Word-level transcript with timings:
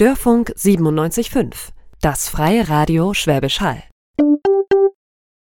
Störfunk 0.00 0.54
97.5, 0.56 1.54
das 2.00 2.28
freie 2.28 2.68
Radio 2.68 3.14
Schwäbisch 3.14 3.60
Hall. 3.60 3.82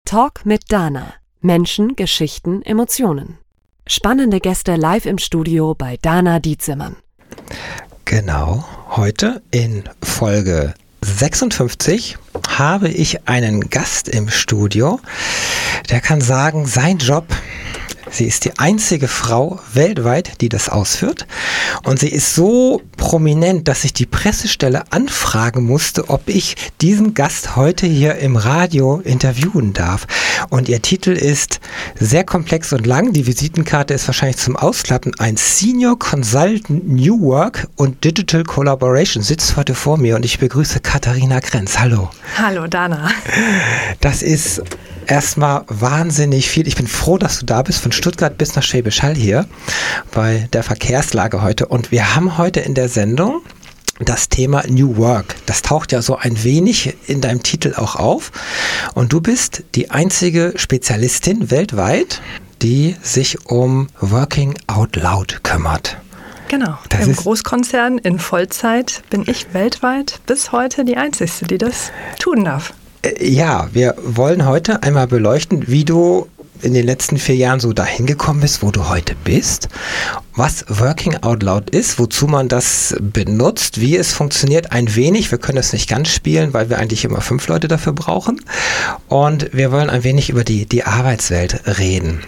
Talk 0.04 0.44
mit 0.44 0.64
Dana. 0.70 1.14
Menschen, 1.40 1.94
Geschichten, 1.94 2.60
Emotionen. 2.62 3.38
Spannende 3.86 4.40
Gäste 4.40 4.74
live 4.74 5.06
im 5.06 5.18
Studio 5.18 5.76
bei 5.76 5.98
Dana 6.02 6.40
Dietzimmern. 6.40 6.96
Genau, 8.06 8.64
heute 8.88 9.40
in 9.52 9.84
Folge 10.02 10.74
56 11.00 12.18
habe 12.48 12.88
ich 12.88 13.28
einen 13.28 13.70
Gast 13.70 14.08
im 14.08 14.28
Studio, 14.30 14.98
der 15.90 16.00
kann 16.00 16.20
sagen, 16.20 16.66
sein 16.66 16.98
Job 16.98 17.28
Sie 18.10 18.24
ist 18.24 18.44
die 18.44 18.58
einzige 18.58 19.08
Frau 19.08 19.60
weltweit, 19.72 20.40
die 20.40 20.48
das 20.48 20.68
ausführt. 20.68 21.26
Und 21.84 22.00
sie 22.00 22.08
ist 22.08 22.34
so 22.34 22.82
prominent, 22.96 23.68
dass 23.68 23.84
ich 23.84 23.92
die 23.92 24.06
Pressestelle 24.06 24.84
anfragen 24.90 25.64
musste, 25.64 26.10
ob 26.10 26.28
ich 26.28 26.56
diesen 26.80 27.14
Gast 27.14 27.56
heute 27.56 27.86
hier 27.86 28.16
im 28.16 28.36
Radio 28.36 29.00
interviewen 29.04 29.72
darf. 29.72 30.06
Und 30.48 30.68
ihr 30.68 30.82
Titel 30.82 31.10
ist 31.10 31.60
sehr 31.98 32.24
komplex 32.24 32.72
und 32.72 32.86
lang. 32.86 33.12
Die 33.12 33.26
Visitenkarte 33.26 33.94
ist 33.94 34.08
wahrscheinlich 34.08 34.38
zum 34.38 34.56
Ausklappen. 34.56 35.12
Ein 35.18 35.36
Senior 35.36 35.98
Consultant 35.98 36.88
New 36.88 37.20
Work 37.22 37.68
und 37.76 38.02
Digital 38.04 38.42
Collaboration 38.44 39.22
sitzt 39.22 39.56
heute 39.56 39.74
vor 39.74 39.98
mir 39.98 40.16
und 40.16 40.24
ich 40.24 40.38
begrüße 40.38 40.80
Katharina 40.80 41.40
Krenz. 41.40 41.78
Hallo. 41.78 42.10
Hallo, 42.36 42.66
Dana. 42.66 43.10
Das 44.00 44.22
ist 44.22 44.62
erstmal 45.10 45.64
wahnsinnig 45.66 46.48
viel. 46.48 46.66
Ich 46.68 46.76
bin 46.76 46.86
froh, 46.86 47.18
dass 47.18 47.40
du 47.40 47.46
da 47.46 47.62
bist, 47.62 47.80
von 47.80 47.92
Stuttgart 47.92 48.38
bis 48.38 48.54
nach 48.54 48.62
Schwäbisch 48.62 49.02
Hall 49.02 49.14
hier 49.14 49.46
bei 50.12 50.48
der 50.52 50.62
Verkehrslage 50.62 51.42
heute. 51.42 51.66
Und 51.66 51.90
wir 51.90 52.14
haben 52.14 52.38
heute 52.38 52.60
in 52.60 52.74
der 52.74 52.88
Sendung 52.88 53.42
das 53.98 54.28
Thema 54.28 54.62
New 54.68 54.96
Work. 54.96 55.34
Das 55.46 55.62
taucht 55.62 55.92
ja 55.92 56.00
so 56.00 56.16
ein 56.16 56.42
wenig 56.44 56.96
in 57.06 57.20
deinem 57.20 57.42
Titel 57.42 57.74
auch 57.76 57.96
auf. 57.96 58.30
Und 58.94 59.12
du 59.12 59.20
bist 59.20 59.64
die 59.74 59.90
einzige 59.90 60.54
Spezialistin 60.56 61.50
weltweit, 61.50 62.22
die 62.62 62.96
sich 63.02 63.46
um 63.46 63.88
Working 64.00 64.54
Out 64.68 64.96
Loud 64.96 65.42
kümmert. 65.42 65.98
Genau. 66.48 66.78
Das 66.88 67.06
Im 67.06 67.14
Großkonzern 67.14 67.98
in 67.98 68.18
Vollzeit 68.18 69.02
bin 69.10 69.24
ich 69.26 69.54
weltweit 69.54 70.20
bis 70.26 70.52
heute 70.52 70.84
die 70.84 70.96
Einzige, 70.96 71.46
die 71.46 71.58
das 71.58 71.92
tun 72.18 72.44
darf. 72.44 72.74
Äh, 73.02 73.28
ja, 73.28 73.68
wir 73.72 73.94
wollen 74.02 74.46
heute 74.46 74.82
einmal 74.82 75.06
beleuchten, 75.06 75.68
wie 75.68 75.84
du 75.84 76.28
in 76.62 76.74
den 76.74 76.84
letzten 76.84 77.16
vier 77.16 77.36
Jahren 77.36 77.60
so 77.60 77.72
dahin 77.72 78.04
gekommen 78.04 78.40
bist, 78.40 78.62
wo 78.62 78.70
du 78.70 78.88
heute 78.88 79.14
bist, 79.24 79.68
was 80.36 80.66
Working 80.68 81.16
Out 81.22 81.42
Loud 81.42 81.70
ist, 81.70 81.98
wozu 81.98 82.26
man 82.26 82.48
das 82.48 82.94
benutzt, 83.00 83.80
wie 83.80 83.96
es 83.96 84.12
funktioniert, 84.12 84.70
ein 84.70 84.94
wenig. 84.94 85.30
Wir 85.30 85.38
können 85.38 85.56
es 85.56 85.72
nicht 85.72 85.88
ganz 85.88 86.10
spielen, 86.10 86.52
weil 86.52 86.68
wir 86.68 86.78
eigentlich 86.78 87.04
immer 87.04 87.22
fünf 87.22 87.48
Leute 87.48 87.66
dafür 87.66 87.94
brauchen. 87.94 88.42
Und 89.08 89.54
wir 89.54 89.72
wollen 89.72 89.88
ein 89.88 90.04
wenig 90.04 90.28
über 90.28 90.44
die, 90.44 90.66
die 90.66 90.84
Arbeitswelt 90.84 91.78
reden. 91.78 92.20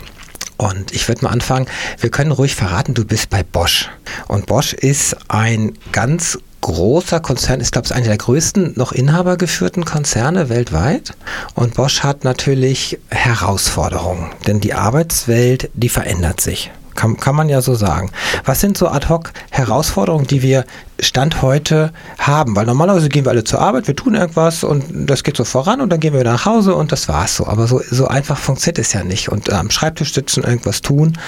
Und 0.56 0.92
ich 0.92 1.08
würde 1.08 1.24
mal 1.24 1.30
anfangen, 1.30 1.66
wir 1.98 2.10
können 2.10 2.32
ruhig 2.32 2.54
verraten, 2.54 2.94
du 2.94 3.04
bist 3.04 3.28
bei 3.28 3.42
Bosch. 3.42 3.90
Und 4.28 4.46
Bosch 4.46 4.72
ist 4.72 5.16
ein 5.28 5.76
ganz 5.90 6.38
großer 6.62 7.20
Konzern, 7.20 7.60
ist 7.60 7.72
glaube 7.72 7.86
ich 7.86 7.94
einer 7.94 8.06
der 8.06 8.16
größten 8.16 8.72
noch 8.76 8.92
inhabergeführten 8.92 9.84
Konzerne 9.84 10.48
weltweit. 10.48 11.12
Und 11.54 11.74
Bosch 11.74 12.02
hat 12.02 12.24
natürlich 12.24 12.98
Herausforderungen, 13.10 14.30
denn 14.46 14.60
die 14.60 14.72
Arbeitswelt, 14.72 15.68
die 15.74 15.90
verändert 15.90 16.40
sich. 16.40 16.70
Kann, 16.94 17.16
kann 17.16 17.34
man 17.34 17.48
ja 17.48 17.62
so 17.62 17.74
sagen. 17.74 18.10
Was 18.44 18.60
sind 18.60 18.76
so 18.76 18.88
ad 18.88 19.08
hoc 19.08 19.32
Herausforderungen, 19.50 20.26
die 20.26 20.42
wir 20.42 20.64
Stand 21.02 21.42
heute 21.42 21.92
haben. 22.18 22.54
Weil 22.54 22.66
normalerweise 22.66 23.08
gehen 23.08 23.24
wir 23.24 23.30
alle 23.30 23.44
zur 23.44 23.60
Arbeit, 23.60 23.88
wir 23.88 23.96
tun 23.96 24.14
irgendwas 24.14 24.64
und 24.64 24.84
das 25.10 25.24
geht 25.24 25.36
so 25.36 25.44
voran 25.44 25.80
und 25.80 25.90
dann 25.90 26.00
gehen 26.00 26.12
wir 26.12 26.20
wieder 26.20 26.32
nach 26.32 26.46
Hause 26.46 26.74
und 26.74 26.92
das 26.92 27.08
war's 27.08 27.36
so. 27.36 27.46
Aber 27.46 27.66
so, 27.66 27.82
so 27.90 28.06
einfach 28.06 28.38
funktioniert 28.38 28.78
es 28.78 28.92
ja 28.92 29.02
nicht. 29.02 29.28
Und 29.28 29.48
äh, 29.48 29.52
am 29.52 29.70
Schreibtisch 29.70 30.14
sitzen, 30.14 30.44
irgendwas 30.44 30.80
tun, 30.80 31.18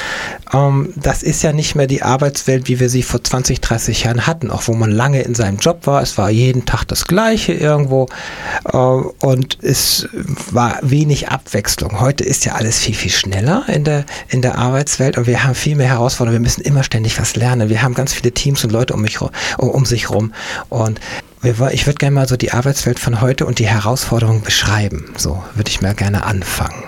ähm, 0.53 0.93
das 0.97 1.22
ist 1.22 1.43
ja 1.43 1.53
nicht 1.53 1.75
mehr 1.75 1.87
die 1.87 2.03
Arbeitswelt, 2.03 2.69
wie 2.69 2.78
wir 2.78 2.88
sie 2.88 3.03
vor 3.03 3.22
20, 3.22 3.60
30 3.60 4.04
Jahren 4.04 4.26
hatten, 4.26 4.50
auch 4.50 4.69
wo 4.69 4.75
man 4.75 4.91
lange 4.91 5.22
in 5.22 5.34
seinem 5.34 5.59
Job 5.59 5.87
war. 5.87 6.03
Es 6.03 6.16
war 6.19 6.31
jeden 6.31 6.65
Tag 6.66 6.84
das 6.84 7.06
Gleiche 7.06 7.53
irgendwo 7.53 8.06
äh, 8.72 8.76
und 8.76 9.59
es 9.60 10.09
war 10.50 10.78
wenig 10.82 11.31
Abwechslung. 11.31 12.00
Heute 12.00 12.25
ist 12.25 12.44
ja 12.44 12.54
alles 12.54 12.78
viel, 12.78 12.94
viel 12.94 13.10
schneller 13.10 13.65
in 13.66 13.82
der, 13.82 14.04
in 14.28 14.41
der 14.41 14.56
Arbeitswelt 14.56 15.19
und 15.19 15.26
wir 15.26 15.43
haben 15.43 15.54
viel 15.54 15.75
mehr 15.75 15.88
Herausforderungen. 15.88 16.43
Wir 16.43 16.47
müssen 16.47 16.62
immer 16.62 16.84
ständig 16.84 17.19
was 17.19 17.34
lernen. 17.34 17.69
Wir 17.69 17.82
haben 17.82 17.94
ganz 17.94 18.12
viele 18.12 18.32
Teams 18.32 18.62
und 18.62 18.70
Leute 18.70 18.94
um 18.94 19.03
mich 19.03 19.20
herum 19.20 19.32
um 19.69 19.84
sich 19.84 20.10
rum. 20.10 20.32
Und 20.69 21.00
ich 21.42 21.86
würde 21.86 21.98
gerne 21.98 22.14
mal 22.14 22.28
so 22.28 22.36
die 22.36 22.52
Arbeitswelt 22.52 22.98
von 22.98 23.20
heute 23.20 23.44
und 23.44 23.58
die 23.58 23.66
Herausforderungen 23.66 24.42
beschreiben. 24.42 25.12
So 25.16 25.44
würde 25.54 25.70
ich 25.70 25.82
mal 25.82 25.94
gerne 25.94 26.25
anfangen. 26.25 26.84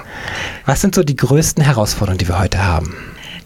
Was 0.65 0.81
sind 0.81 0.95
so 0.95 1.03
die 1.03 1.17
größten 1.17 1.63
Herausforderungen, 1.63 2.19
die 2.19 2.29
wir 2.29 2.39
heute 2.39 2.65
haben? 2.65 2.95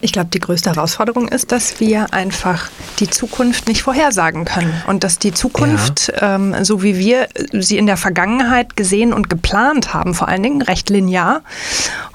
Ich 0.02 0.12
glaube, 0.12 0.28
die 0.32 0.40
größte 0.40 0.70
Herausforderung 0.70 1.28
ist, 1.28 1.52
dass 1.52 1.78
wir 1.78 2.12
einfach 2.12 2.70
die 3.00 3.10
Zukunft 3.10 3.68
nicht 3.68 3.82
vorhersagen 3.82 4.44
können 4.44 4.72
und 4.86 5.04
dass 5.04 5.18
die 5.18 5.32
Zukunft, 5.32 6.12
ja. 6.20 6.36
ähm, 6.36 6.64
so 6.64 6.82
wie 6.82 6.96
wir 6.96 7.28
sie 7.52 7.76
in 7.76 7.86
der 7.86 7.96
Vergangenheit 7.96 8.76
gesehen 8.76 9.12
und 9.12 9.28
geplant 9.28 9.92
haben, 9.92 10.14
vor 10.14 10.28
allen 10.28 10.42
Dingen 10.42 10.62
recht 10.62 10.88
linear, 10.88 11.42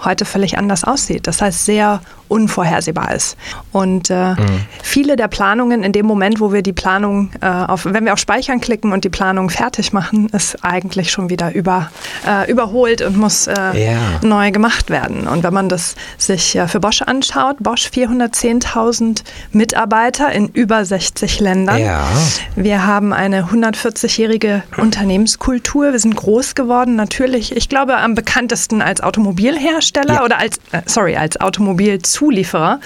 heute 0.04 0.26
völlig 0.26 0.58
anders 0.58 0.84
aussieht. 0.84 1.28
Das 1.28 1.42
heißt, 1.42 1.66
sehr 1.66 2.02
unvorhersehbar 2.28 3.14
ist. 3.14 3.38
Und 3.72 4.10
äh, 4.10 4.32
mhm. 4.32 4.66
viele 4.82 5.16
der 5.16 5.28
Planungen 5.28 5.84
in 5.84 5.92
dem 5.92 6.06
Moment, 6.06 6.40
wo 6.40 6.52
wir 6.52 6.62
die 6.62 6.74
Planung 6.74 7.32
äh, 7.42 7.48
auf, 7.48 7.86
wenn 7.86 8.06
wir 8.06 8.14
auf 8.14 8.20
Speichern 8.20 8.62
klicken 8.62 8.94
und 8.94 9.04
die 9.04 9.10
Planung 9.10 9.50
fertig 9.50 9.94
machen, 9.94 10.30
ist 10.30 10.64
eigentlich 10.64 11.12
schon 11.12 11.30
wieder 11.30 11.54
über, 11.54 11.92
äh, 12.28 12.50
überholt 12.50 13.02
und 13.02 13.18
muss 13.18 13.48
äh, 13.48 13.54
ja. 13.54 13.98
neu 14.22 14.52
gemacht 14.52 14.90
werden. 14.90 15.28
Und 15.28 15.44
wenn 15.44 15.54
man 15.54 15.70
das 15.70 15.96
sich 16.18 16.56
äh, 16.56 16.68
für 16.68 16.80
Bosch 16.80 17.02
anschaut, 17.04 17.58
Bosch 17.60 17.75
410.000 17.84 19.24
Mitarbeiter 19.52 20.32
in 20.32 20.48
über 20.50 20.86
60 20.86 21.40
Ländern. 21.40 21.80
Ja. 21.80 22.08
Wir 22.56 22.86
haben 22.86 23.14
eine 23.14 23.46
140-jährige 23.46 24.64
Unternehmenskultur. 24.78 25.92
Wir 25.92 26.00
sind 26.00 26.16
groß 26.16 26.56
geworden, 26.56 26.96
natürlich. 26.96 27.56
Ich 27.56 27.70
glaube, 27.70 27.98
am 27.98 28.16
bekanntesten 28.16 28.82
als 28.82 29.02
Automobilhersteller 29.02 30.16
ja. 30.16 30.24
oder 30.24 30.40
als, 30.40 30.58
äh, 30.72 30.82
sorry, 30.86 31.16
als 31.16 31.40
Automobilzulieferer 31.40 32.26
Zulieferer. 32.26 32.80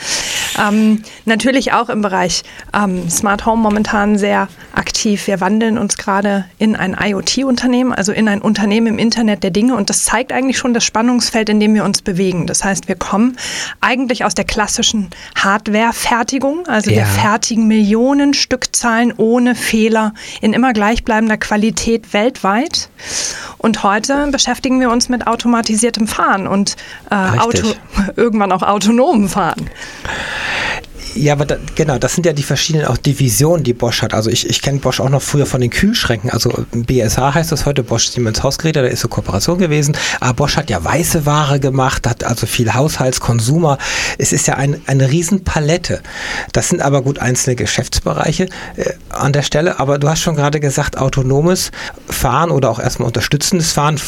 Ähm, 0.60 1.04
natürlich 1.26 1.74
auch 1.74 1.90
im 1.90 2.02
Bereich 2.02 2.44
ähm, 2.74 3.10
Smart 3.10 3.46
Home 3.46 3.62
momentan 3.62 4.18
sehr 4.18 4.48
aktiv. 4.74 5.28
Wir 5.28 5.40
wandeln 5.40 5.78
uns 5.78 5.98
gerade 5.98 6.46
in 6.58 6.76
ein 6.76 6.96
IoT-Unternehmen, 7.00 7.94
also 7.94 8.12
in 8.12 8.28
ein 8.28 8.42
Unternehmen 8.42 8.88
im 8.88 9.00
Internet 9.00 9.44
der 9.44 9.52
Dinge. 9.52 9.76
Und 9.76 9.90
das 9.90 10.04
zeigt 10.04 10.32
eigentlich 10.32 10.58
schon 10.58 10.74
das 10.74 10.84
Spannungsfeld, 10.84 11.50
in 11.50 11.60
dem 11.60 11.74
wir 11.74 11.84
uns 11.84 12.02
bewegen. 12.02 12.48
Das 12.48 12.64
heißt, 12.64 12.88
wir 12.88 12.96
kommen 12.96 13.38
eigentlich 13.82 14.26
aus 14.26 14.34
der 14.34 14.46
klassischen 14.46 14.79
Hardware-Fertigung, 15.36 16.68
also 16.68 16.90
ja. 16.90 16.98
wir 16.98 17.06
fertigen 17.06 17.68
Millionen 17.68 18.34
Stückzahlen 18.34 19.14
ohne 19.18 19.56
Fehler 19.56 20.14
in 20.42 20.54
immer 20.54 20.74
gleichbleibender 20.74 21.38
Qualität 21.38 22.14
weltweit. 22.14 22.90
Und 23.58 23.84
heute 23.84 24.28
beschäftigen 24.32 24.80
wir 24.80 24.90
uns 24.90 25.10
mit 25.10 25.28
automatisiertem 25.28 26.08
Fahren 26.08 26.48
und 26.48 26.76
äh, 27.12 27.16
Auto, 27.16 27.74
irgendwann 28.16 28.52
auch 28.52 28.64
autonom 28.64 29.30
fahren. 29.30 29.70
Ja, 31.16 31.34
aber 31.34 31.46
da, 31.46 31.58
genau, 31.76 31.98
das 31.98 32.16
sind 32.16 32.26
ja 32.26 32.34
die 32.34 32.44
verschiedenen 32.44 32.86
auch 32.86 32.98
Divisionen, 32.98 33.64
die 33.64 33.74
Bosch 33.74 34.02
hat. 34.02 34.14
Also 34.14 34.30
ich, 34.30 34.50
ich 34.50 34.62
kenne 34.62 34.80
Bosch 34.80 35.00
auch 35.00 35.10
noch 35.10 35.22
früher 35.22 35.46
von 35.46 35.62
den 35.62 35.70
Kühlschränken. 35.70 36.30
Also 36.30 36.66
BSH 36.72 37.34
heißt 37.34 37.52
das 37.52 37.66
heute, 37.66 37.84
Bosch 37.84 38.10
Siemens 38.10 38.44
Hausgeräte, 38.44 38.82
da 38.82 38.88
ist 38.88 39.02
so 39.02 39.08
Kooperation 39.08 39.58
gewesen. 39.58 39.98
Aber 40.20 40.34
Bosch 40.34 40.58
hat 40.58 40.70
ja 40.70 40.84
weiße 40.84 41.26
Ware 41.26 41.60
gemacht, 41.60 42.08
hat 42.08 42.24
also 42.24 42.46
viel 42.46 42.74
Haushaltskonsumer. 42.74 43.78
Es 44.18 44.34
ist 44.34 44.48
ja 44.48 44.56
ein, 44.56 44.82
eine 44.86 45.10
Riesenpalette. 45.10 46.02
Das 46.54 46.70
sind 46.70 46.82
aber 46.82 47.02
gut 47.02 47.20
einzelne 47.20 47.56
Geschäftsbereiche 47.56 48.48
äh, 48.76 48.94
an 49.10 49.34
der 49.34 49.42
Stelle. 49.44 49.80
Aber 49.80 49.98
du 49.98 50.10
hast 50.10 50.22
schon 50.22 50.36
gerade 50.36 50.60
gesagt, 50.60 50.98
autonomes 50.98 51.72
Fahren 52.08 52.52
oder 52.52 52.70
auch 52.70 52.80
erstmal 52.80 53.08
unterstützendes 53.08 53.72
Fahren, 53.72 54.00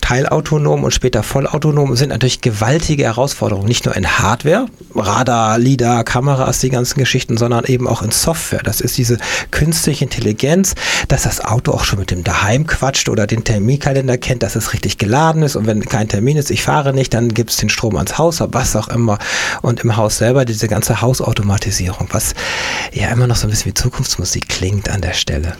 teilautonom 0.00 0.84
und 0.84 0.92
später 0.92 1.22
vollautonom 1.22 1.94
sind 1.96 2.10
natürlich 2.10 2.40
gewaltige 2.40 3.04
Herausforderungen. 3.04 3.66
Nicht 3.68 3.84
nur 3.84 3.96
in 3.96 4.18
Hardware, 4.18 4.66
Radar, 4.94 5.58
LIDAR, 5.58 6.04
Kamera, 6.04 6.37
Kameras, 6.38 6.60
die 6.60 6.70
ganzen 6.70 6.98
Geschichten, 6.98 7.36
sondern 7.36 7.64
eben 7.64 7.88
auch 7.88 8.02
in 8.02 8.12
Software. 8.12 8.62
Das 8.62 8.80
ist 8.80 8.96
diese 8.96 9.18
künstliche 9.50 10.04
Intelligenz, 10.04 10.74
dass 11.08 11.22
das 11.22 11.44
Auto 11.44 11.72
auch 11.72 11.84
schon 11.84 11.98
mit 11.98 12.12
dem 12.12 12.22
Daheim 12.22 12.66
quatscht 12.66 13.08
oder 13.08 13.26
den 13.26 13.42
Terminkalender 13.42 14.18
kennt, 14.18 14.44
dass 14.44 14.54
es 14.54 14.72
richtig 14.72 14.98
geladen 14.98 15.42
ist 15.42 15.56
und 15.56 15.66
wenn 15.66 15.84
kein 15.84 16.08
Termin 16.08 16.36
ist, 16.36 16.50
ich 16.50 16.62
fahre 16.62 16.92
nicht, 16.92 17.12
dann 17.12 17.34
gibt 17.34 17.50
es 17.50 17.56
den 17.56 17.68
Strom 17.68 17.96
ans 17.96 18.18
Haus, 18.18 18.40
was 18.40 18.76
auch 18.76 18.88
immer. 18.88 19.18
Und 19.62 19.80
im 19.80 19.96
Haus 19.96 20.18
selber 20.18 20.44
diese 20.44 20.68
ganze 20.68 21.00
Hausautomatisierung, 21.00 22.08
was 22.12 22.34
ja 22.92 23.08
immer 23.08 23.26
noch 23.26 23.36
so 23.36 23.46
ein 23.46 23.50
bisschen 23.50 23.72
wie 23.72 23.74
Zukunftsmusik 23.74 24.48
klingt 24.48 24.88
an 24.88 25.00
der 25.00 25.14
Stelle. 25.14 25.54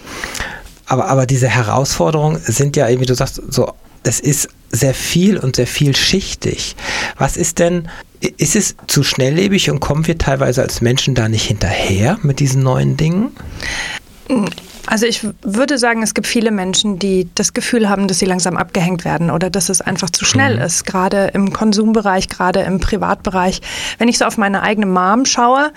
Aber, 0.86 1.08
aber 1.08 1.26
diese 1.26 1.48
Herausforderungen 1.48 2.40
sind 2.42 2.76
ja, 2.76 2.88
wie 2.88 3.06
du 3.06 3.14
sagst, 3.14 3.42
so 3.48 3.72
das 4.04 4.20
ist 4.20 4.48
sehr 4.70 4.94
viel 4.94 5.38
und 5.38 5.56
sehr 5.56 5.66
vielschichtig. 5.66 6.76
Was 7.16 7.36
ist 7.36 7.58
denn, 7.58 7.88
ist 8.36 8.56
es 8.56 8.76
zu 8.86 9.02
schnelllebig 9.02 9.70
und 9.70 9.80
kommen 9.80 10.06
wir 10.06 10.18
teilweise 10.18 10.62
als 10.62 10.80
Menschen 10.80 11.14
da 11.14 11.28
nicht 11.28 11.46
hinterher 11.46 12.18
mit 12.22 12.40
diesen 12.40 12.62
neuen 12.62 12.96
Dingen? 12.96 13.30
Also 14.90 15.04
ich 15.04 15.26
würde 15.42 15.76
sagen, 15.76 16.02
es 16.02 16.14
gibt 16.14 16.26
viele 16.26 16.50
Menschen, 16.50 16.98
die 16.98 17.28
das 17.34 17.52
Gefühl 17.52 17.90
haben, 17.90 18.08
dass 18.08 18.20
sie 18.20 18.24
langsam 18.24 18.56
abgehängt 18.56 19.04
werden 19.04 19.30
oder 19.30 19.50
dass 19.50 19.68
es 19.68 19.82
einfach 19.82 20.08
zu 20.08 20.24
schnell 20.24 20.56
mhm. 20.56 20.62
ist, 20.62 20.86
gerade 20.86 21.30
im 21.34 21.52
Konsumbereich, 21.52 22.28
gerade 22.28 22.60
im 22.60 22.80
Privatbereich. 22.80 23.60
Wenn 23.98 24.08
ich 24.08 24.16
so 24.16 24.24
auf 24.24 24.38
meine 24.38 24.62
eigene 24.62 24.86
Mom 24.86 25.26
schaue, 25.26 25.72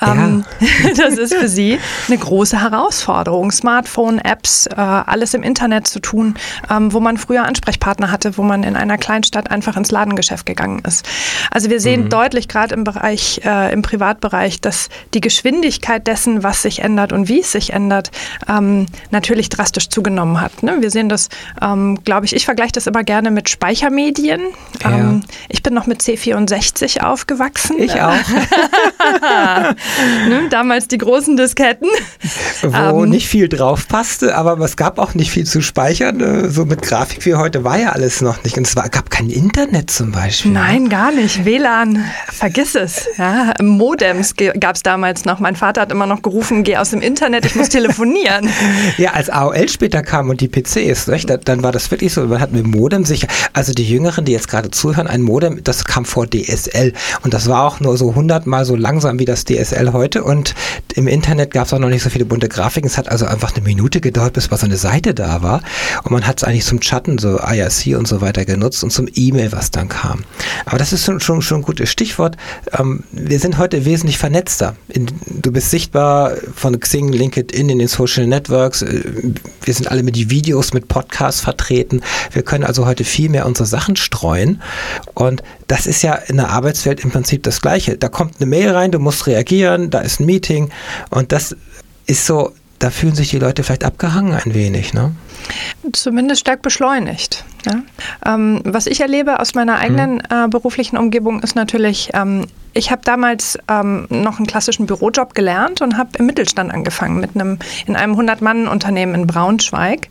ähm, 0.00 0.44
ja. 0.60 0.90
das 0.96 1.18
ist 1.18 1.34
für 1.34 1.48
sie 1.48 1.80
eine 2.06 2.18
große 2.18 2.60
Herausforderung. 2.60 3.50
Smartphone, 3.50 4.18
Apps, 4.18 4.66
äh, 4.66 4.74
alles 4.76 5.34
im 5.34 5.42
Internet 5.42 5.88
zu 5.88 5.98
tun, 5.98 6.34
ähm, 6.70 6.92
wo 6.92 7.00
man 7.00 7.16
früher 7.16 7.44
Ansprechpartner 7.44 8.12
hatte, 8.12 8.38
wo 8.38 8.44
man 8.44 8.62
in 8.62 8.76
einer 8.76 8.96
Kleinstadt 8.96 9.50
einfach 9.50 9.76
ins 9.76 9.90
Ladengeschäft 9.90 10.46
gegangen 10.46 10.82
ist. 10.86 11.08
Also 11.50 11.68
wir 11.68 11.80
sehen 11.80 12.04
mhm. 12.04 12.08
deutlich 12.10 12.46
gerade 12.46 12.74
im 12.74 12.84
Bereich, 12.84 13.40
äh, 13.44 13.72
im 13.72 13.82
Privatbereich, 13.82 14.60
dass 14.60 14.88
die 15.14 15.20
Geschwindigkeit 15.20 16.06
dessen, 16.06 16.44
was 16.44 16.62
sich 16.62 16.78
ändert 16.78 17.12
und 17.12 17.28
wie 17.28 17.40
es 17.40 17.50
sich 17.50 17.72
ändert, 17.72 18.12
ähm, 18.56 18.86
natürlich 19.10 19.48
drastisch 19.48 19.88
zugenommen 19.88 20.40
hat. 20.40 20.62
Ne? 20.62 20.76
Wir 20.80 20.90
sehen 20.90 21.08
das, 21.08 21.28
ähm, 21.60 22.02
glaube 22.04 22.26
ich, 22.26 22.34
ich 22.34 22.44
vergleiche 22.44 22.72
das 22.72 22.86
immer 22.86 23.04
gerne 23.04 23.30
mit 23.30 23.48
Speichermedien. 23.48 24.40
Ja. 24.82 24.90
Ähm, 24.90 25.22
ich 25.48 25.62
bin 25.62 25.74
noch 25.74 25.86
mit 25.86 26.00
C64 26.02 27.02
aufgewachsen. 27.02 27.78
Ich 27.78 27.92
auch. 28.02 28.14
ne? 30.28 30.48
Damals 30.50 30.88
die 30.88 30.98
großen 30.98 31.36
Disketten. 31.36 31.88
Wo 32.62 33.04
ähm, 33.04 33.10
nicht 33.10 33.28
viel 33.28 33.48
drauf 33.48 33.88
passte, 33.88 34.34
aber 34.34 34.58
es 34.60 34.76
gab 34.76 34.98
auch 34.98 35.14
nicht 35.14 35.30
viel 35.30 35.44
zu 35.44 35.60
speichern. 35.60 36.20
Äh, 36.20 36.48
so 36.48 36.64
mit 36.64 36.82
Grafik 36.82 37.24
wie 37.26 37.34
heute 37.34 37.64
war 37.64 37.78
ja 37.78 37.90
alles 37.90 38.20
noch 38.20 38.42
nicht. 38.44 38.56
Und 38.56 38.66
es 38.66 38.76
war, 38.76 38.88
gab 38.88 39.10
kein 39.10 39.30
Internet 39.30 39.90
zum 39.90 40.12
Beispiel. 40.12 40.52
Nein, 40.52 40.88
gar 40.88 41.12
nicht. 41.12 41.44
WLAN, 41.44 42.04
vergiss 42.30 42.74
es. 42.74 43.08
Ja, 43.16 43.54
Modems 43.60 44.34
gab 44.36 44.76
es 44.76 44.82
damals 44.82 45.24
noch. 45.24 45.38
Mein 45.38 45.56
Vater 45.56 45.82
hat 45.82 45.92
immer 45.92 46.06
noch 46.06 46.22
gerufen, 46.22 46.64
geh 46.64 46.76
aus 46.76 46.90
dem 46.90 47.00
Internet, 47.00 47.46
ich 47.46 47.54
muss 47.54 47.68
telefonieren 47.72 48.41
an. 48.46 48.52
Ja, 48.98 49.12
als 49.12 49.30
AOL 49.30 49.68
später 49.68 50.02
kam 50.02 50.30
und 50.30 50.40
die 50.40 50.48
PCs, 50.48 51.06
nicht, 51.08 51.30
dann 51.44 51.62
war 51.62 51.72
das 51.72 51.90
wirklich 51.90 52.12
so, 52.12 52.24
man 52.26 52.40
hat 52.40 52.52
mit 52.52 52.66
Modem 52.66 53.04
sicher, 53.04 53.28
also 53.52 53.72
die 53.72 53.88
Jüngeren, 53.88 54.24
die 54.24 54.32
jetzt 54.32 54.48
gerade 54.48 54.70
zuhören, 54.70 55.06
ein 55.06 55.22
Modem, 55.22 55.62
das 55.64 55.84
kam 55.84 56.04
vor 56.04 56.28
DSL 56.28 56.92
und 57.22 57.34
das 57.34 57.48
war 57.48 57.64
auch 57.64 57.80
nur 57.80 57.96
so 57.96 58.14
hundertmal 58.14 58.64
so 58.64 58.76
langsam 58.76 59.18
wie 59.18 59.24
das 59.24 59.44
DSL 59.44 59.92
heute 59.92 60.24
und 60.24 60.54
im 60.94 61.08
Internet 61.08 61.52
gab 61.52 61.66
es 61.66 61.72
auch 61.72 61.78
noch 61.78 61.88
nicht 61.88 62.02
so 62.02 62.10
viele 62.10 62.24
bunte 62.24 62.48
Grafiken. 62.48 62.88
Es 62.88 62.98
hat 62.98 63.08
also 63.08 63.26
einfach 63.26 63.54
eine 63.54 63.64
Minute 63.64 64.00
gedauert, 64.00 64.34
bis 64.34 64.50
mal 64.50 64.56
so 64.56 64.66
eine 64.66 64.76
Seite 64.76 65.14
da 65.14 65.42
war 65.42 65.62
und 66.04 66.10
man 66.10 66.26
hat 66.26 66.38
es 66.38 66.44
eigentlich 66.44 66.64
zum 66.64 66.80
Chatten, 66.80 67.18
so 67.18 67.38
IRC 67.38 67.96
und 67.98 68.06
so 68.06 68.20
weiter 68.20 68.44
genutzt 68.44 68.82
und 68.84 68.90
zum 68.90 69.08
E-Mail, 69.14 69.52
was 69.52 69.70
dann 69.70 69.88
kam. 69.88 70.24
Aber 70.64 70.78
das 70.78 70.92
ist 70.92 71.04
schon, 71.04 71.20
schon, 71.20 71.42
schon 71.42 71.60
ein 71.60 71.62
gutes 71.62 71.90
Stichwort. 71.90 72.36
Ähm, 72.78 73.04
wir 73.12 73.38
sind 73.38 73.58
heute 73.58 73.84
wesentlich 73.84 74.18
vernetzter. 74.18 74.76
In, 74.88 75.06
du 75.26 75.52
bist 75.52 75.70
sichtbar 75.70 76.32
von 76.54 76.78
Xing, 76.78 77.10
LinkedIn 77.12 77.68
in 77.68 77.78
den 77.78 77.88
Social 77.88 78.21
Networks. 78.26 78.82
Äh, 78.82 79.02
wir 79.64 79.74
sind 79.74 79.90
alle 79.90 80.02
mit 80.02 80.16
Videos, 80.30 80.72
mit 80.72 80.88
Podcasts 80.88 81.40
vertreten. 81.40 82.02
Wir 82.32 82.42
können 82.42 82.64
also 82.64 82.86
heute 82.86 83.04
viel 83.04 83.28
mehr 83.28 83.46
unsere 83.46 83.66
Sachen 83.66 83.96
streuen. 83.96 84.62
Und 85.14 85.42
das 85.68 85.86
ist 85.86 86.02
ja 86.02 86.14
in 86.14 86.36
der 86.36 86.50
Arbeitswelt 86.50 87.04
im 87.04 87.10
Prinzip 87.10 87.42
das 87.42 87.60
Gleiche. 87.60 87.96
Da 87.96 88.08
kommt 88.08 88.36
eine 88.38 88.46
Mail 88.46 88.70
rein, 88.70 88.92
du 88.92 88.98
musst 88.98 89.26
reagieren, 89.26 89.90
da 89.90 90.00
ist 90.00 90.20
ein 90.20 90.26
Meeting. 90.26 90.70
Und 91.10 91.32
das 91.32 91.56
ist 92.06 92.26
so, 92.26 92.52
da 92.78 92.90
fühlen 92.90 93.14
sich 93.14 93.30
die 93.30 93.38
Leute 93.38 93.62
vielleicht 93.62 93.84
abgehangen 93.84 94.34
ein 94.34 94.54
wenig, 94.54 94.92
ne? 94.92 95.14
Zumindest 95.92 96.40
stark 96.40 96.62
beschleunigt. 96.62 97.44
Ja? 97.66 97.82
Ähm, 98.26 98.60
was 98.64 98.86
ich 98.86 99.00
erlebe 99.00 99.40
aus 99.40 99.54
meiner 99.54 99.78
eigenen 99.78 100.14
mhm. 100.14 100.20
äh, 100.30 100.48
beruflichen 100.48 100.96
Umgebung 100.96 101.40
ist 101.42 101.54
natürlich, 101.54 102.10
ähm, 102.14 102.46
ich 102.74 102.90
habe 102.90 103.02
damals 103.04 103.58
ähm, 103.68 104.06
noch 104.08 104.38
einen 104.38 104.46
klassischen 104.46 104.86
Bürojob 104.86 105.34
gelernt 105.34 105.82
und 105.82 105.98
habe 105.98 106.10
im 106.18 106.26
Mittelstand 106.26 106.72
angefangen 106.72 107.20
mit 107.20 107.34
einem 107.34 107.58
in 107.86 107.96
einem 107.96 108.14
100-Mann-Unternehmen 108.18 109.14
in 109.14 109.26
Braunschweig. 109.26 110.08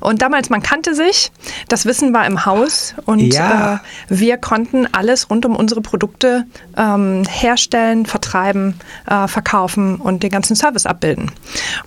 Und 0.00 0.20
damals 0.20 0.50
man 0.50 0.62
kannte 0.62 0.94
sich, 0.94 1.32
das 1.68 1.86
Wissen 1.86 2.12
war 2.12 2.26
im 2.26 2.44
Haus 2.44 2.94
und 3.06 3.32
ja. 3.32 3.76
äh, 3.76 3.78
wir 4.08 4.36
konnten 4.36 4.86
alles 4.92 5.30
rund 5.30 5.46
um 5.46 5.56
unsere 5.56 5.80
Produkte 5.80 6.44
ähm, 6.76 7.24
herstellen, 7.28 8.06
vertreiben, 8.06 8.74
äh, 9.08 9.26
verkaufen 9.26 9.96
und 9.96 10.22
den 10.22 10.30
ganzen 10.30 10.56
Service 10.56 10.86
abbilden. 10.86 11.30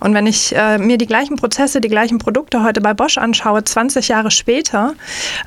Und 0.00 0.14
wenn 0.14 0.26
ich 0.26 0.54
äh, 0.56 0.78
mir 0.78 0.98
die 0.98 1.06
gleichen 1.06 1.36
Prozesse, 1.36 1.80
die 1.80 1.88
gleichen 1.88 2.18
Produkte 2.18 2.64
heute 2.64 2.77
bei 2.80 2.94
Bosch 2.94 3.18
anschaue, 3.18 3.64
20 3.64 4.08
Jahre 4.08 4.30
später, 4.30 4.94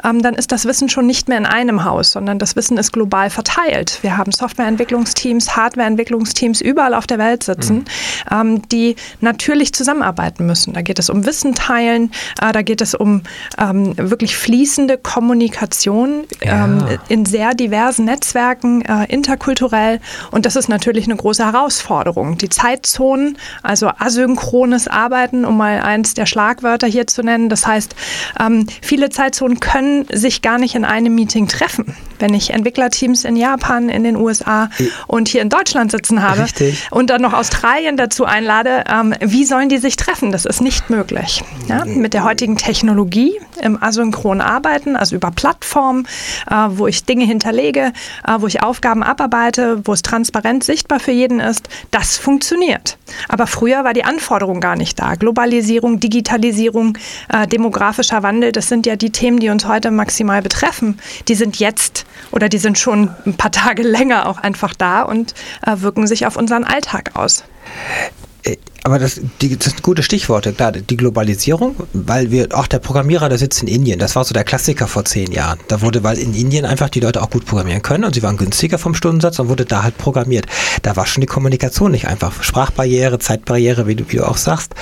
ähm, 0.03 0.21
dann 0.21 0.35
ist 0.35 0.51
das 0.51 0.65
Wissen 0.65 0.89
schon 0.89 1.05
nicht 1.05 1.29
mehr 1.29 1.37
in 1.37 1.45
einem 1.45 1.83
Haus, 1.83 2.11
sondern 2.11 2.39
das 2.39 2.55
Wissen 2.55 2.77
ist 2.77 2.91
global 2.93 3.29
verteilt. 3.29 3.99
Wir 4.01 4.17
haben 4.17 4.31
Softwareentwicklungsteams, 4.31 5.55
Hardwareentwicklungsteams 5.55 6.61
überall 6.61 6.93
auf 6.93 7.07
der 7.07 7.17
Welt 7.17 7.43
sitzen, 7.43 7.77
mhm. 7.77 7.85
ähm, 8.31 8.69
die 8.69 8.95
natürlich 9.19 9.73
zusammenarbeiten 9.73 10.45
müssen. 10.45 10.73
Da 10.73 10.81
geht 10.81 10.99
es 10.99 11.09
um 11.09 11.25
Wissen 11.25 11.55
teilen, 11.55 12.11
äh, 12.41 12.51
da 12.51 12.61
geht 12.61 12.81
es 12.81 12.95
um 12.95 13.21
ähm, 13.57 13.93
wirklich 13.97 14.35
fließende 14.35 14.97
Kommunikation 14.97 16.25
ja. 16.43 16.65
Ähm, 16.65 16.85
in 17.09 17.25
sehr 17.25 17.53
diversen 17.53 18.05
Netzwerken, 18.05 18.81
äh, 18.81 19.05
interkulturell. 19.05 19.99
Und 20.31 20.45
das 20.45 20.55
ist 20.55 20.69
natürlich 20.69 21.05
eine 21.05 21.15
große 21.15 21.45
Herausforderung. 21.45 22.37
Die 22.37 22.49
Zeitzonen, 22.49 23.37
also 23.63 23.89
asynchrones 23.97 24.87
Arbeiten, 24.87 25.45
um 25.45 25.57
mal 25.57 25.81
eins 25.81 26.13
der 26.13 26.25
Schlagwörter 26.25 26.87
hier 26.87 27.07
zu 27.07 27.20
nennen. 27.23 27.49
Das 27.49 27.67
heißt, 27.67 27.95
ähm, 28.39 28.67
viele 28.81 29.09
Zeitzonen 29.09 29.59
können 29.59 30.05
sich 30.11 30.41
gar 30.41 30.57
nicht 30.57 30.75
in 30.75 30.85
einem 30.85 31.15
Meeting 31.15 31.47
treffen. 31.47 31.95
Wenn 32.19 32.33
ich 32.33 32.51
Entwicklerteams 32.51 33.25
in 33.25 33.35
Japan, 33.35 33.89
in 33.89 34.03
den 34.03 34.15
USA 34.15 34.69
und 35.07 35.27
hier 35.27 35.41
in 35.41 35.49
Deutschland 35.49 35.91
sitzen 35.91 36.21
habe 36.21 36.43
Richtig. 36.43 36.87
und 36.91 37.09
dann 37.09 37.21
noch 37.21 37.33
Australien 37.33 37.97
dazu 37.97 38.25
einlade, 38.25 38.83
ähm, 38.91 39.15
wie 39.21 39.43
sollen 39.43 39.69
die 39.69 39.79
sich 39.79 39.95
treffen? 39.95 40.31
Das 40.31 40.45
ist 40.45 40.61
nicht 40.61 40.89
möglich. 40.89 41.43
Ja? 41.67 41.83
Mit 41.85 42.13
der 42.13 42.23
heutigen 42.23 42.57
Technologie 42.57 43.39
im 43.61 43.81
asynchronen 43.81 44.41
Arbeiten, 44.41 44.95
also 44.95 45.15
über 45.15 45.31
Plattformen, 45.31 46.07
äh, 46.49 46.55
wo 46.69 46.87
ich 46.87 47.05
Dinge 47.05 47.25
hinterlege, 47.25 47.91
äh, 48.27 48.33
wo 48.37 48.47
ich 48.47 48.61
Aufgaben 48.61 49.03
abarbeite, 49.03 49.81
wo 49.85 49.93
es 49.93 50.01
transparent 50.01 50.63
sichtbar 50.63 50.99
für 50.99 51.11
jeden 51.11 51.39
ist, 51.39 51.69
das 51.89 52.17
funktioniert. 52.17 52.97
Aber 53.27 53.47
früher 53.47 53.83
war 53.83 53.93
die 53.93 54.03
Anforderung 54.03 54.59
gar 54.59 54.75
nicht 54.75 54.99
da. 54.99 55.15
Globalisierung, 55.15 55.99
Digitalisierung, 55.99 56.97
äh, 57.29 57.47
demografischer 57.47 58.23
Wandel, 58.23 58.51
das 58.51 58.67
sind 58.67 58.85
ja 58.85 58.95
die 58.95 59.11
Themen, 59.11 59.39
die 59.39 59.49
uns 59.49 59.65
heute 59.67 59.91
maximal 59.91 60.41
betreffen. 60.41 60.99
Die 61.27 61.35
sind 61.35 61.59
jetzt 61.59 62.05
oder 62.31 62.49
die 62.49 62.57
sind 62.57 62.77
schon 62.77 63.09
ein 63.25 63.35
paar 63.35 63.51
Tage 63.51 63.83
länger 63.83 64.27
auch 64.27 64.37
einfach 64.37 64.73
da 64.73 65.03
und 65.03 65.33
äh, 65.65 65.77
wirken 65.77 66.07
sich 66.07 66.25
auf 66.25 66.35
unseren 66.35 66.63
Alltag 66.63 67.11
aus. 67.15 67.43
Äh, 68.43 68.57
aber 68.83 68.97
das, 68.97 69.21
die, 69.41 69.55
das 69.55 69.65
sind 69.65 69.83
gute 69.83 70.01
Stichworte. 70.01 70.53
Klar, 70.53 70.71
die 70.71 70.97
Globalisierung, 70.97 71.75
weil 71.93 72.31
wir, 72.31 72.47
auch 72.57 72.65
der 72.65 72.79
Programmierer, 72.79 73.29
der 73.29 73.37
sitzt 73.37 73.61
in 73.61 73.67
Indien. 73.67 73.99
Das 73.99 74.15
war 74.15 74.23
so 74.23 74.33
der 74.33 74.43
Klassiker 74.43 74.87
vor 74.87 75.05
zehn 75.05 75.31
Jahren. 75.31 75.59
Da 75.67 75.81
wurde, 75.81 76.03
weil 76.03 76.17
in 76.17 76.33
Indien 76.33 76.65
einfach 76.65 76.89
die 76.89 76.99
Leute 76.99 77.21
auch 77.21 77.29
gut 77.29 77.45
programmieren 77.45 77.83
können 77.83 78.05
und 78.05 78.15
sie 78.15 78.23
waren 78.23 78.37
günstiger 78.37 78.79
vom 78.79 78.95
Stundensatz 78.95 79.37
und 79.37 79.49
wurde 79.49 79.65
da 79.65 79.83
halt 79.83 79.99
programmiert. 79.99 80.47
Da 80.81 80.95
war 80.95 81.05
schon 81.05 81.21
die 81.21 81.27
Kommunikation 81.27 81.91
nicht 81.91 82.07
einfach. 82.07 82.41
Sprachbarriere, 82.41 83.19
Zeitbarriere, 83.19 83.85
wie 83.85 83.95
du, 83.95 84.05
wie 84.07 84.17
du 84.17 84.27
auch 84.27 84.37
sagst. 84.37 84.73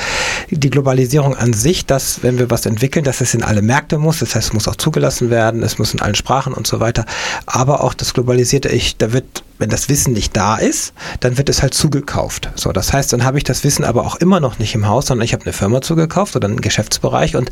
Die 0.52 0.70
Globalisierung 0.70 1.36
an 1.36 1.54
sich, 1.54 1.86
dass, 1.86 2.24
wenn 2.24 2.40
wir 2.40 2.50
was 2.50 2.66
entwickeln, 2.66 3.06
dass 3.06 3.22
es 3.22 3.34
in 3.34 3.44
alle 3.44 3.62
Märkte 3.62 3.98
muss. 3.98 4.20
Das 4.20 4.36
heißt, 4.36 4.48
es 4.48 4.54
muss 4.54 4.68
auch 4.68 4.76
zugelassen 4.76 5.30
werden, 5.30 5.64
es 5.64 5.78
muss 5.78 5.94
in 5.94 6.02
allen 6.02 6.16
Sprachen 6.16 6.54
und 6.54 6.68
so 6.68 6.80
weiter. 6.80 7.06
Aber 7.46 7.84
auch 7.84 7.94
das 7.94 8.14
Globalisierte, 8.14 8.70
ich, 8.70 8.98
da 8.98 9.14
wird 9.14 9.44
wenn 9.60 9.70
das 9.70 9.90
Wissen 9.90 10.14
nicht 10.14 10.36
da 10.36 10.56
ist, 10.56 10.94
dann 11.20 11.38
wird 11.38 11.50
es 11.50 11.62
halt 11.62 11.74
zugekauft. 11.74 12.50
So, 12.56 12.72
das 12.72 12.94
heißt, 12.94 13.14
dann 13.14 13.26
habe 13.26 13.38
ich 13.38 13.44
das 13.44 13.64
Wissen 13.64 13.84
aber 13.84 14.06
auch 14.06 14.16
immer 14.16 14.40
noch 14.40 14.58
nicht 14.58 14.74
im 14.74 14.88
Haus, 14.88 15.08
sondern 15.08 15.26
ich 15.26 15.34
habe 15.34 15.44
eine 15.44 15.54
Firma 15.54 15.82
zugekauft 15.82 16.36
oder 16.36 16.48
einen 16.48 16.62
Geschäftsbereich 16.62 17.36
und 17.36 17.52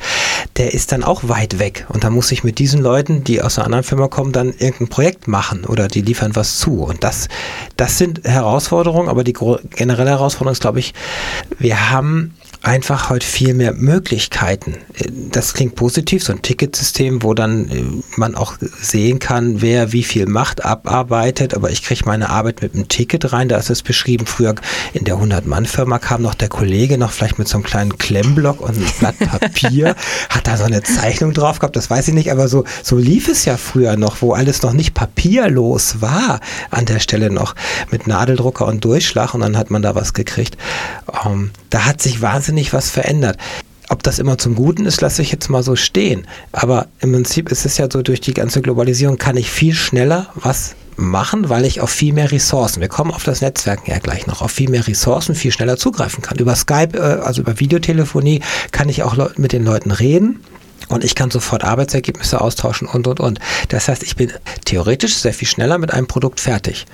der 0.55 0.73
ist 0.73 0.93
dann 0.93 1.03
auch 1.03 1.27
weit 1.27 1.59
weg. 1.59 1.85
Und 1.89 2.05
da 2.05 2.09
muss 2.09 2.31
ich 2.31 2.45
mit 2.45 2.59
diesen 2.59 2.81
Leuten, 2.81 3.25
die 3.25 3.41
aus 3.41 3.57
einer 3.57 3.65
anderen 3.65 3.83
Firma 3.83 4.07
kommen, 4.07 4.31
dann 4.31 4.53
irgendein 4.57 4.87
Projekt 4.87 5.27
machen 5.27 5.65
oder 5.65 5.89
die 5.89 6.01
liefern 6.01 6.35
was 6.35 6.57
zu. 6.57 6.83
Und 6.83 7.03
das, 7.03 7.27
das 7.75 7.97
sind 7.97 8.23
Herausforderungen, 8.23 9.09
aber 9.09 9.25
die 9.25 9.33
generelle 9.33 10.11
Herausforderung 10.11 10.53
ist, 10.53 10.61
glaube 10.61 10.79
ich, 10.79 10.93
wir 11.59 11.91
haben 11.91 12.33
einfach 12.61 13.09
heute 13.09 13.25
viel 13.25 13.53
mehr 13.53 13.73
Möglichkeiten. 13.73 14.75
Das 15.31 15.53
klingt 15.53 15.75
positiv, 15.75 16.23
so 16.23 16.33
ein 16.33 16.41
Ticketsystem, 16.41 17.23
wo 17.23 17.33
dann 17.33 17.69
äh, 17.69 17.83
man 18.15 18.35
auch 18.35 18.55
sehen 18.81 19.19
kann, 19.19 19.61
wer 19.61 19.93
wie 19.93 20.03
viel 20.03 20.25
Macht 20.25 20.65
abarbeitet, 20.65 21.53
aber 21.53 21.69
ich 21.69 21.83
kriege 21.83 22.03
meine 22.05 22.29
Arbeit 22.29 22.61
mit 22.61 22.73
einem 22.73 22.87
Ticket 22.87 23.31
rein, 23.31 23.49
da 23.49 23.57
ist 23.57 23.69
es 23.69 23.83
beschrieben, 23.83 24.25
früher 24.25 24.55
in 24.93 25.05
der 25.05 25.15
100-Mann-Firma 25.15 25.99
kam 25.99 26.21
noch 26.21 26.33
der 26.33 26.49
Kollege 26.49 26.97
noch 26.97 27.11
vielleicht 27.11 27.39
mit 27.39 27.47
so 27.47 27.57
einem 27.57 27.63
kleinen 27.63 27.97
Klemmblock 27.97 28.61
und 28.61 28.75
einem 28.75 28.91
Blatt 28.99 29.19
Papier, 29.19 29.95
hat 30.29 30.47
da 30.47 30.57
so 30.57 30.63
eine 30.63 30.83
Zeichnung 30.83 31.33
drauf 31.33 31.59
gehabt, 31.59 31.75
das 31.75 31.89
weiß 31.89 32.07
ich 32.07 32.13
nicht, 32.13 32.31
aber 32.31 32.47
so, 32.47 32.63
so 32.83 32.97
lief 32.97 33.27
es 33.27 33.45
ja 33.45 33.57
früher 33.57 33.97
noch, 33.97 34.21
wo 34.21 34.33
alles 34.33 34.61
noch 34.61 34.73
nicht 34.73 34.93
papierlos 34.93 36.01
war, 36.01 36.39
an 36.71 36.85
der 36.85 36.99
Stelle 36.99 37.29
noch 37.29 37.55
mit 37.91 38.07
Nadeldrucker 38.07 38.65
und 38.65 38.83
Durchschlag. 38.83 39.33
Und 39.33 39.41
dann 39.41 39.57
hat 39.57 39.69
man 39.69 39.81
da 39.81 39.95
was 39.95 40.13
gekriegt. 40.13 40.57
Um, 41.25 41.31
ähm, 41.31 41.51
da 41.69 41.85
hat 41.85 42.01
sich 42.01 42.21
wahnsinnig 42.21 42.46
was 42.73 42.89
verändert. 42.89 43.37
Ob 43.89 44.03
das 44.03 44.19
immer 44.19 44.37
zum 44.37 44.55
Guten 44.55 44.85
ist, 44.85 44.99
lasse 44.99 45.21
ich 45.21 45.31
jetzt 45.31 45.49
mal 45.49 45.63
so 45.63 45.75
stehen. 45.75 46.27
Aber 46.51 46.87
im 46.99 47.13
Prinzip 47.13 47.49
ist 47.49 47.65
es 47.65 47.77
ja 47.77 47.87
so, 47.91 48.01
durch 48.01 48.19
die 48.19 48.33
ganze 48.33 48.61
Globalisierung 48.61 49.17
kann 49.17 49.37
ich 49.37 49.49
viel 49.49 49.73
schneller 49.73 50.27
was 50.35 50.75
machen, 50.97 51.49
weil 51.49 51.63
ich 51.63 51.79
auf 51.79 51.91
viel 51.91 52.11
mehr 52.11 52.31
Ressourcen, 52.31 52.81
wir 52.81 52.87
kommen 52.87 53.11
auf 53.11 53.23
das 53.23 53.41
Netzwerken 53.41 53.91
ja 53.91 53.99
gleich 53.99 54.25
noch, 54.25 54.41
auf 54.41 54.51
viel 54.51 54.69
mehr 54.69 54.87
Ressourcen 54.87 55.35
viel 55.35 55.51
schneller 55.51 55.77
zugreifen 55.77 56.23
kann. 56.23 56.37
Über 56.39 56.55
Skype, 56.55 56.97
äh, 56.97 57.21
also 57.21 57.41
über 57.41 57.59
Videotelefonie, 57.59 58.41
kann 58.71 58.89
ich 58.89 59.03
auch 59.03 59.15
mit 59.37 59.53
den 59.53 59.63
Leuten 59.63 59.91
reden 59.91 60.39
und 60.89 61.03
ich 61.03 61.15
kann 61.15 61.31
sofort 61.31 61.63
Arbeitsergebnisse 61.63 62.39
austauschen 62.39 62.87
und, 62.87 63.07
und, 63.07 63.19
und. 63.19 63.39
Das 63.69 63.87
heißt, 63.87 64.03
ich 64.03 64.15
bin 64.15 64.31
theoretisch 64.65 65.15
sehr 65.15 65.33
viel 65.33 65.47
schneller 65.47 65.77
mit 65.77 65.93
einem 65.93 66.07
Produkt 66.07 66.39
fertig. 66.39 66.85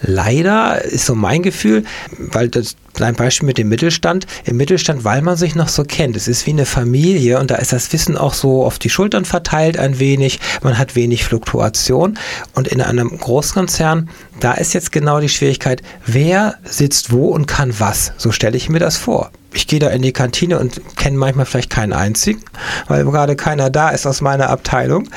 Leider 0.00 0.82
ist 0.82 1.06
so 1.06 1.14
mein 1.14 1.42
Gefühl, 1.42 1.84
weil 2.18 2.48
das 2.48 2.76
ein 3.00 3.14
Beispiel 3.14 3.46
mit 3.46 3.58
dem 3.58 3.68
Mittelstand, 3.68 4.26
im 4.44 4.56
Mittelstand, 4.56 5.04
weil 5.04 5.22
man 5.22 5.36
sich 5.36 5.54
noch 5.54 5.68
so 5.68 5.84
kennt. 5.84 6.16
Es 6.16 6.28
ist 6.28 6.46
wie 6.46 6.50
eine 6.50 6.66
Familie 6.66 7.38
und 7.38 7.50
da 7.50 7.56
ist 7.56 7.72
das 7.72 7.92
Wissen 7.92 8.16
auch 8.16 8.34
so 8.34 8.64
auf 8.64 8.78
die 8.78 8.90
Schultern 8.90 9.24
verteilt 9.24 9.78
ein 9.78 9.98
wenig. 9.98 10.40
Man 10.62 10.78
hat 10.78 10.94
wenig 10.94 11.24
Fluktuation 11.24 12.18
und 12.54 12.68
in 12.68 12.80
einem 12.80 13.16
Großkonzern, 13.16 14.10
da 14.40 14.52
ist 14.52 14.74
jetzt 14.74 14.92
genau 14.92 15.20
die 15.20 15.28
Schwierigkeit, 15.28 15.82
wer 16.06 16.56
sitzt 16.64 17.12
wo 17.12 17.28
und 17.28 17.46
kann 17.46 17.74
was. 17.78 18.12
So 18.18 18.32
stelle 18.32 18.56
ich 18.56 18.68
mir 18.68 18.80
das 18.80 18.96
vor 18.96 19.30
ich 19.54 19.66
gehe 19.66 19.78
da 19.78 19.88
in 19.88 20.02
die 20.02 20.12
Kantine 20.12 20.58
und 20.58 20.80
kenne 20.96 21.16
manchmal 21.16 21.46
vielleicht 21.46 21.70
keinen 21.70 21.92
einzigen, 21.92 22.42
weil 22.88 23.04
gerade 23.04 23.36
keiner 23.36 23.70
da 23.70 23.90
ist 23.90 24.06
aus 24.06 24.20
meiner 24.20 24.50
Abteilung. 24.50 25.08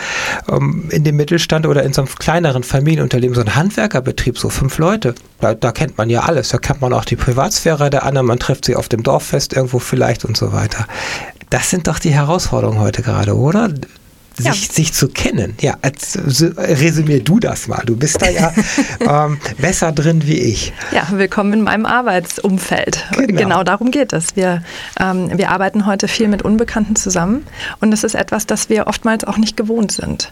Ähm, 0.49 0.89
in 0.91 1.03
dem 1.03 1.15
Mittelstand 1.15 1.65
oder 1.65 1.83
in 1.83 1.93
so 1.93 2.01
einem 2.01 2.09
kleineren 2.15 2.63
Familienunternehmen, 2.63 3.35
so 3.35 3.41
ein 3.41 3.55
Handwerkerbetrieb, 3.55 4.37
so 4.37 4.49
fünf 4.49 4.77
Leute, 4.77 5.15
da, 5.39 5.53
da, 5.53 5.71
kennt 5.71 5.97
man 5.97 6.09
ja 6.09 6.21
alles. 6.21 6.49
Da 6.49 6.57
kennt 6.57 6.81
man 6.81 6.93
auch 6.93 7.05
die 7.05 7.15
Privatsphäre 7.65 7.89
der 7.89 8.03
anderen, 8.03 8.27
man 8.27 8.37
trifft 8.37 8.65
sie 8.65 8.75
auf 8.75 8.89
dem 8.89 9.01
Dorffest 9.01 9.53
irgendwo 9.53 9.79
vielleicht 9.79 10.23
und 10.23 10.37
so 10.37 10.53
weiter. 10.53 10.85
Das 11.49 11.71
sind 11.71 11.87
doch 11.87 11.97
die 11.97 12.11
Herausforderungen 12.11 12.79
heute 12.79 13.01
gerade, 13.01 13.35
oder? 13.35 13.69
sich, 14.37 14.45
ja. 14.45 14.53
sich 14.73 14.93
zu 14.93 15.07
kennen. 15.07 15.55
Ja, 15.61 15.77
als, 15.81 16.17
resümier 16.57 17.23
du 17.23 17.39
das 17.39 17.67
mal. 17.67 17.83
Du 17.85 17.95
bist 17.95 18.21
da 18.21 18.29
ja 18.29 18.51
ähm, 18.99 19.39
besser 19.57 19.91
drin 19.91 20.27
wie 20.27 20.39
ich. 20.39 20.73
Ja, 20.91 21.07
willkommen 21.11 21.53
in 21.53 21.61
meinem 21.61 21.85
Arbeitsumfeld. 21.85 23.05
Genau, 23.15 23.39
genau 23.39 23.63
darum 23.63 23.91
geht 23.91 24.13
es. 24.13 24.35
Wir, 24.35 24.61
ähm, 24.99 25.29
wir 25.37 25.51
arbeiten 25.51 25.85
heute 25.85 26.07
viel 26.07 26.27
mit 26.27 26.41
Unbekannten 26.41 26.95
zusammen 26.95 27.45
und 27.79 27.91
das 27.91 28.03
ist 28.03 28.15
etwas, 28.15 28.45
das 28.45 28.69
wir 28.69 28.87
oftmals 28.87 29.23
auch 29.23 29.37
nicht 29.37 29.55
gewohnt 29.55 29.91
sind. 29.91 30.31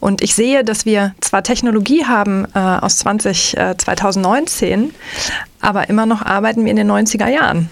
Und 0.00 0.22
ich 0.22 0.34
sehe, 0.34 0.64
dass 0.64 0.84
wir 0.84 1.14
zwar 1.20 1.42
Technologie 1.42 2.04
haben 2.04 2.46
äh, 2.54 2.58
aus 2.58 2.98
20, 2.98 3.56
äh, 3.56 3.76
2019, 3.76 4.92
aber 5.60 5.88
immer 5.88 6.06
noch 6.06 6.22
arbeiten 6.22 6.64
wir 6.64 6.70
in 6.70 6.76
den 6.76 6.90
90er 6.90 7.28
Jahren. 7.28 7.70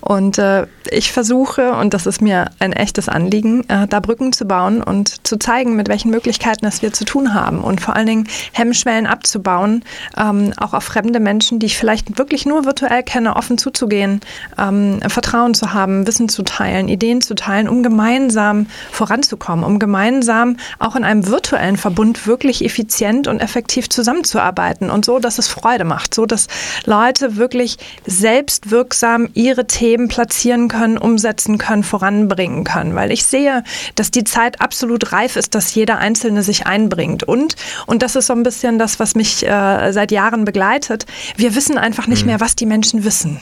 Und 0.00 0.38
äh, 0.38 0.66
ich 0.90 1.12
versuche, 1.12 1.72
und 1.72 1.94
das 1.94 2.06
ist 2.06 2.20
mir 2.22 2.50
ein 2.58 2.72
echtes 2.72 3.08
Anliegen, 3.08 3.68
äh, 3.68 3.86
da 3.86 4.00
Brücken 4.00 4.32
zu 4.32 4.46
bauen 4.46 4.82
und 4.82 5.26
zu 5.26 5.38
zeigen, 5.38 5.76
mit 5.76 5.88
welchen 5.88 6.10
Möglichkeiten 6.10 6.66
es 6.66 6.82
wir 6.82 6.92
zu 6.92 7.04
tun 7.04 7.34
haben. 7.34 7.62
Und 7.62 7.80
vor 7.80 7.94
allen 7.94 8.06
Dingen 8.06 8.28
Hemmschwellen 8.52 9.06
abzubauen, 9.06 9.84
ähm, 10.16 10.52
auch 10.56 10.72
auf 10.72 10.84
fremde 10.84 11.20
Menschen, 11.20 11.58
die 11.58 11.66
ich 11.66 11.76
vielleicht 11.76 12.18
wirklich 12.18 12.46
nur 12.46 12.64
virtuell 12.64 13.02
kenne, 13.02 13.36
offen 13.36 13.58
zuzugehen, 13.58 14.20
ähm, 14.56 15.00
Vertrauen 15.06 15.54
zu 15.54 15.72
haben, 15.72 16.06
Wissen 16.06 16.28
zu 16.28 16.42
teilen, 16.42 16.88
Ideen 16.88 17.20
zu 17.20 17.34
teilen, 17.34 17.68
um 17.68 17.82
gemeinsam 17.82 18.66
voranzukommen, 18.90 19.64
um 19.64 19.78
gemeinsam 19.78 20.56
auch 20.78 20.96
in 20.96 21.04
einem 21.04 21.26
virtuellen 21.26 21.76
Verbund 21.76 22.26
wirklich 22.26 22.64
effizient 22.64 23.28
und 23.28 23.40
effektiv 23.40 23.88
zusammenzuarbeiten 23.90 24.90
und 24.90 25.04
so, 25.04 25.18
dass 25.18 25.38
es 25.38 25.48
Freude 25.48 25.84
macht, 25.84 26.14
so 26.14 26.26
dass 26.26 26.46
Leute 26.84 27.17
Leute 27.20 27.36
wirklich 27.36 27.76
selbstwirksam 28.06 29.28
ihre 29.34 29.66
Themen 29.66 30.08
platzieren 30.08 30.68
können, 30.68 30.98
umsetzen 30.98 31.58
können, 31.58 31.82
voranbringen 31.82 32.64
können. 32.64 32.94
Weil 32.94 33.12
ich 33.12 33.24
sehe, 33.24 33.62
dass 33.94 34.10
die 34.10 34.24
Zeit 34.24 34.60
absolut 34.60 35.12
reif 35.12 35.36
ist, 35.36 35.54
dass 35.54 35.74
jeder 35.74 35.98
Einzelne 35.98 36.42
sich 36.42 36.66
einbringt. 36.66 37.24
Und, 37.24 37.56
und 37.86 38.02
das 38.02 38.16
ist 38.16 38.26
so 38.26 38.32
ein 38.32 38.42
bisschen 38.42 38.78
das, 38.78 39.00
was 39.00 39.14
mich 39.14 39.46
äh, 39.46 39.92
seit 39.92 40.12
Jahren 40.12 40.44
begleitet, 40.44 41.06
wir 41.36 41.54
wissen 41.54 41.78
einfach 41.78 42.06
nicht 42.06 42.22
mhm. 42.22 42.28
mehr, 42.28 42.40
was 42.40 42.56
die 42.56 42.66
Menschen 42.66 43.04
wissen. 43.04 43.40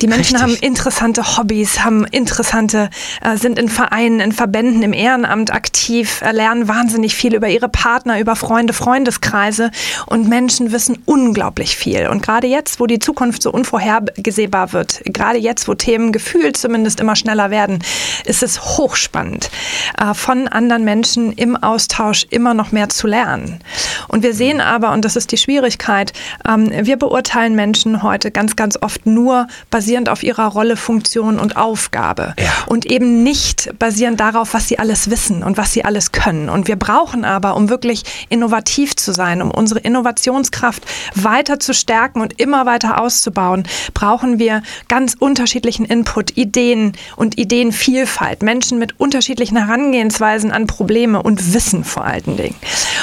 Die 0.00 0.06
Menschen 0.06 0.36
Richtig. 0.36 0.42
haben 0.42 0.66
interessante 0.66 1.36
Hobbys, 1.36 1.84
haben 1.84 2.04
interessante, 2.04 2.90
äh, 3.22 3.36
sind 3.36 3.58
in 3.58 3.68
Vereinen, 3.68 4.20
in 4.20 4.32
Verbänden, 4.32 4.82
im 4.82 4.92
Ehrenamt 4.92 5.52
aktiv, 5.52 6.22
äh, 6.22 6.32
lernen 6.32 6.68
wahnsinnig 6.68 7.14
viel 7.14 7.34
über 7.34 7.48
ihre 7.48 7.68
Partner, 7.68 8.20
über 8.20 8.36
Freunde, 8.36 8.72
Freundeskreise 8.72 9.70
und 10.06 10.28
Menschen 10.28 10.72
wissen 10.72 10.98
unglaublich 11.06 11.76
viel. 11.76 12.08
Und 12.08 12.22
gerade 12.22 12.46
jetzt, 12.46 12.80
wo 12.80 12.86
die 12.86 12.97
die 12.98 13.04
Zukunft 13.04 13.42
so 13.42 13.52
unvorhersehbar 13.52 14.72
wird, 14.72 15.02
gerade 15.04 15.38
jetzt, 15.38 15.68
wo 15.68 15.74
Themen 15.74 16.10
gefühlt 16.10 16.56
zumindest 16.56 16.98
immer 16.98 17.14
schneller 17.14 17.50
werden, 17.50 17.78
ist 18.24 18.42
es 18.42 18.60
hochspannend, 18.60 19.50
äh, 19.98 20.14
von 20.14 20.48
anderen 20.48 20.84
Menschen 20.84 21.32
im 21.32 21.56
Austausch 21.56 22.26
immer 22.30 22.54
noch 22.54 22.72
mehr 22.72 22.88
zu 22.88 23.06
lernen. 23.06 23.60
Und 24.08 24.24
wir 24.24 24.34
sehen 24.34 24.60
aber, 24.60 24.92
und 24.92 25.04
das 25.04 25.14
ist 25.14 25.30
die 25.30 25.36
Schwierigkeit, 25.36 26.12
ähm, 26.48 26.70
wir 26.82 26.96
beurteilen 26.96 27.54
Menschen 27.54 28.02
heute 28.02 28.32
ganz, 28.32 28.56
ganz 28.56 28.76
oft 28.80 29.06
nur 29.06 29.46
basierend 29.70 30.08
auf 30.08 30.24
ihrer 30.24 30.46
Rolle, 30.46 30.76
Funktion 30.76 31.38
und 31.38 31.56
Aufgabe 31.56 32.34
ja. 32.38 32.50
und 32.66 32.84
eben 32.86 33.22
nicht 33.22 33.78
basierend 33.78 34.18
darauf, 34.18 34.54
was 34.54 34.66
sie 34.66 34.80
alles 34.80 35.08
wissen 35.08 35.44
und 35.44 35.56
was 35.56 35.72
sie 35.72 35.84
alles 35.84 36.10
können. 36.10 36.48
Und 36.48 36.66
wir 36.66 36.76
brauchen 36.76 37.24
aber, 37.24 37.54
um 37.54 37.68
wirklich 37.68 38.02
innovativ 38.28 38.96
zu 38.96 39.12
sein, 39.12 39.40
um 39.40 39.52
unsere 39.52 39.80
Innovationskraft 39.80 40.82
weiter 41.14 41.60
zu 41.60 41.74
stärken 41.74 42.20
und 42.20 42.40
immer 42.40 42.66
weiter 42.66 42.87
weiter 42.88 43.00
auszubauen, 43.00 43.64
brauchen 43.94 44.38
wir 44.38 44.62
ganz 44.88 45.14
unterschiedlichen 45.18 45.84
Input, 45.84 46.36
Ideen 46.36 46.92
und 47.16 47.38
Ideenvielfalt, 47.38 48.42
Menschen 48.42 48.78
mit 48.78 48.98
unterschiedlichen 48.98 49.56
Herangehensweisen 49.56 50.50
an 50.50 50.66
Probleme 50.66 51.22
und 51.22 51.52
Wissen 51.54 51.84
vor 51.84 52.04
allen 52.04 52.36
Dingen. 52.36 52.54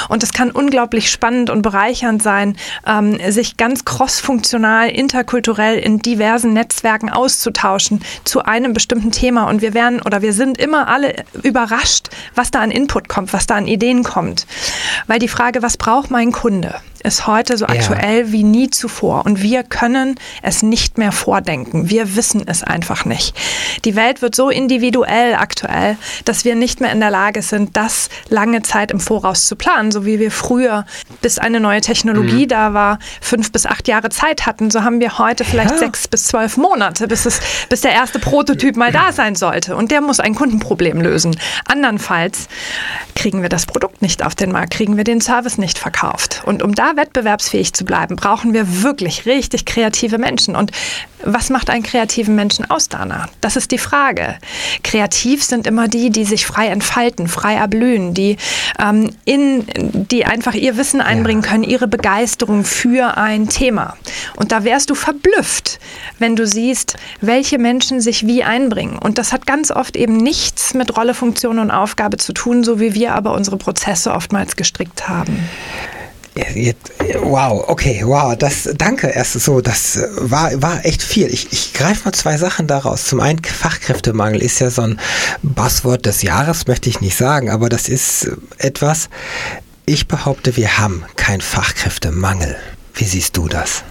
Und 0.08 0.22
es 0.22 0.32
kann 0.32 0.50
unglaublich 0.50 1.10
spannend 1.10 1.50
und 1.50 1.62
bereichernd 1.62 2.22
sein, 2.22 2.56
ähm, 2.86 3.18
sich 3.30 3.56
ganz 3.56 3.84
crossfunktional, 3.84 4.88
interkulturell 4.88 5.78
in 5.78 5.98
diversen 5.98 6.52
Netzwerken 6.52 7.10
auszutauschen 7.10 8.00
zu 8.24 8.42
einem 8.42 8.72
bestimmten 8.72 9.12
Thema. 9.12 9.48
Und 9.48 9.62
wir 9.62 9.74
werden 9.74 10.00
oder 10.02 10.22
wir 10.22 10.32
sind 10.32 10.58
immer 10.58 10.88
alle 10.88 11.24
überrascht, 11.42 12.08
was 12.34 12.50
da 12.50 12.60
an 12.60 12.70
Input 12.70 13.08
kommt, 13.08 13.32
was 13.32 13.46
da 13.46 13.56
an 13.56 13.66
Ideen 13.66 14.02
kommt. 14.02 14.46
Weil 15.06 15.18
die 15.18 15.28
Frage, 15.28 15.62
was 15.62 15.76
braucht 15.76 16.10
mein 16.10 16.32
Kunde? 16.32 16.74
ist 17.06 17.26
heute 17.26 17.56
so 17.56 17.66
aktuell 17.66 18.26
ja. 18.26 18.32
wie 18.32 18.42
nie 18.42 18.68
zuvor. 18.68 19.24
Und 19.24 19.42
wir 19.42 19.62
können 19.76 20.14
es 20.42 20.62
nicht 20.62 20.96
mehr 20.96 21.12
vordenken. 21.12 21.90
Wir 21.90 22.16
wissen 22.16 22.42
es 22.46 22.62
einfach 22.62 23.04
nicht. 23.04 23.36
Die 23.84 23.94
Welt 23.94 24.22
wird 24.22 24.34
so 24.34 24.48
individuell 24.48 25.34
aktuell, 25.34 25.98
dass 26.24 26.46
wir 26.46 26.54
nicht 26.54 26.80
mehr 26.80 26.92
in 26.92 27.00
der 27.00 27.10
Lage 27.10 27.42
sind, 27.42 27.76
das 27.76 28.08
lange 28.30 28.62
Zeit 28.62 28.90
im 28.90 29.00
Voraus 29.00 29.46
zu 29.46 29.54
planen, 29.54 29.92
so 29.92 30.06
wie 30.06 30.18
wir 30.18 30.30
früher, 30.30 30.86
bis 31.20 31.38
eine 31.38 31.60
neue 31.60 31.82
Technologie 31.82 32.44
mhm. 32.44 32.48
da 32.48 32.72
war, 32.72 32.98
fünf 33.20 33.52
bis 33.52 33.66
acht 33.66 33.86
Jahre 33.86 34.08
Zeit 34.08 34.46
hatten. 34.46 34.70
So 34.70 34.82
haben 34.82 34.98
wir 34.98 35.18
heute 35.18 35.44
vielleicht 35.44 35.72
ja. 35.72 35.78
sechs 35.78 36.08
bis 36.08 36.24
zwölf 36.28 36.56
Monate, 36.56 37.06
bis, 37.06 37.26
es, 37.26 37.40
bis 37.68 37.82
der 37.82 37.92
erste 37.92 38.18
Prototyp 38.18 38.76
mal 38.76 38.92
da 38.92 39.12
sein 39.12 39.34
sollte. 39.34 39.76
Und 39.76 39.90
der 39.90 40.00
muss 40.00 40.20
ein 40.20 40.34
Kundenproblem 40.34 41.02
lösen. 41.02 41.36
Andernfalls 41.66 42.48
kriegen 43.14 43.42
wir 43.42 43.50
das 43.50 43.66
Produkt 43.66 44.00
nicht 44.00 44.24
auf 44.24 44.34
den 44.34 44.52
Markt, 44.52 44.72
kriegen 44.72 44.96
wir 44.96 45.04
den 45.04 45.20
Service 45.20 45.58
nicht 45.58 45.78
verkauft. 45.78 46.42
Und 46.46 46.62
um 46.62 46.74
da 46.74 46.96
wettbewerbsfähig 46.96 47.74
zu 47.74 47.84
bleiben, 47.84 48.16
brauchen 48.16 48.54
wir 48.54 48.82
wirklich 48.82 49.26
richtig 49.26 49.65
kreative 49.66 50.18
Menschen. 50.18 50.56
Und 50.56 50.72
was 51.22 51.50
macht 51.50 51.70
einen 51.70 51.82
kreativen 51.82 52.34
Menschen 52.34 52.70
aus, 52.70 52.88
Dana? 52.88 53.28
Das 53.40 53.56
ist 53.56 53.70
die 53.70 53.78
Frage. 53.78 54.36
Kreativ 54.82 55.42
sind 55.42 55.66
immer 55.66 55.88
die, 55.88 56.10
die 56.10 56.24
sich 56.24 56.46
frei 56.46 56.68
entfalten, 56.68 57.26
frei 57.26 57.54
erblühen, 57.54 58.14
die, 58.14 58.36
ähm, 58.78 59.10
in, 59.24 59.66
die 59.76 60.24
einfach 60.24 60.54
ihr 60.54 60.76
Wissen 60.76 61.00
einbringen 61.00 61.42
können, 61.42 61.64
ihre 61.64 61.88
Begeisterung 61.88 62.64
für 62.64 63.16
ein 63.16 63.48
Thema. 63.48 63.96
Und 64.36 64.52
da 64.52 64.64
wärst 64.64 64.90
du 64.90 64.94
verblüfft, 64.94 65.78
wenn 66.18 66.36
du 66.36 66.46
siehst, 66.46 66.96
welche 67.20 67.58
Menschen 67.58 68.00
sich 68.00 68.26
wie 68.26 68.44
einbringen. 68.44 68.98
Und 68.98 69.18
das 69.18 69.32
hat 69.32 69.46
ganz 69.46 69.70
oft 69.70 69.96
eben 69.96 70.16
nichts 70.16 70.74
mit 70.74 70.96
Rolle, 70.96 71.14
Funktion 71.14 71.58
und 71.58 71.70
Aufgabe 71.70 72.18
zu 72.18 72.32
tun, 72.32 72.62
so 72.62 72.78
wie 72.78 72.94
wir 72.94 73.14
aber 73.14 73.32
unsere 73.34 73.56
Prozesse 73.56 74.12
oftmals 74.12 74.56
gestrickt 74.56 75.08
haben. 75.08 75.48
Wow, 77.22 77.64
okay, 77.68 78.02
wow, 78.04 78.36
das, 78.36 78.68
danke 78.76 79.08
erst 79.08 79.34
so, 79.34 79.60
das 79.60 79.98
war, 80.18 80.50
war 80.62 80.84
echt 80.84 81.02
viel. 81.02 81.32
Ich, 81.32 81.52
ich 81.52 81.72
greife 81.72 82.04
mal 82.04 82.12
zwei 82.12 82.36
Sachen 82.36 82.66
daraus. 82.66 83.06
Zum 83.06 83.20
einen, 83.20 83.42
Fachkräftemangel 83.42 84.42
ist 84.42 84.58
ja 84.58 84.70
so 84.70 84.82
ein 84.82 85.00
Buzzword 85.42 86.06
des 86.06 86.22
Jahres, 86.22 86.66
möchte 86.66 86.88
ich 86.88 87.00
nicht 87.00 87.16
sagen, 87.16 87.50
aber 87.50 87.68
das 87.68 87.88
ist 87.88 88.30
etwas, 88.58 89.08
ich 89.86 90.08
behaupte, 90.08 90.56
wir 90.56 90.78
haben 90.78 91.04
keinen 91.16 91.40
Fachkräftemangel. 91.40 92.56
Wie 92.94 93.04
siehst 93.04 93.36
du 93.36 93.48
das? 93.48 93.84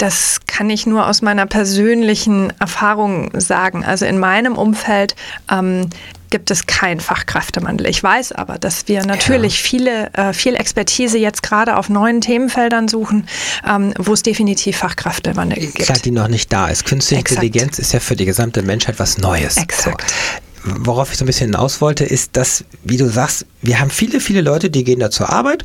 Das 0.00 0.38
kann 0.46 0.70
ich 0.70 0.86
nur 0.86 1.06
aus 1.06 1.20
meiner 1.20 1.44
persönlichen 1.44 2.54
Erfahrung 2.58 3.30
sagen. 3.38 3.84
Also 3.84 4.06
in 4.06 4.18
meinem 4.18 4.56
Umfeld 4.56 5.14
ähm, 5.50 5.90
gibt 6.30 6.50
es 6.50 6.64
keinen 6.64 7.00
Fachkräftemangel. 7.00 7.86
Ich 7.86 8.02
weiß 8.02 8.32
aber, 8.32 8.56
dass 8.58 8.88
wir 8.88 9.04
natürlich 9.04 9.62
ja. 9.62 9.68
viele, 9.68 10.14
äh, 10.14 10.32
viel 10.32 10.54
Expertise 10.54 11.18
jetzt 11.18 11.42
gerade 11.42 11.76
auf 11.76 11.90
neuen 11.90 12.22
Themenfeldern 12.22 12.88
suchen, 12.88 13.28
ähm, 13.68 13.92
wo 13.98 14.14
es 14.14 14.22
definitiv 14.22 14.78
Fachkräftemangel 14.78 15.58
gibt. 15.58 15.80
Klar, 15.80 15.98
die 16.02 16.12
noch 16.12 16.28
nicht 16.28 16.50
da 16.50 16.68
ist. 16.68 16.86
Künstliche 16.86 17.20
Exakt. 17.20 17.42
Intelligenz 17.42 17.78
ist 17.78 17.92
ja 17.92 18.00
für 18.00 18.16
die 18.16 18.24
gesamte 18.24 18.62
Menschheit 18.62 18.98
was 18.98 19.18
Neues. 19.18 19.58
Exakt. 19.58 20.08
So 20.08 20.40
worauf 20.64 21.10
ich 21.10 21.18
so 21.18 21.24
ein 21.24 21.26
bisschen 21.26 21.50
hinaus 21.50 21.80
wollte, 21.80 22.04
ist, 22.04 22.36
dass, 22.36 22.64
wie 22.84 22.96
du 22.96 23.08
sagst, 23.08 23.46
wir 23.62 23.80
haben 23.80 23.90
viele, 23.90 24.20
viele 24.20 24.40
Leute, 24.40 24.70
die 24.70 24.84
gehen 24.84 25.00
da 25.00 25.10
zur 25.10 25.30
Arbeit 25.30 25.64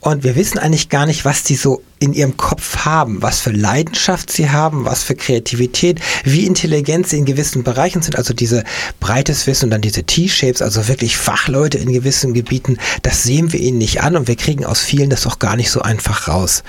und 0.00 0.24
wir 0.24 0.36
wissen 0.36 0.58
eigentlich 0.58 0.88
gar 0.88 1.06
nicht, 1.06 1.24
was 1.24 1.42
die 1.42 1.56
so 1.56 1.82
in 1.98 2.12
ihrem 2.12 2.36
Kopf 2.36 2.84
haben, 2.84 3.22
was 3.22 3.40
für 3.40 3.50
Leidenschaft 3.50 4.30
sie 4.30 4.50
haben, 4.50 4.84
was 4.84 5.02
für 5.02 5.14
Kreativität, 5.14 6.00
wie 6.24 6.46
intelligent 6.46 7.08
sie 7.08 7.18
in 7.18 7.24
gewissen 7.24 7.62
Bereichen 7.62 8.02
sind, 8.02 8.16
also 8.16 8.34
diese 8.34 8.64
breites 9.00 9.46
Wissen 9.46 9.66
und 9.66 9.70
dann 9.70 9.80
diese 9.80 10.04
T-Shapes, 10.04 10.60
also 10.60 10.88
wirklich 10.88 11.16
Fachleute 11.16 11.78
in 11.78 11.92
gewissen 11.92 12.34
Gebieten, 12.34 12.78
das 13.02 13.22
sehen 13.22 13.52
wir 13.52 13.60
ihnen 13.60 13.78
nicht 13.78 14.02
an 14.02 14.16
und 14.16 14.28
wir 14.28 14.36
kriegen 14.36 14.66
aus 14.66 14.80
vielen 14.80 15.08
das 15.08 15.26
auch 15.26 15.38
gar 15.38 15.56
nicht 15.56 15.70
so 15.70 15.80
einfach 15.80 16.28
raus, 16.28 16.62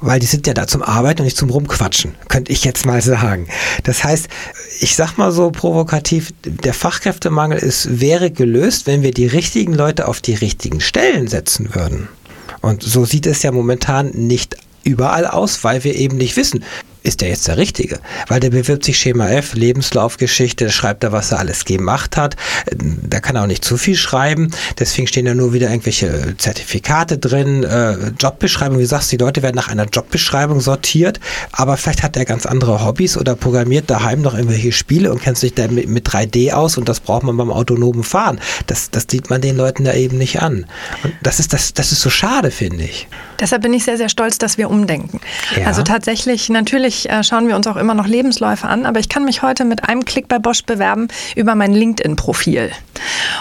weil 0.00 0.20
die 0.20 0.26
sind 0.26 0.46
ja 0.46 0.54
da 0.54 0.66
zum 0.66 0.82
Arbeiten 0.82 1.22
und 1.22 1.24
nicht 1.24 1.36
zum 1.36 1.50
Rumquatschen, 1.50 2.14
könnte 2.28 2.52
ich 2.52 2.64
jetzt 2.64 2.86
mal 2.86 3.02
sagen. 3.02 3.48
Das 3.82 4.04
heißt, 4.04 4.28
ich 4.80 4.94
sag 4.94 5.18
mal 5.18 5.32
so 5.32 5.50
provokativ, 5.50 6.32
der 6.44 6.74
Fachkräftemangel 6.74 7.58
ist, 7.58 8.00
wäre 8.00 8.30
gelöst, 8.30 8.86
wenn 8.86 9.02
wir 9.02 9.10
die 9.10 9.26
richtigen 9.26 9.74
Leute 9.74 10.06
auf 10.06 10.20
die 10.20 10.34
richtigen 10.34 10.80
Stellen 10.80 11.26
setzen 11.26 11.74
würden. 11.74 12.08
Und 12.60 12.82
so 12.82 13.04
sieht 13.04 13.26
es 13.26 13.42
ja 13.42 13.52
momentan 13.52 14.10
nicht 14.10 14.56
überall 14.84 15.26
aus, 15.26 15.64
weil 15.64 15.84
wir 15.84 15.94
eben 15.94 16.16
nicht 16.16 16.36
wissen, 16.36 16.64
ist 17.02 17.20
der 17.20 17.28
jetzt 17.28 17.48
der 17.48 17.56
Richtige? 17.56 18.00
Weil 18.28 18.40
der 18.40 18.50
bewirbt 18.50 18.84
sich 18.84 18.98
Schema 18.98 19.28
F, 19.28 19.54
Lebenslaufgeschichte, 19.54 20.66
da 20.66 20.70
schreibt 20.70 21.04
er, 21.04 21.12
was 21.12 21.32
er 21.32 21.38
alles 21.38 21.64
gemacht 21.64 22.16
hat. 22.16 22.36
Da 22.76 23.20
kann 23.20 23.36
er 23.36 23.42
auch 23.42 23.46
nicht 23.46 23.64
zu 23.64 23.76
viel 23.76 23.96
schreiben. 23.96 24.50
Deswegen 24.78 25.06
stehen 25.06 25.24
da 25.24 25.34
nur 25.34 25.52
wieder 25.52 25.70
irgendwelche 25.70 26.36
Zertifikate 26.36 27.18
drin, 27.18 27.64
äh, 27.64 28.10
Jobbeschreibung. 28.18 28.78
Wie 28.78 28.82
du 28.82 28.88
sagst, 28.88 29.12
die 29.12 29.16
Leute 29.16 29.42
werden 29.42 29.56
nach 29.56 29.68
einer 29.68 29.86
Jobbeschreibung 29.86 30.60
sortiert, 30.60 31.20
aber 31.52 31.76
vielleicht 31.76 32.02
hat 32.02 32.16
er 32.16 32.24
ganz 32.24 32.46
andere 32.46 32.84
Hobbys 32.84 33.16
oder 33.16 33.34
programmiert 33.34 33.88
daheim 33.90 34.20
noch 34.20 34.34
irgendwelche 34.34 34.72
Spiele 34.72 35.10
und 35.10 35.22
kennt 35.22 35.38
sich 35.38 35.54
da 35.54 35.68
mit, 35.68 35.88
mit 35.88 36.08
3D 36.08 36.52
aus 36.52 36.76
und 36.76 36.88
das 36.88 37.00
braucht 37.00 37.22
man 37.22 37.36
beim 37.36 37.50
autonomen 37.50 38.04
Fahren. 38.04 38.40
Das, 38.66 38.90
das 38.90 39.06
sieht 39.08 39.30
man 39.30 39.40
den 39.40 39.56
Leuten 39.56 39.84
da 39.84 39.94
eben 39.94 40.18
nicht 40.18 40.40
an. 40.42 40.66
Und 41.02 41.14
das 41.22 41.40
ist, 41.40 41.52
das, 41.52 41.74
das 41.74 41.92
ist 41.92 42.00
so 42.00 42.10
schade, 42.10 42.50
finde 42.50 42.84
ich. 42.84 43.08
Deshalb 43.38 43.62
bin 43.62 43.72
ich 43.72 43.84
sehr, 43.84 43.96
sehr 43.96 44.08
stolz, 44.08 44.38
dass 44.38 44.58
wir 44.58 44.68
umdenken. 44.68 45.20
Ja. 45.56 45.66
Also 45.66 45.82
tatsächlich, 45.82 46.48
natürlich 46.50 46.89
Natürlich 46.90 47.08
äh, 47.08 47.22
schauen 47.22 47.46
wir 47.46 47.54
uns 47.54 47.68
auch 47.68 47.76
immer 47.76 47.94
noch 47.94 48.08
Lebensläufe 48.08 48.66
an, 48.66 48.84
aber 48.84 48.98
ich 48.98 49.08
kann 49.08 49.24
mich 49.24 49.42
heute 49.42 49.64
mit 49.64 49.88
einem 49.88 50.04
Klick 50.04 50.26
bei 50.26 50.40
Bosch 50.40 50.64
bewerben 50.64 51.06
über 51.36 51.54
mein 51.54 51.72
LinkedIn-Profil. 51.72 52.72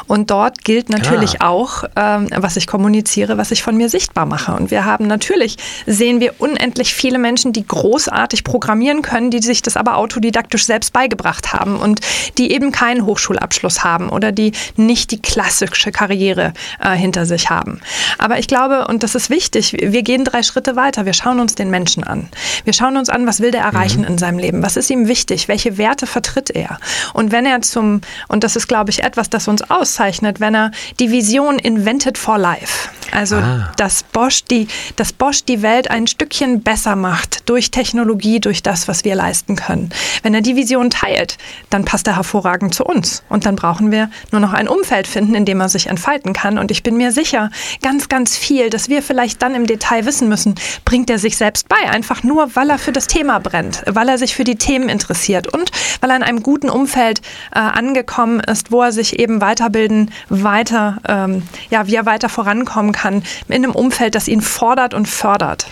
Und 0.08 0.32
dort 0.32 0.64
gilt 0.64 0.90
natürlich 0.90 1.42
ah. 1.42 1.50
auch, 1.50 1.84
ähm, 1.96 2.30
was 2.36 2.58
ich 2.58 2.68
kommuniziere, 2.68 3.38
was 3.38 3.52
ich 3.52 3.64
von 3.64 3.76
mir 3.76 3.90
sichtbar 3.90 4.26
mache. 4.26 4.54
Und 4.54 4.72
wir 4.72 4.86
haben 4.86 5.08
natürlich, 5.08 5.58
sehen 5.86 6.20
wir 6.20 6.36
unendlich 6.40 6.94
viele 6.94 7.18
Menschen, 7.18 7.54
die 7.54 7.66
großartig 7.66 8.44
programmieren 8.44 9.02
können, 9.02 9.32
die 9.32 9.40
sich 9.40 9.62
das 9.62 9.78
aber 9.78 9.98
autodidaktisch 9.98 10.66
selbst 10.66 10.94
beigebracht 10.94 11.54
haben 11.54 11.78
und 11.78 12.02
die 12.38 12.52
eben 12.52 12.72
keinen 12.72 13.06
Hochschulabschluss 13.06 13.84
haben 13.84 14.10
oder 14.10 14.32
die 14.32 14.52
nicht 14.76 15.12
die 15.12 15.22
klassische 15.22 15.92
Karriere 15.92 16.54
äh, 16.80 16.96
hinter 16.96 17.26
sich 17.26 17.50
haben. 17.50 17.82
Aber 18.18 18.40
ich 18.40 18.48
glaube, 18.48 18.88
und 18.88 19.04
das 19.04 19.16
ist 19.16 19.30
wichtig, 19.30 19.76
wir 19.80 20.04
gehen 20.04 20.24
drei 20.24 20.44
Schritte 20.44 20.76
weiter. 20.76 21.06
Wir 21.06 21.14
schauen 21.14 21.40
uns 21.40 21.56
den 21.56 21.70
Menschen 21.70 22.04
an. 22.04 22.30
Wir 22.64 22.74
schauen 22.74 22.98
uns 22.98 23.10
an, 23.10 23.26
was 23.28 23.39
will 23.40 23.52
der 23.52 23.62
erreichen 23.62 24.02
mhm. 24.02 24.08
in 24.08 24.18
seinem 24.18 24.40
Leben? 24.40 24.64
Was 24.64 24.78
ist 24.78 24.90
ihm 24.90 25.08
wichtig? 25.08 25.48
Welche 25.48 25.78
Werte 25.78 26.08
vertritt 26.08 26.50
er? 26.50 26.80
Und 27.14 27.32
wenn 27.32 27.46
er 27.46 27.62
zum, 27.62 28.02
und 28.28 28.44
das 28.44 28.56
ist, 28.56 28.68
glaube 28.68 28.90
ich, 28.92 29.04
etwas, 29.04 29.30
das 29.30 29.48
uns 29.48 29.70
auszeichnet, 29.70 30.40
wenn 30.40 30.56
er 30.56 30.72
die 31.00 31.12
Vision 31.12 31.60
Invented 31.60 32.18
for 32.18 32.38
Life, 32.38 32.90
also 33.12 33.38
ah. 33.38 33.72
dass, 33.78 34.04
Bosch 34.04 34.44
die, 34.44 34.68
dass 34.96 35.14
Bosch 35.14 35.44
die 35.44 35.62
Welt 35.62 35.90
ein 35.90 36.08
Stückchen 36.08 36.62
besser 36.62 36.96
macht 36.96 37.50
durch 37.50 37.72
Technologie, 37.72 38.40
durch 38.40 38.64
das, 38.64 38.88
was 38.88 39.04
wir 39.04 39.16
leisten 39.16 39.56
können. 39.56 39.90
Wenn 40.24 40.34
er 40.34 40.42
die 40.42 40.56
Vision 40.56 40.90
teilt, 40.90 41.38
dann 41.70 41.86
passt 41.86 42.08
er 42.08 42.16
hervorragend 42.16 42.74
zu 42.74 42.84
uns. 42.84 43.24
Und 43.30 43.46
dann 43.46 43.56
brauchen 43.56 43.92
wir 43.92 44.10
nur 44.32 44.42
noch 44.42 44.54
ein 44.54 44.68
Umfeld 44.68 45.08
finden, 45.08 45.36
in 45.36 45.46
dem 45.46 45.60
er 45.60 45.70
sich 45.70 45.88
entfalten 45.88 46.34
kann. 46.34 46.58
Und 46.58 46.72
ich 46.72 46.84
bin 46.84 46.98
mir 46.98 47.12
sicher, 47.12 47.50
ganz, 47.82 48.10
ganz 48.10 48.38
viel, 48.38 48.70
dass 48.70 48.90
wir 48.90 49.02
vielleicht 49.02 49.42
dann 49.42 49.56
im 49.56 49.66
Detail 49.66 50.06
wissen 50.06 50.30
müssen, 50.30 50.56
bringt 50.86 51.10
er 51.10 51.20
sich 51.20 51.38
selbst 51.38 51.70
bei, 51.70 51.90
einfach 51.90 52.24
nur, 52.24 52.56
weil 52.56 52.70
er 52.70 52.78
für 52.78 52.92
das 52.92 53.08
Thema 53.08 53.29
Thema 53.30 53.40
brennt, 53.40 53.84
weil 53.86 54.10
er 54.10 54.18
sich 54.18 54.36
für 54.36 54.44
die 54.44 54.56
Themen 54.56 54.90
interessiert 54.90 55.48
und 55.48 55.72
weil 56.02 56.10
er 56.10 56.16
in 56.16 56.24
einem 56.24 56.42
guten 56.42 56.70
Umfeld 56.70 57.22
äh, 57.54 57.60
angekommen 57.60 58.40
ist, 58.40 58.72
wo 58.72 58.82
er 58.82 58.92
sich 58.92 59.20
eben 59.20 59.40
weiterbilden, 59.40 60.12
weiter, 60.30 60.98
ähm, 61.08 61.44
ja, 61.70 61.86
wie 61.86 61.96
er 61.96 62.08
weiter 62.08 62.28
vorankommen 62.28 62.92
kann, 62.92 63.22
in 63.48 63.56
einem 63.56 63.72
Umfeld, 63.72 64.16
das 64.16 64.28
ihn 64.28 64.42
fordert 64.42 64.96
und 64.96 65.08
fördert. 65.08 65.68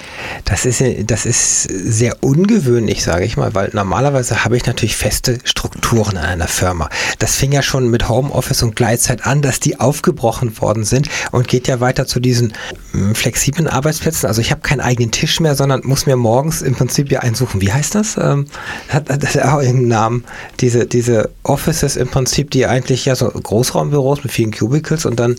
Das 0.45 0.65
ist, 0.65 0.83
das 1.09 1.25
ist 1.25 1.63
sehr 1.63 2.17
ungewöhnlich, 2.21 3.03
sage 3.03 3.25
ich 3.25 3.37
mal, 3.37 3.55
weil 3.55 3.71
normalerweise 3.73 4.45
habe 4.45 4.55
ich 4.55 4.65
natürlich 4.65 4.95
feste 4.95 5.39
Strukturen 5.43 6.11
in 6.11 6.23
einer 6.23 6.47
Firma. 6.47 6.89
Das 7.17 7.35
fing 7.35 7.51
ja 7.51 7.63
schon 7.63 7.89
mit 7.89 8.07
Homeoffice 8.07 8.61
und 8.61 8.75
Gleitzeit 8.75 9.25
an, 9.25 9.41
dass 9.41 9.59
die 9.59 9.79
aufgebrochen 9.79 10.59
worden 10.61 10.83
sind 10.83 11.09
und 11.31 11.47
geht 11.47 11.67
ja 11.67 11.79
weiter 11.79 12.05
zu 12.05 12.19
diesen 12.19 12.53
hm, 12.91 13.15
flexiblen 13.15 13.67
Arbeitsplätzen. 13.67 14.27
Also 14.27 14.41
ich 14.41 14.51
habe 14.51 14.61
keinen 14.61 14.81
eigenen 14.81 15.11
Tisch 15.11 15.39
mehr, 15.39 15.55
sondern 15.55 15.81
muss 15.83 16.05
mir 16.05 16.17
morgens 16.17 16.61
im 16.61 16.75
Prinzip 16.75 17.11
ja 17.11 17.21
einen 17.21 17.33
suchen 17.33 17.46
suchen. 17.47 17.61
Wie 17.61 17.71
heißt 17.71 17.95
das? 17.95 18.17
Ähm, 18.17 18.45
hat, 18.89 19.09
hat 19.09 19.23
das 19.23 19.37
auch 19.37 19.61
irgendeinen 19.61 19.87
Namen? 19.87 20.23
Diese, 20.59 20.85
diese 20.85 21.29
Offices 21.43 21.95
im 21.95 22.07
Prinzip, 22.07 22.51
die 22.51 22.65
eigentlich 22.65 23.05
ja 23.05 23.15
so 23.15 23.29
Großraumbüros 23.29 24.23
mit 24.23 24.31
vielen 24.31 24.51
Cubicles 24.51 25.05
und 25.05 25.19
dann 25.19 25.35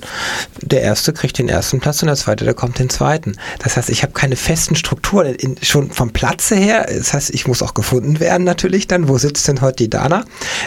der 0.62 0.82
erste 0.82 1.12
kriegt 1.12 1.38
den 1.38 1.48
ersten 1.48 1.80
Platz 1.80 2.02
und 2.02 2.06
der 2.06 2.16
zweite, 2.16 2.44
der 2.44 2.54
kommt 2.54 2.78
den 2.78 2.90
zweiten. 2.90 3.36
Das 3.62 3.76
heißt, 3.76 3.90
ich 3.90 4.02
habe 4.02 4.12
keine 4.12 4.36
festen 4.36 4.76
Strukturen 4.76 5.34
in, 5.34 5.56
schon 5.62 5.90
vom 5.90 6.10
Platze 6.10 6.56
her. 6.56 6.86
Das 6.88 7.12
heißt, 7.12 7.30
ich 7.30 7.46
muss 7.46 7.62
auch 7.62 7.74
gefunden 7.74 8.20
werden 8.20 8.44
natürlich 8.44 8.86
dann. 8.86 9.08
Wo 9.08 9.18
sitzt 9.18 9.48
denn 9.48 9.60
heute 9.60 9.76
die 9.76 9.90
Dana? 9.90 10.24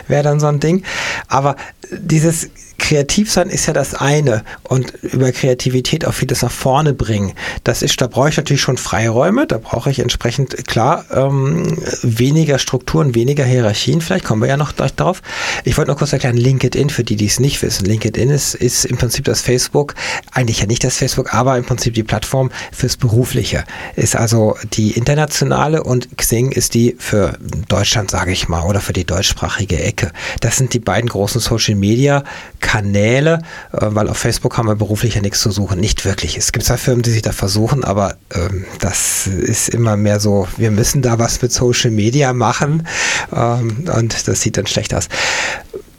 Wäre 0.08 0.24
dann 0.24 0.40
so 0.40 0.48
ein 0.48 0.60
Ding. 0.60 0.84
Aber 1.28 1.56
dieses 1.92 2.50
kreativ 2.82 3.32
sein 3.32 3.50
ist 3.50 3.68
ja 3.68 3.74
das 3.74 3.94
eine 3.94 4.44
und 4.64 4.94
über 5.04 5.32
Kreativität 5.32 6.04
auch 6.04 6.14
vieles 6.14 6.42
nach 6.42 6.52
vorne 6.52 6.94
bringen. 6.94 7.34
Das 7.64 7.84
ist, 7.84 8.02
da 8.02 8.08
brauche 8.08 8.30
ich 8.30 8.38
natürlich 8.38 8.62
schon 8.62 8.78
Freiräume, 8.78 9.46
da 9.48 9.60
brauche 9.60 9.92
ich 9.92 10.00
entsprechend 10.00 10.68
klar 10.68 11.06
ähm, 11.14 11.78
weniger 12.02 12.58
Strukturen, 12.58 13.16
weniger 13.16 13.46
Hierarchien. 13.46 14.02
Vielleicht 14.02 14.26
kommen 14.26 14.42
wir 14.42 14.50
ja 14.50 14.58
noch 14.58 14.76
gleich 14.76 14.94
darauf. 14.96 15.22
Ich 15.64 15.78
wollte 15.78 15.92
noch 15.92 15.98
kurz 15.98 16.12
erklären, 16.12 16.36
LinkedIn, 16.36 16.90
für 16.90 17.04
die, 17.04 17.16
die 17.16 17.28
es 17.28 17.40
nicht 17.40 17.62
wissen. 17.62 17.86
LinkedIn 17.86 18.30
ist, 18.32 18.56
ist 18.56 18.86
im 18.86 18.98
Prinzip 18.98 19.26
das 19.26 19.42
Facebook, 19.42 19.94
eigentlich 20.32 20.60
ja 20.60 20.66
nicht 20.66 20.84
das 20.84 20.98
Facebook, 20.98 21.34
aber 21.34 21.58
im 21.58 21.64
Prinzip 21.64 21.94
die 21.94 22.04
Plattform 22.04 22.52
fürs 22.72 22.98
Berufliche. 22.98 23.64
Ist 23.96 24.16
also 24.16 24.58
die 24.74 24.92
internationale 24.92 25.84
und 25.84 26.18
Xing 26.18 26.52
ist 26.52 26.74
die 26.74 26.96
für 26.98 27.38
Deutschland, 27.68 28.10
sage 28.10 28.32
ich 28.32 28.50
mal, 28.50 28.64
oder 28.64 28.82
für 28.82 28.94
die 28.94 29.06
deutschsprachige 29.06 29.80
Ecke. 29.80 30.12
Das 30.40 30.58
sind 30.58 30.74
die 30.74 30.80
beiden 30.80 31.10
großen 31.10 31.40
Social 31.40 31.76
Media 31.76 32.24
Kanäle, 32.60 32.71
äh, 32.74 33.40
weil 33.72 34.08
auf 34.10 34.18
Facebook 34.18 34.58
haben 34.58 34.68
wir 34.68 34.76
beruflich 34.76 35.16
ja 35.16 35.22
nichts 35.22 35.42
zu 35.42 35.52
suchen. 35.52 35.80
Nicht 35.80 36.06
wirklich. 36.06 36.38
Es 36.38 36.52
gibt 36.52 36.66
zwar 36.66 36.78
Firmen, 36.78 37.02
die 37.02 37.12
sich 37.12 37.22
da 37.22 37.32
versuchen, 37.32 37.84
aber 37.84 38.16
ähm, 38.34 38.66
das 38.80 39.28
ist 39.28 39.70
immer 39.70 39.98
mehr 39.98 40.20
so, 40.20 40.48
wir 40.58 40.72
müssen 40.72 41.02
da 41.02 41.20
was 41.20 41.42
mit 41.42 41.52
Social 41.52 41.92
Media 41.92 42.34
machen 42.34 42.88
ähm, 43.36 43.86
und 43.96 44.28
das 44.28 44.42
sieht 44.42 44.58
dann 44.58 44.68
schlecht 44.68 44.94
aus. 44.94 45.08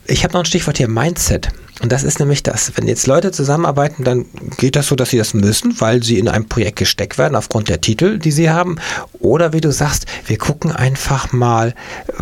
Ich 0.07 0.25
habe 0.25 0.35
noch 0.35 0.43
ein 0.43 0.47
Stichwort 0.47 0.79
hier, 0.79 0.88
Mindset. 0.88 1.51
Und 1.81 1.91
das 1.91 2.05
ist 2.05 2.21
nämlich 2.21 2.43
das, 2.43 2.73
wenn 2.77 2.87
jetzt 2.87 3.07
Leute 3.07 3.33
zusammenarbeiten, 3.33 4.05
dann 4.05 4.27
geht 4.57 4.77
das 4.77 4.87
so, 4.87 4.95
dass 4.95 5.11
sie 5.11 5.19
das 5.19 5.35
müssen, 5.35 5.81
weil 5.81 6.03
sie 6.03 6.19
in 6.19 6.29
ein 6.29 6.47
Projekt 6.47 6.79
gesteckt 6.79 7.19
werden 7.19 7.35
aufgrund 7.35 7.69
der 7.69 7.81
Titel, 7.81 8.19
die 8.19 8.31
sie 8.31 8.51
haben. 8.51 8.77
Oder 9.19 9.53
wie 9.53 9.61
du 9.61 9.73
sagst, 9.73 10.07
wir 10.27 10.38
gucken 10.38 10.71
einfach 10.71 11.33
mal, 11.33 11.75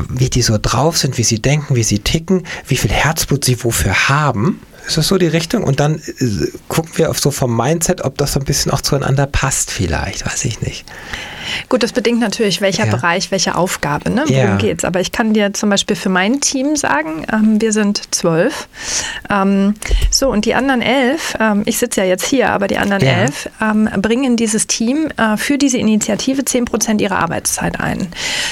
wie 0.09 0.31
die 0.31 0.43
so 0.43 0.57
drauf 0.61 0.97
sind, 0.97 1.19
wie 1.19 1.25
sie 1.25 1.43
denken, 1.43 1.75
wie 1.75 1.83
sie 1.83 1.99
ticken, 1.99 2.47
wie 2.67 2.77
viel 2.77 2.91
Herzblut 2.91 3.45
sie 3.45 3.63
wofür 3.63 4.09
haben. 4.09 4.61
Ist 4.87 4.97
das 4.97 5.09
so 5.09 5.19
die 5.19 5.27
Richtung? 5.27 5.63
Und 5.63 5.81
dann 5.81 5.97
äh, 5.97 6.47
gucken 6.69 6.93
wir 6.97 7.11
auf 7.11 7.19
so 7.19 7.31
vom 7.31 7.57
Mindset, 7.57 8.03
ob 8.03 8.19
das 8.19 8.33
so 8.33 8.41
ein 8.41 8.45
bisschen 8.45 8.73
auch 8.73 8.81
zueinander 8.81 9.27
passt 9.27 9.71
vielleicht, 9.71 10.27
weiß 10.27 10.45
ich 10.45 10.61
nicht. 10.61 10.85
Gut, 11.69 11.83
das 11.83 11.93
bedingt 11.93 12.21
natürlich, 12.21 12.61
welcher 12.61 12.87
ja. 12.87 12.95
Bereich, 12.95 13.31
welche 13.31 13.55
Aufgabe, 13.55 14.11
ne? 14.11 14.25
worum 14.27 14.35
ja. 14.35 14.57
geht's. 14.57 14.85
Aber 14.85 15.01
ich 15.01 15.13
kann 15.13 15.33
dir 15.33 15.53
zum 15.53 15.71
Beispiel 15.71 15.97
für 15.97 16.09
mein 16.09 16.41
Team 16.41 16.77
sagen, 16.77 17.27
ähm, 17.33 17.61
wir 17.61 17.73
sind 17.73 18.15
zwölf. 18.15 18.69
Ähm, 19.29 19.75
so, 20.11 20.31
und 20.31 20.45
die 20.45 20.55
anderen 20.55 20.83
elf, 20.83 21.37
ähm, 21.41 21.63
ich 21.67 21.79
sitze 21.79 22.01
ja 22.01 22.07
jetzt 22.07 22.27
hier, 22.27 22.51
aber 22.51 22.67
die 22.67 22.79
anderen 22.79 23.05
ja. 23.05 23.13
elf 23.13 23.49
ähm, 23.61 23.89
bringen 24.01 24.37
dieses 24.37 24.67
Team 24.67 25.09
äh, 25.17 25.37
für 25.37 25.59
diese 25.59 25.79
Initiative 25.79 26.45
zehn 26.45 26.65
Prozent 26.65 27.01
ihrer 27.01 27.19
Arbeitszeit 27.19 27.81
ein. 27.81 28.09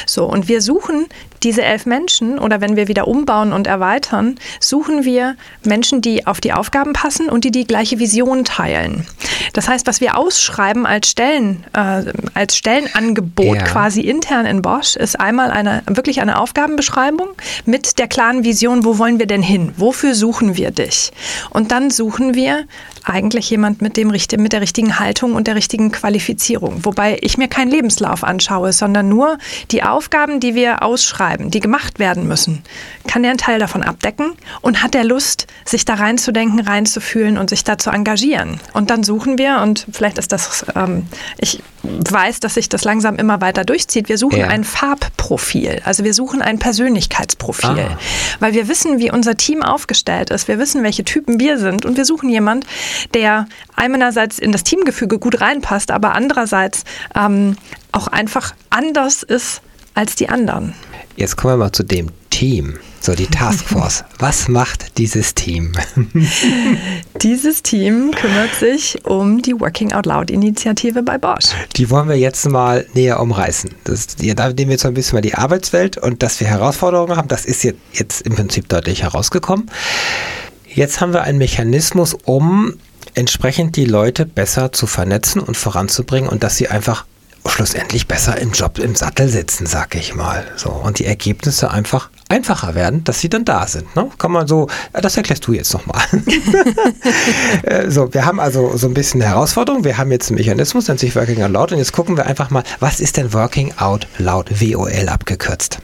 So, 0.06 0.24
und 0.26 0.48
wir 0.48 0.60
suchen 0.60 1.06
diese 1.42 1.62
elf 1.62 1.86
Menschen 1.86 2.38
oder 2.38 2.60
wenn 2.60 2.76
wir 2.76 2.88
wieder 2.88 3.08
umbauen 3.08 3.52
und 3.52 3.66
erweitern, 3.66 4.36
suchen 4.60 5.04
wir 5.04 5.36
Menschen, 5.64 6.00
die 6.00 6.26
auf 6.26 6.40
die 6.40 6.52
Aufgaben 6.52 6.92
passen 6.92 7.28
und 7.28 7.44
die 7.44 7.50
die 7.50 7.66
gleiche 7.66 7.98
Vision 7.98 8.44
teilen. 8.44 9.06
Das 9.52 9.68
heißt, 9.68 9.86
was 9.86 10.00
wir 10.00 10.16
ausschreiben 10.16 10.86
als 10.86 11.10
Stellen, 11.10 11.64
äh, 11.72 12.04
als 12.34 12.56
Stellenangebot 12.56 13.56
ja. 13.56 13.64
quasi 13.64 14.00
intern 14.02 14.46
in 14.46 14.62
Bosch, 14.62 14.96
ist 14.96 15.18
einmal 15.18 15.50
eine 15.50 15.82
wirklich 15.86 16.20
eine 16.20 16.40
Aufgabenbeschreibung 16.40 17.28
mit 17.64 17.98
der 17.98 18.08
klaren 18.08 18.44
Vision, 18.44 18.84
wo 18.84 18.98
wollen 18.98 19.18
wir 19.18 19.26
denn 19.26 19.42
hin? 19.42 19.72
Wofür 19.76 20.14
suchen 20.14 20.56
wir 20.56 20.70
dich? 20.70 21.12
Und 21.50 21.72
dann 21.72 21.90
suchen 21.90 22.34
wir 22.34 22.64
eigentlich 23.08 23.50
jemand 23.50 23.82
mit, 23.82 23.96
dem, 23.96 24.08
mit 24.08 24.52
der 24.52 24.60
richtigen 24.60 24.98
Haltung 24.98 25.34
und 25.34 25.46
der 25.46 25.54
richtigen 25.54 25.90
Qualifizierung. 25.90 26.84
Wobei 26.84 27.18
ich 27.20 27.38
mir 27.38 27.48
keinen 27.48 27.70
Lebenslauf 27.70 28.24
anschaue, 28.24 28.72
sondern 28.72 29.08
nur 29.08 29.38
die 29.70 29.82
Aufgaben, 29.82 30.40
die 30.40 30.54
wir 30.54 30.82
ausschreiben, 30.82 31.50
die 31.50 31.60
gemacht 31.60 31.98
werden 31.98 32.26
müssen. 32.28 32.62
Kann 33.06 33.22
der 33.22 33.30
einen 33.30 33.38
Teil 33.38 33.58
davon 33.58 33.82
abdecken 33.82 34.32
und 34.60 34.82
hat 34.82 34.94
der 34.94 35.04
Lust, 35.04 35.46
sich 35.64 35.84
da 35.84 35.94
reinzudenken, 35.94 36.60
reinzufühlen 36.60 37.38
und 37.38 37.50
sich 37.50 37.64
da 37.64 37.78
zu 37.78 37.90
engagieren? 37.90 38.60
Und 38.72 38.90
dann 38.90 39.02
suchen 39.02 39.38
wir, 39.38 39.60
und 39.62 39.86
vielleicht 39.90 40.18
ist 40.18 40.32
das, 40.32 40.66
ähm, 40.74 41.06
ich 41.38 41.62
weiß, 41.82 42.40
dass 42.40 42.54
sich 42.54 42.68
das 42.68 42.84
langsam 42.84 43.16
immer 43.16 43.40
weiter 43.40 43.64
durchzieht, 43.64 44.08
wir 44.08 44.18
suchen 44.18 44.40
ja. 44.40 44.48
ein 44.48 44.64
Farbprofil. 44.64 45.80
Also 45.84 46.04
wir 46.04 46.14
suchen 46.14 46.42
ein 46.42 46.58
Persönlichkeitsprofil. 46.58 47.70
Ah. 47.70 47.98
Weil 48.40 48.52
wir 48.52 48.68
wissen, 48.68 48.98
wie 48.98 49.10
unser 49.10 49.36
Team 49.36 49.62
aufgestellt 49.62 50.30
ist. 50.30 50.48
Wir 50.48 50.58
wissen, 50.58 50.82
welche 50.82 51.04
Typen 51.04 51.40
wir 51.40 51.58
sind. 51.58 51.84
Und 51.84 51.96
wir 51.96 52.04
suchen 52.04 52.28
jemand, 52.28 52.66
der 53.14 53.46
einerseits 53.76 54.38
in 54.38 54.52
das 54.52 54.64
Teamgefüge 54.64 55.18
gut 55.18 55.40
reinpasst, 55.40 55.90
aber 55.90 56.14
andererseits 56.14 56.84
ähm, 57.14 57.56
auch 57.92 58.08
einfach 58.08 58.54
anders 58.70 59.22
ist 59.22 59.62
als 59.94 60.14
die 60.14 60.28
anderen. 60.28 60.74
Jetzt 61.16 61.36
kommen 61.36 61.54
wir 61.54 61.58
mal 61.58 61.72
zu 61.72 61.82
dem 61.82 62.08
Team. 62.30 62.78
So, 63.00 63.14
die 63.14 63.26
Taskforce. 63.26 64.04
Was 64.18 64.48
macht 64.48 64.98
dieses 64.98 65.34
Team? 65.34 65.72
dieses 67.22 67.62
Team 67.62 68.10
kümmert 68.10 68.54
sich 68.54 69.04
um 69.04 69.40
die 69.40 69.58
Working 69.58 69.92
Out 69.92 70.06
Loud 70.06 70.30
Initiative 70.30 71.02
bei 71.02 71.18
Bosch. 71.18 71.50
Die 71.76 71.90
wollen 71.90 72.08
wir 72.08 72.18
jetzt 72.18 72.48
mal 72.48 72.86
näher 72.94 73.20
umreißen. 73.20 73.70
Das, 73.84 74.16
ja, 74.20 74.34
da 74.34 74.48
nehmen 74.48 74.68
wir 74.68 74.70
jetzt 74.72 74.82
so 74.82 74.88
ein 74.88 74.94
bisschen 74.94 75.16
mal 75.16 75.22
die 75.22 75.34
Arbeitswelt 75.34 75.96
und 75.96 76.22
dass 76.22 76.40
wir 76.40 76.48
Herausforderungen 76.48 77.16
haben, 77.16 77.28
das 77.28 77.44
ist 77.44 77.64
jetzt, 77.64 77.78
jetzt 77.92 78.22
im 78.22 78.34
Prinzip 78.34 78.68
deutlich 78.68 79.02
herausgekommen. 79.02 79.70
Jetzt 80.66 81.00
haben 81.00 81.12
wir 81.12 81.22
einen 81.22 81.38
Mechanismus, 81.38 82.14
um 82.24 82.74
entsprechend 83.14 83.76
die 83.76 83.84
Leute 83.84 84.26
besser 84.26 84.72
zu 84.72 84.86
vernetzen 84.86 85.40
und 85.40 85.56
voranzubringen 85.56 86.28
und 86.28 86.42
dass 86.42 86.56
sie 86.56 86.68
einfach 86.68 87.04
schlussendlich 87.50 88.06
besser 88.06 88.38
im 88.38 88.52
Job 88.52 88.78
im 88.78 88.94
Sattel 88.94 89.28
sitzen, 89.28 89.66
sag 89.66 89.94
ich 89.94 90.14
mal. 90.14 90.44
So 90.56 90.70
und 90.70 90.98
die 90.98 91.06
Ergebnisse 91.06 91.70
einfach 91.70 92.10
einfacher 92.28 92.74
werden, 92.74 93.04
dass 93.04 93.20
sie 93.20 93.28
dann 93.28 93.44
da 93.44 93.66
sind. 93.66 93.94
Ne? 93.96 94.10
Kann 94.18 94.32
man 94.32 94.46
so, 94.46 94.68
das 94.92 95.16
erklärst 95.16 95.46
du 95.46 95.52
jetzt 95.52 95.72
nochmal. 95.72 96.02
Äh, 97.62 97.90
so, 97.90 98.12
wir 98.12 98.24
haben 98.24 98.40
also 98.40 98.76
so 98.76 98.86
ein 98.86 98.94
bisschen 98.94 99.20
eine 99.22 99.30
Herausforderung. 99.30 99.84
Wir 99.84 99.98
haben 99.98 100.10
jetzt 100.10 100.30
einen 100.30 100.38
Mechanismus, 100.38 100.88
nennt 100.88 101.00
sich 101.00 101.16
Working 101.16 101.42
Out 101.42 101.50
Loud 101.50 101.72
und 101.72 101.78
jetzt 101.78 101.92
gucken 101.92 102.16
wir 102.16 102.26
einfach 102.26 102.50
mal, 102.50 102.62
was 102.80 103.00
ist 103.00 103.16
denn 103.16 103.32
Working 103.32 103.74
Out 103.78 104.06
Loud, 104.18 104.60
WOL 104.60 105.08
abgekürzt? 105.08 105.80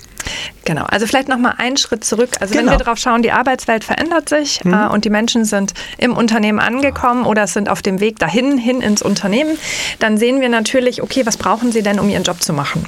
Genau, 0.65 0.85
also 0.85 1.07
vielleicht 1.07 1.29
nochmal 1.29 1.55
einen 1.59 1.77
Schritt 1.77 2.05
zurück. 2.05 2.31
Also 2.41 2.55
genau. 2.55 2.73
wenn 2.73 2.79
wir 2.79 2.85
drauf 2.85 2.99
schauen, 2.99 3.23
die 3.23 3.33
Arbeitswelt 3.33 3.85
verändert 3.85 4.29
sich 4.29 4.65
mhm. 4.65 4.73
äh, 4.73 4.87
und 4.89 5.05
die 5.05 5.11
Menschen 5.11 5.45
sind 5.45 5.75
im 5.99 6.17
Unternehmen 6.17 6.59
angekommen 6.59 7.27
oder 7.27 7.47
sind 7.47 7.69
auf 7.69 7.83
dem 7.83 8.01
Weg 8.01 8.19
dahin, 8.19 8.57
hin 8.57 8.81
ins 8.81 9.03
Unternehmen, 9.03 9.59
dann 9.99 10.17
sehen 10.17 10.41
wir 10.41 10.49
natürlich, 10.49 11.03
okay, 11.03 11.27
was 11.27 11.37
brauchen 11.37 11.73
sie 11.73 11.83
denn, 11.83 12.01
um 12.01 12.09
ihren 12.09 12.23
Job 12.23 12.43
zu 12.43 12.53
machen? 12.53 12.87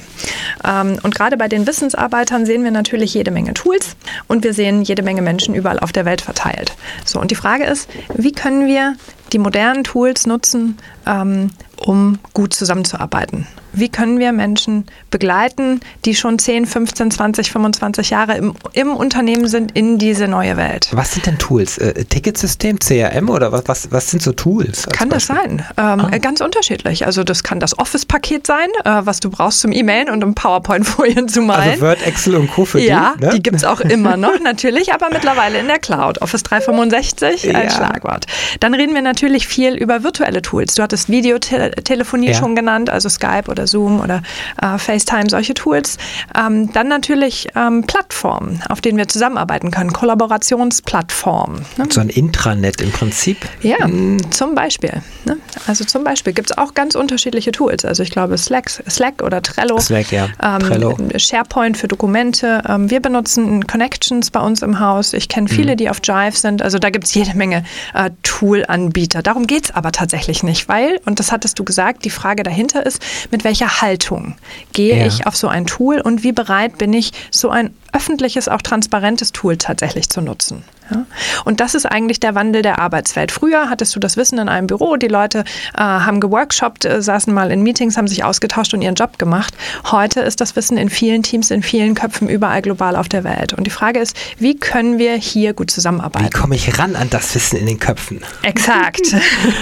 Ähm, 0.63 0.99
und 1.03 1.13
gerade 1.13 1.37
bei 1.37 1.47
den 1.47 1.67
Wissensarbeitern 1.67 2.45
sehen 2.45 2.63
wir 2.63 2.71
natürlich 2.71 3.13
jede 3.13 3.31
Menge 3.31 3.53
Tools 3.53 3.95
und 4.27 4.43
wir 4.43 4.53
sehen 4.53 4.81
jede 4.81 5.03
Menge 5.03 5.21
Menschen 5.21 5.53
überall 5.53 5.79
auf 5.79 5.91
der 5.91 6.05
Welt 6.05 6.21
verteilt. 6.21 6.75
So, 7.05 7.19
und 7.19 7.31
die 7.31 7.35
Frage 7.35 7.65
ist, 7.65 7.89
wie 8.15 8.31
können 8.31 8.67
wir 8.67 8.95
die 9.33 9.39
modernen 9.39 9.83
Tools 9.83 10.25
nutzen, 10.25 10.77
ähm, 11.05 11.51
um 11.77 12.19
gut 12.33 12.53
zusammenzuarbeiten? 12.53 13.47
Wie 13.77 13.89
können 13.89 14.17
wir 14.17 14.31
Menschen 14.31 14.85
begleiten, 15.11 15.81
die 16.03 16.15
schon 16.15 16.39
10, 16.39 16.65
15, 16.65 17.11
20, 17.11 17.51
25 17.51 18.09
Jahre 18.09 18.35
im, 18.35 18.55
im 18.73 18.95
Unternehmen 18.95 19.47
sind, 19.47 19.71
in 19.77 19.99
diese 19.99 20.27
neue 20.27 20.57
Welt? 20.57 20.89
Was 20.93 21.11
sind 21.11 21.27
denn 21.27 21.37
Tools? 21.37 21.77
Äh, 21.77 22.05
Ticketsystem, 22.05 22.79
CRM 22.79 23.29
oder 23.29 23.51
was, 23.51 23.63
was, 23.67 23.91
was 23.91 24.09
sind 24.09 24.23
so 24.23 24.31
Tools? 24.31 24.87
Kann 24.91 25.09
Beispiel? 25.09 25.35
das 25.35 25.43
sein? 25.45 25.65
Ähm, 25.77 26.07
ah. 26.11 26.17
Ganz 26.17 26.41
unterschiedlich. 26.41 27.05
Also 27.05 27.23
das 27.23 27.43
kann 27.43 27.59
das 27.59 27.77
Office-Paket 27.77 28.47
sein, 28.47 28.69
äh, 28.83 29.01
was 29.03 29.19
du 29.19 29.29
brauchst 29.29 29.59
zum 29.59 29.71
E-Mailen 29.71 30.09
und 30.09 30.23
um 30.23 30.33
PowerPoint-Folien 30.33 31.29
zu 31.29 31.41
malen. 31.41 31.69
Also 31.69 31.81
Word, 31.83 32.05
Excel 32.05 32.35
und 32.35 32.49
Co. 32.49 32.65
für 32.65 32.79
Ja, 32.79 33.13
die, 33.19 33.25
ne? 33.25 33.31
die 33.35 33.43
gibt 33.43 33.57
es 33.57 33.63
auch 33.63 33.81
immer 33.81 34.17
noch 34.17 34.39
natürlich, 34.43 34.91
aber 34.91 35.09
mittlerweile 35.11 35.59
in 35.59 35.67
der 35.67 35.77
Cloud. 35.77 36.19
Office 36.23 36.41
365 36.41 37.43
ja. 37.43 37.59
als 37.59 37.75
Schlagwort. 37.75 38.25
Dann 38.59 38.73
reden 38.73 38.95
wir 38.95 39.03
natürlich 39.03 39.47
viel 39.47 39.75
über 39.75 40.03
virtuelle 40.03 40.41
Tools. 40.41 40.73
Du 40.73 40.81
hattest 40.81 41.09
Videotelefonie 41.09 42.29
ja. 42.29 42.33
schon 42.33 42.55
genannt, 42.55 42.89
also 42.89 43.07
Skype 43.07 43.49
oder 43.49 43.66
Zoom 43.67 43.99
oder 43.99 44.21
äh, 44.61 44.77
FaceTime, 44.77 45.29
solche 45.29 45.53
Tools. 45.53 45.97
Ähm, 46.37 46.71
dann 46.73 46.87
natürlich 46.87 47.47
ähm, 47.55 47.83
Plattformen, 47.83 48.61
auf 48.69 48.81
denen 48.81 48.97
wir 48.97 49.07
zusammenarbeiten 49.07 49.71
können, 49.71 49.93
Kollaborationsplattformen. 49.93 51.65
Ne? 51.77 51.85
So 51.89 52.01
ein 52.01 52.09
Intranet 52.09 52.81
im 52.81 52.91
Prinzip? 52.91 53.37
Ja, 53.61 53.87
mhm. 53.87 54.31
zum 54.31 54.55
Beispiel. 54.55 55.01
Ne? 55.25 55.37
Also 55.67 55.85
zum 55.85 56.03
Beispiel 56.03 56.33
gibt 56.33 56.51
es 56.51 56.57
auch 56.57 56.73
ganz 56.73 56.95
unterschiedliche 56.95 57.51
Tools. 57.51 57.85
Also 57.85 58.03
ich 58.03 58.11
glaube 58.11 58.37
Slack, 58.37 58.69
Slack 58.89 59.21
oder 59.21 59.41
Trello. 59.41 59.79
Slack, 59.79 60.11
ja. 60.11 60.29
Ähm, 60.41 60.59
Trello. 60.59 60.97
SharePoint 61.15 61.77
für 61.77 61.87
Dokumente. 61.87 62.61
Ähm, 62.67 62.89
wir 62.89 62.99
benutzen 62.99 63.67
Connections 63.67 64.31
bei 64.31 64.39
uns 64.39 64.61
im 64.61 64.79
Haus. 64.79 65.13
Ich 65.13 65.29
kenne 65.29 65.47
viele, 65.47 65.73
mhm. 65.73 65.77
die 65.77 65.89
auf 65.89 65.99
Jive 66.03 66.35
sind. 66.35 66.61
Also 66.61 66.79
da 66.79 66.89
gibt 66.89 67.05
es 67.05 67.13
jede 67.13 67.35
Menge 67.35 67.63
äh, 67.93 68.09
Tool-Anbieter. 68.23 69.21
Darum 69.21 69.47
geht 69.47 69.65
es 69.65 69.71
aber 69.71 69.91
tatsächlich 69.91 70.43
nicht, 70.43 70.67
weil, 70.69 70.99
und 71.05 71.19
das 71.19 71.31
hattest 71.31 71.59
du 71.59 71.63
gesagt, 71.63 72.05
die 72.05 72.09
Frage 72.09 72.43
dahinter 72.43 72.85
ist, 72.85 73.01
mit 73.31 73.43
welcher 73.59 73.81
Haltung 73.81 74.35
gehe 74.73 74.99
ja. 74.99 75.05
ich 75.07 75.25
auf 75.25 75.35
so 75.35 75.47
ein 75.47 75.65
Tool 75.65 75.99
und 75.99 76.23
wie 76.23 76.31
bereit 76.31 76.77
bin 76.77 76.93
ich, 76.93 77.11
so 77.31 77.49
ein 77.49 77.73
öffentliches, 77.91 78.47
auch 78.47 78.61
transparentes 78.61 79.31
Tool 79.31 79.57
tatsächlich 79.57 80.09
zu 80.09 80.21
nutzen. 80.21 80.63
Ja? 80.91 81.05
Und 81.45 81.59
das 81.59 81.75
ist 81.75 81.85
eigentlich 81.85 82.19
der 82.19 82.35
Wandel 82.35 82.61
der 82.61 82.79
Arbeitswelt. 82.79 83.31
Früher 83.31 83.69
hattest 83.69 83.95
du 83.95 83.99
das 83.99 84.17
Wissen 84.17 84.39
in 84.39 84.49
einem 84.49 84.67
Büro, 84.67 84.97
die 84.97 85.07
Leute 85.07 85.39
äh, 85.75 85.81
haben 85.81 86.19
geworkshoppt, 86.19 86.85
äh, 86.85 87.01
saßen 87.01 87.33
mal 87.33 87.51
in 87.51 87.63
Meetings, 87.63 87.97
haben 87.97 88.07
sich 88.07 88.23
ausgetauscht 88.23 88.73
und 88.73 88.81
ihren 88.81 88.95
Job 88.95 89.17
gemacht. 89.19 89.53
Heute 89.91 90.21
ist 90.21 90.41
das 90.41 90.55
Wissen 90.55 90.77
in 90.77 90.89
vielen 90.89 91.23
Teams, 91.23 91.51
in 91.51 91.63
vielen 91.63 91.95
Köpfen 91.95 92.29
überall 92.29 92.61
global 92.61 92.95
auf 92.95 93.09
der 93.09 93.23
Welt. 93.23 93.53
Und 93.53 93.65
die 93.65 93.71
Frage 93.71 93.99
ist, 93.99 94.15
wie 94.39 94.55
können 94.55 94.97
wir 94.97 95.15
hier 95.15 95.53
gut 95.53 95.71
zusammenarbeiten? 95.71 96.25
Wie 96.25 96.29
komme 96.29 96.55
ich 96.55 96.77
ran 96.79 96.95
an 96.95 97.09
das 97.09 97.33
Wissen 97.35 97.57
in 97.57 97.65
den 97.65 97.79
Köpfen? 97.79 98.21
Exakt. 98.43 99.05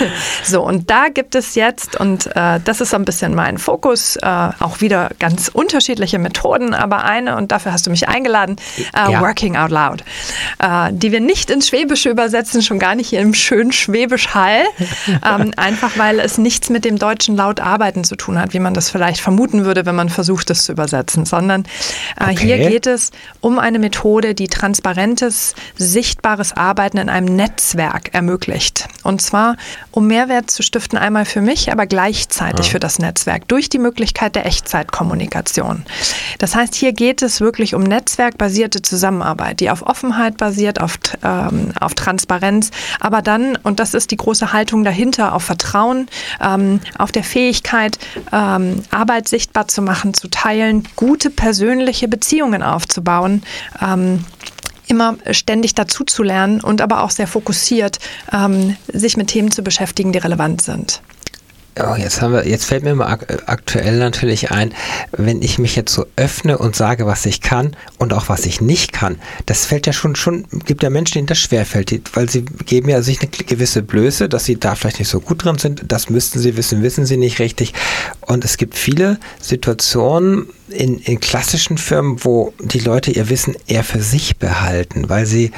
so, 0.44 0.64
und 0.64 0.90
da 0.90 1.08
gibt 1.14 1.36
es 1.36 1.56
jetzt, 1.56 2.00
und 2.00 2.28
äh, 2.36 2.60
das 2.64 2.82
ist 2.82 2.92
so 2.92 2.98
ein 2.98 3.06
bisschen 3.06 3.36
mein 3.36 3.58
Fokus, 3.58 4.16
äh, 4.18 4.50
auch 4.60 4.82
wieder 4.82 5.10
ganz 5.20 5.50
unterschiedliche 5.50 6.20
Methoden, 6.20 6.74
aber 6.74 7.04
eine, 7.04 7.38
und 7.38 7.52
dafür 7.52 7.72
hast 7.72 7.86
du 7.86 7.90
mich 7.90 8.08
eingeladen, 8.08 8.58
äh, 8.94 9.12
ja. 9.12 9.22
Working 9.22 9.56
Out 9.56 9.72
Loud, 9.72 10.04
äh, 10.60 10.92
die 10.92 11.12
wir 11.16 11.22
nicht 11.22 11.50
ins 11.50 11.70
Schwäbische 11.70 12.10
übersetzen, 12.10 12.62
schon 12.62 12.78
gar 12.78 12.94
nicht 12.94 13.08
hier 13.08 13.22
im 13.22 13.34
schönen 13.34 13.72
Schwäbisch 13.72 14.36
Hall, 14.36 14.64
ähm, 15.24 15.54
einfach 15.58 15.98
weil 15.98 16.20
es 16.20 16.38
nichts 16.38 16.70
mit 16.70 16.84
dem 16.84 17.00
deutschen 17.00 17.38
Laut 17.38 17.62
arbeiten 17.62 18.04
zu 18.04 18.18
tun 18.18 18.38
hat, 18.38 18.54
wie 18.54 18.60
man 18.60 18.74
das 18.74 18.90
vielleicht 18.90 19.22
vermuten 19.22 19.64
würde, 19.64 19.86
wenn 19.86 19.96
man 19.96 20.10
versucht, 20.10 20.50
es 20.50 20.66
zu 20.66 20.74
übersetzen, 20.74 21.26
sondern 21.26 21.64
äh, 22.20 22.32
okay. 22.32 22.38
hier 22.38 22.58
geht 22.58 22.86
es 22.86 23.12
um 23.40 23.60
eine 23.60 23.80
Methode, 23.80 24.36
die 24.36 24.50
transparentes, 24.50 25.56
sichtbares 25.78 26.52
Arbeiten 26.52 26.98
in 26.98 27.08
einem 27.08 27.34
Netzwerk 27.34 28.14
ermöglicht. 28.14 28.90
Und 29.04 29.22
zwar, 29.22 29.56
um 29.92 30.08
Mehrwert 30.08 30.52
zu 30.52 30.64
stiften, 30.64 30.98
einmal 30.98 31.24
für 31.24 31.40
mich, 31.40 31.72
aber 31.72 31.86
gleichzeitig 31.86 32.66
ja. 32.66 32.72
für 32.74 32.80
das 32.82 33.00
Netzwerk, 33.00 33.48
durch 33.48 33.70
die 33.70 33.80
Möglichkeit 33.80 34.36
der 34.36 34.46
Echtzeitkommunikation. 34.46 35.86
Das 36.40 36.56
heißt, 36.56 36.76
hier 36.76 36.92
geht 36.92 37.22
es 37.22 37.40
wirklich 37.40 37.74
um 37.74 37.84
netzwerkbasierte 37.84 38.82
Zusammenarbeit, 38.82 39.62
die 39.62 39.70
auf 39.70 39.82
Offenheit 39.84 40.36
basiert, 40.36 40.82
auf 40.82 41.00
ähm, 41.24 41.72
auf 41.80 41.94
Transparenz, 41.94 42.72
aber 43.00 43.22
dann, 43.22 43.58
und 43.64 43.80
das 43.80 43.94
ist 43.94 44.12
die 44.12 44.18
große 44.18 44.54
Haltung 44.54 44.84
dahinter, 44.84 45.34
auf 45.34 45.44
Vertrauen, 45.44 46.08
ähm, 46.42 46.80
auf 46.98 47.12
der 47.12 47.24
Fähigkeit, 47.24 47.98
ähm, 48.32 48.84
Arbeit 48.92 49.28
sichtbar 49.28 49.68
zu 49.68 49.82
machen, 49.82 50.14
zu 50.14 50.28
teilen, 50.28 50.88
gute 50.96 51.30
persönliche 51.30 52.08
Beziehungen 52.08 52.64
aufzubauen 52.64 53.44
ähm, 53.82 54.24
immer 54.88 55.18
ständig 55.32 55.74
dazu 55.74 56.04
zu 56.04 56.24
lernen 56.24 56.62
und 56.62 56.82
aber 56.82 57.04
auch 57.04 57.10
sehr 57.10 57.28
fokussiert 57.28 58.00
ähm, 58.32 58.78
sich 58.92 59.18
mit 59.18 59.28
Themen 59.28 59.52
zu 59.52 59.64
beschäftigen, 59.64 60.12
die 60.12 60.20
relevant 60.20 60.62
sind. 60.62 61.02
Oh, 61.78 61.96
jetzt 61.96 62.22
haben 62.22 62.32
wir, 62.32 62.48
jetzt 62.48 62.64
fällt 62.64 62.84
mir 62.84 62.96
mal 62.96 63.20
aktuell 63.48 63.98
natürlich 63.98 64.52
ein, 64.52 64.74
wenn 65.12 65.42
ich 65.42 65.60
mich 65.60 65.76
jetzt 65.76 65.94
so 65.94 66.06
öffne 66.16 66.58
und 66.58 66.74
sage, 66.74 67.06
was 67.06 67.26
ich 67.26 67.42
kann 67.42 67.76
und 67.98 68.14
auch 68.14 68.30
was 68.30 68.46
ich 68.46 68.62
nicht 68.62 68.94
kann, 68.94 69.20
das 69.46 69.66
fällt 69.66 69.86
ja 69.86 69.92
schon, 69.92 70.16
schon, 70.16 70.46
gibt 70.66 70.84
ja 70.84 70.90
Menschen, 70.90 71.16
denen 71.16 71.28
das 71.28 71.40
schwerfällt, 71.40 71.92
die, 71.92 72.02
weil 72.14 72.30
sie 72.30 72.44
geben 72.44 72.88
ja 72.88 73.02
sich 73.02 73.20
eine 73.20 73.30
gewisse 73.30 73.82
Blöße, 73.82 74.30
dass 74.30 74.46
sie 74.46 74.58
da 74.58 74.76
vielleicht 74.76 75.00
nicht 75.00 75.10
so 75.10 75.20
gut 75.20 75.44
drin 75.44 75.58
sind, 75.58 75.84
das 75.90 76.10
müssten 76.10 76.40
sie 76.40 76.56
wissen, 76.56 76.82
wissen 76.82 77.06
sie 77.06 77.18
nicht 77.18 77.40
richtig. 77.40 77.74
Und 78.22 78.46
es 78.46 78.56
gibt 78.56 78.78
viele 78.78 79.20
Situationen, 79.42 80.48
in, 80.70 81.00
in 81.00 81.20
klassischen 81.20 81.78
Firmen, 81.78 82.24
wo 82.24 82.54
die 82.60 82.80
Leute 82.80 83.12
ihr 83.12 83.30
Wissen 83.30 83.56
eher 83.68 83.84
für 83.84 84.02
sich 84.02 84.38
behalten, 84.38 85.10
weil 85.10 85.26
sie 85.26 85.52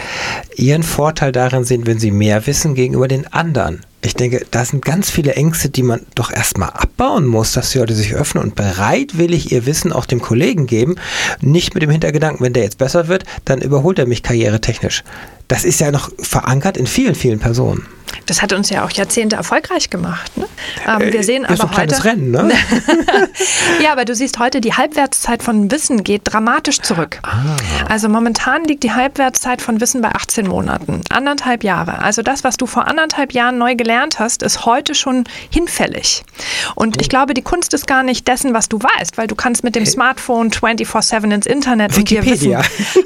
ihren 0.55 0.83
Vorteil 0.83 1.31
darin 1.31 1.63
sehen, 1.63 1.85
wenn 1.85 1.99
sie 1.99 2.11
mehr 2.11 2.45
wissen 2.47 2.75
gegenüber 2.75 3.07
den 3.07 3.31
anderen. 3.31 3.85
Ich 4.01 4.13
denke, 4.13 4.45
da 4.51 4.63
sind 4.63 4.85
ganz 4.85 5.09
viele 5.09 5.33
Ängste, 5.35 5.69
die 5.69 5.83
man 5.83 6.01
doch 6.15 6.31
erstmal 6.31 6.69
abbauen 6.69 7.25
muss, 7.25 7.53
dass 7.53 7.71
die 7.71 7.79
Leute 7.79 7.95
sich 7.95 8.13
öffnen 8.13 8.43
und 8.43 8.55
bereitwillig 8.55 9.51
ihr 9.51 9.65
Wissen 9.65 9.91
auch 9.91 10.05
dem 10.05 10.21
Kollegen 10.21 10.67
geben. 10.67 10.95
Nicht 11.41 11.73
mit 11.73 11.83
dem 11.83 11.89
Hintergedanken, 11.89 12.45
wenn 12.45 12.53
der 12.53 12.63
jetzt 12.63 12.77
besser 12.77 13.07
wird, 13.07 13.25
dann 13.43 13.59
überholt 13.59 13.99
er 13.99 14.05
mich 14.05 14.23
karrieretechnisch. 14.23 15.03
Das 15.47 15.65
ist 15.65 15.79
ja 15.79 15.91
noch 15.91 16.11
verankert 16.19 16.77
in 16.77 16.87
vielen, 16.87 17.15
vielen 17.15 17.39
Personen. 17.39 17.85
Das 18.25 18.41
hat 18.41 18.53
uns 18.53 18.69
ja 18.69 18.83
auch 18.83 18.91
Jahrzehnte 18.91 19.35
erfolgreich 19.35 19.89
gemacht. 19.89 20.35
Ne? 20.37 20.47
Ähm, 20.87 21.13
wir 21.13 21.23
sehen 21.23 21.43
äh, 21.43 21.47
aber 21.47 21.55
so 21.57 21.63
ein 21.67 21.77
heute. 21.77 22.03
Rennen, 22.03 22.31
ne? 22.31 22.51
ja, 23.83 23.91
aber 23.91 24.05
du 24.05 24.13
siehst 24.15 24.39
heute, 24.39 24.61
die 24.61 24.73
Halbwertszeit 24.73 25.43
von 25.43 25.71
Wissen 25.71 26.03
geht 26.03 26.21
dramatisch 26.25 26.81
zurück. 26.81 27.19
Ah. 27.23 27.55
Also 27.89 28.09
momentan 28.09 28.63
liegt 28.65 28.83
die 28.83 28.91
Halbwertszeit 28.91 29.61
von 29.61 29.79
Wissen 29.79 30.01
bei 30.01 30.09
18 30.09 30.47
Monaten, 30.47 31.01
anderthalb 31.09 31.63
Jahre. 31.63 31.99
Also 31.99 32.21
das, 32.21 32.43
was 32.43 32.57
du 32.57 32.65
vor 32.65 32.87
anderthalb 32.87 33.33
Jahren 33.33 33.57
neu 33.57 33.75
gelernt 33.75 34.19
hast, 34.19 34.43
ist 34.43 34.65
heute 34.65 34.95
schon 34.95 35.23
hinfällig. 35.49 36.23
Und 36.75 36.99
ich 37.01 37.09
glaube, 37.09 37.33
die 37.33 37.41
Kunst 37.41 37.73
ist 37.73 37.87
gar 37.87 38.03
nicht 38.03 38.27
dessen, 38.27 38.53
was 38.53 38.69
du 38.69 38.79
weißt, 38.79 39.17
weil 39.17 39.27
du 39.27 39.35
kannst 39.35 39.63
mit 39.63 39.75
dem 39.75 39.85
Smartphone 39.85 40.51
24/7 40.51 41.31
ins 41.33 41.45
Internet 41.45 41.95
und 41.97 42.09
dir 42.09 42.25
Wissen 42.25 42.51
Wikipedia. 42.51 42.61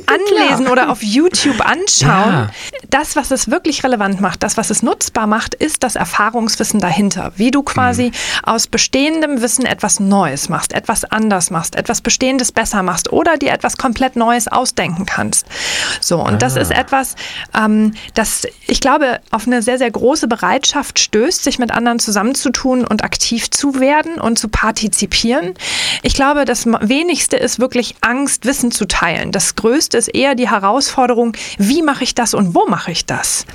anlesen 0.08 0.68
oder 0.72 0.90
auf 0.90 1.04
YouTube 1.04 1.62
anschauen. 1.62 2.34
Ja. 2.34 2.50
Das, 2.90 3.16
was 3.16 3.32
es 3.32 3.50
wirklich 3.50 3.84
relevant 3.84 4.22
macht, 4.22 4.44
das, 4.44 4.58
was 4.58 4.70
es 4.70 4.84
nutzbar 4.92 5.26
macht, 5.26 5.54
ist 5.56 5.84
das 5.84 5.96
Erfahrungswissen 5.96 6.80
dahinter. 6.82 7.32
Wie 7.38 7.50
du 7.52 7.64
quasi 7.64 8.08
Mhm. 8.08 8.14
aus 8.44 8.68
bestehendem 8.68 9.42
Wissen 9.42 9.66
etwas 9.66 10.00
Neues 10.02 10.50
machst, 10.50 10.74
etwas 10.74 11.06
anders 11.06 11.50
machst, 11.50 11.76
etwas 11.76 12.02
Bestehendes 12.02 12.52
besser 12.52 12.84
machst 12.84 13.12
oder 13.14 13.38
dir 13.38 13.52
etwas 13.54 13.78
komplett 13.78 14.16
Neues 14.18 14.48
ausdenken 14.50 15.06
kannst. 15.06 15.46
So, 16.02 16.20
und 16.22 16.42
das 16.42 16.58
Ah. 16.58 16.62
ist 16.62 16.72
etwas, 16.72 17.16
ähm, 17.58 17.94
das 18.16 18.46
ich 18.68 18.82
glaube, 18.82 19.20
auf 19.32 19.48
eine 19.48 19.62
sehr, 19.62 19.78
sehr 19.78 19.90
große 19.92 20.28
Bereitschaft 20.28 21.00
stößt, 21.00 21.44
sich 21.44 21.58
mit 21.58 21.72
anderen 21.72 22.00
zusammenzutun 22.00 22.86
und 22.86 23.04
aktiv 23.04 23.50
zu 23.50 23.80
werden 23.80 24.16
und 24.20 24.38
zu 24.40 24.50
partizipieren. 24.50 25.54
Ich 26.04 26.16
glaube, 26.16 26.44
das 26.46 26.66
wenigste 26.66 27.38
ist 27.38 27.60
wirklich 27.60 27.96
Angst, 28.02 28.46
Wissen 28.46 28.72
zu 28.72 28.86
teilen. 28.86 29.32
Das 29.32 29.56
größte 29.56 29.98
ist 29.98 30.10
eher 30.10 30.36
die 30.36 30.50
Herausforderung, 30.50 31.38
wie 31.58 31.82
mache 31.82 32.04
ich 32.04 32.14
das 32.14 32.34
und 32.34 32.54
wo 32.56 32.66
mache 32.68 32.92
ich 32.92 33.06
das? 33.06 33.46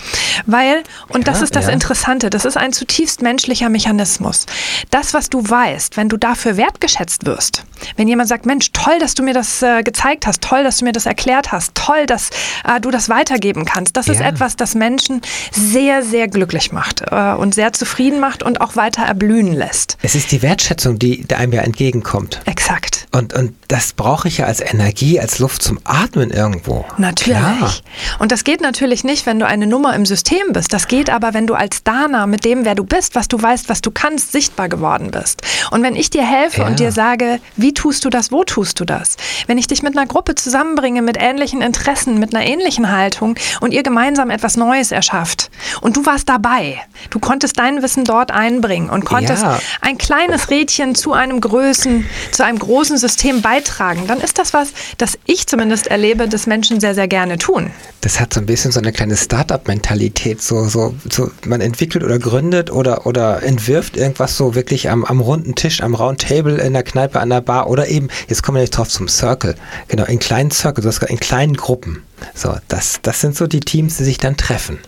Weil, 0.46 0.83
und 1.09 1.26
das 1.27 1.39
Ja, 1.39 1.45
ist 1.45 1.57
das 1.57 1.67
ja. 1.67 1.73
Interessante, 1.73 2.31
das 2.31 2.45
ist 2.45 2.57
ein 2.57 2.73
zutiefst 2.73 3.23
menschlicher 3.23 3.69
Mechanismus. 3.69 4.47
Das, 4.91 5.15
was 5.15 5.29
du 5.31 5.49
weißt, 5.49 5.97
wenn 5.97 6.09
du 6.09 6.17
dafür 6.17 6.57
wertgeschätzt 6.57 7.27
wirst, 7.27 7.65
wenn 7.97 8.09
jemand 8.09 8.29
sagt, 8.29 8.47
Mensch, 8.47 8.73
toll, 8.73 8.99
dass 9.01 9.15
du 9.15 9.23
mir 9.23 9.35
das 9.35 9.62
äh, 9.62 9.83
gezeigt 9.83 10.27
hast, 10.27 10.41
toll, 10.43 10.62
dass 10.65 10.79
du 10.79 10.85
mir 10.85 10.93
das 10.93 11.07
erklärt 11.07 11.53
hast, 11.53 11.75
toll, 11.75 12.07
dass 12.07 12.31
äh, 12.65 12.81
du 12.81 12.91
das 12.91 13.09
weitergeben 13.09 13.65
kannst, 13.65 13.97
das 13.97 14.09
ist 14.09 14.21
Ja. 14.21 14.27
etwas, 14.29 14.57
das 14.57 14.75
Menschen 14.75 15.21
sehr, 15.53 16.03
sehr 16.03 16.29
glücklich 16.29 16.73
macht 16.73 17.03
äh, 17.11 17.33
und 17.35 17.55
sehr 17.55 17.73
zufrieden 17.73 18.21
macht 18.21 18.43
und 18.43 18.61
auch 18.61 18.77
weiter 18.77 19.03
erblühen 19.03 19.53
lässt. 19.53 19.99
Es 20.03 20.15
ist 20.15 20.33
die 20.33 20.43
Wertschätzung, 20.43 20.99
die 20.99 21.25
einem 21.35 21.53
ja 21.53 21.62
entgegenkommt. 21.62 22.41
Exakt. 22.47 23.07
Und, 23.12 23.35
und 23.35 23.55
das 23.69 23.93
brauche 23.93 24.29
ich 24.29 24.39
ja 24.39 24.47
als 24.47 24.61
Energie, 24.61 25.19
als 25.21 25.39
Luft 25.39 25.62
zum 25.62 25.79
Atmen 25.85 26.31
irgendwo. 26.31 26.85
Natürlich. 26.99 27.37
Klar. 27.39 27.73
Und 28.19 28.33
das 28.33 28.45
geht 28.45 28.61
natürlich 28.61 29.05
nicht, 29.05 29.27
wenn 29.27 29.39
du 29.39 29.47
eine 29.47 29.67
Nummer 29.67 29.95
im 29.95 30.07
System 30.07 30.53
bist. 30.53 30.73
Das 30.73 30.89
geht 30.89 31.11
aber, 31.11 31.16
wenn 31.23 31.47
du 31.47 31.55
als 31.55 31.83
Dana 31.85 32.27
mit 32.27 32.45
dem, 32.45 32.65
wer 32.65 32.75
du 32.75 32.85
bist, 32.85 33.15
was 33.15 33.29
du 33.29 33.41
weißt, 33.41 33.69
was 33.69 33.81
du 33.81 33.91
kannst, 33.91 34.33
sichtbar 34.33 34.69
geworden 34.69 35.11
bist. 35.11 35.43
Und 35.71 35.83
wenn 35.83 35.97
ich 35.97 36.11
dir 36.11 36.25
helfe 36.25 36.61
Ja. 36.63 36.67
und 36.67 36.79
dir 36.79 36.93
sage, 36.93 37.41
wie 37.57 37.75
tust 37.75 38.05
du 38.05 38.11
das, 38.11 38.33
wo 38.33 38.45
tust 38.45 38.81
du 38.81 38.85
das? 38.85 39.17
Wenn 39.47 39.59
ich 39.59 39.67
dich 39.67 39.83
mit 39.83 39.97
einer 39.97 40.07
Gruppe 40.07 40.35
zusammenbringe, 40.35 41.03
mit 41.03 41.17
ähnlichen 41.21 41.63
Interessen, 41.63 42.19
mit 42.19 42.35
einer 42.35 42.45
ähnlichen 42.47 42.91
Haltung 42.91 43.35
und 43.61 43.73
ihr 43.73 43.83
gemeinsam 43.83 44.31
etwas 44.31 44.57
Neues 44.57 44.93
erschafft 44.93 45.51
und 45.81 45.97
du 45.97 46.07
warst 46.07 46.29
dabei, 46.29 46.81
du 47.11 47.19
konntest 47.19 47.59
dein 47.59 47.83
Wissen 47.83 48.05
dort 48.05 48.31
einbringen 48.31 48.91
und 48.91 49.05
konntest 49.05 49.43
Ja. 49.43 49.59
ein 49.81 49.99
kleines 49.99 50.51
Rädchen 50.51 50.95
zu 50.95 51.13
einem 51.13 51.41
großen, 51.41 52.07
zu 52.33 52.45
einem 52.45 52.59
großen 52.59 52.97
System 52.99 53.43
beitragen, 53.43 54.07
dann 54.07 54.21
ist 54.21 54.39
das 54.39 54.53
was, 54.55 54.69
das 54.99 55.19
ich 55.27 55.47
zumindest 55.47 55.87
erlebe, 55.89 56.29
das 56.29 56.47
Menschen 56.47 56.81
sehr, 56.81 56.95
sehr 56.95 57.09
gerne 57.09 57.39
tun. 57.39 57.71
Das 58.03 58.21
hat 58.21 58.33
so 58.35 58.41
ein 58.41 58.47
bisschen 58.47 58.71
so 58.73 58.79
eine 58.81 58.93
kleine 58.93 59.17
Start-up-Mentalität. 59.17 60.43
So, 60.43 60.65
so, 60.69 60.95
so, 61.12 61.31
man 61.45 61.61
entwickelt 61.61 62.05
oder 62.05 62.19
gründet 62.19 62.71
oder, 62.71 63.07
oder 63.07 63.42
entwirft 63.42 63.97
irgendwas 63.97 64.37
so 64.37 64.55
wirklich 64.55 64.90
am, 64.90 65.05
am 65.05 65.21
runden 65.21 65.55
Tisch, 65.55 65.83
am 65.83 65.95
Round 65.95 66.21
Table 66.21 66.57
in 66.59 66.73
der 66.73 66.83
Kneipe, 66.83 67.21
an 67.21 67.31
der 67.31 67.40
Bar 67.40 67.69
oder 67.69 67.88
eben, 67.88 68.09
jetzt 68.29 68.42
kommen 68.42 68.57
wir 68.57 68.62
nicht 68.62 68.77
drauf 68.77 68.88
zum 68.88 69.09
Circle. 69.09 69.55
Genau, 69.88 70.05
in 70.05 70.19
kleinen 70.19 70.51
Circle, 70.51 70.83
sogar 70.90 71.11
in 71.11 71.21
kleinen 71.21 71.55
Gruppen. 71.55 72.03
So, 72.35 72.57
das, 72.69 73.01
das 73.03 73.21
sind 73.21 73.37
so 73.37 73.47
die 73.47 73.61
Teams, 73.61 73.97
die 73.97 74.05
sich 74.05 74.19
dann 74.19 74.37
treffen. 74.37 74.79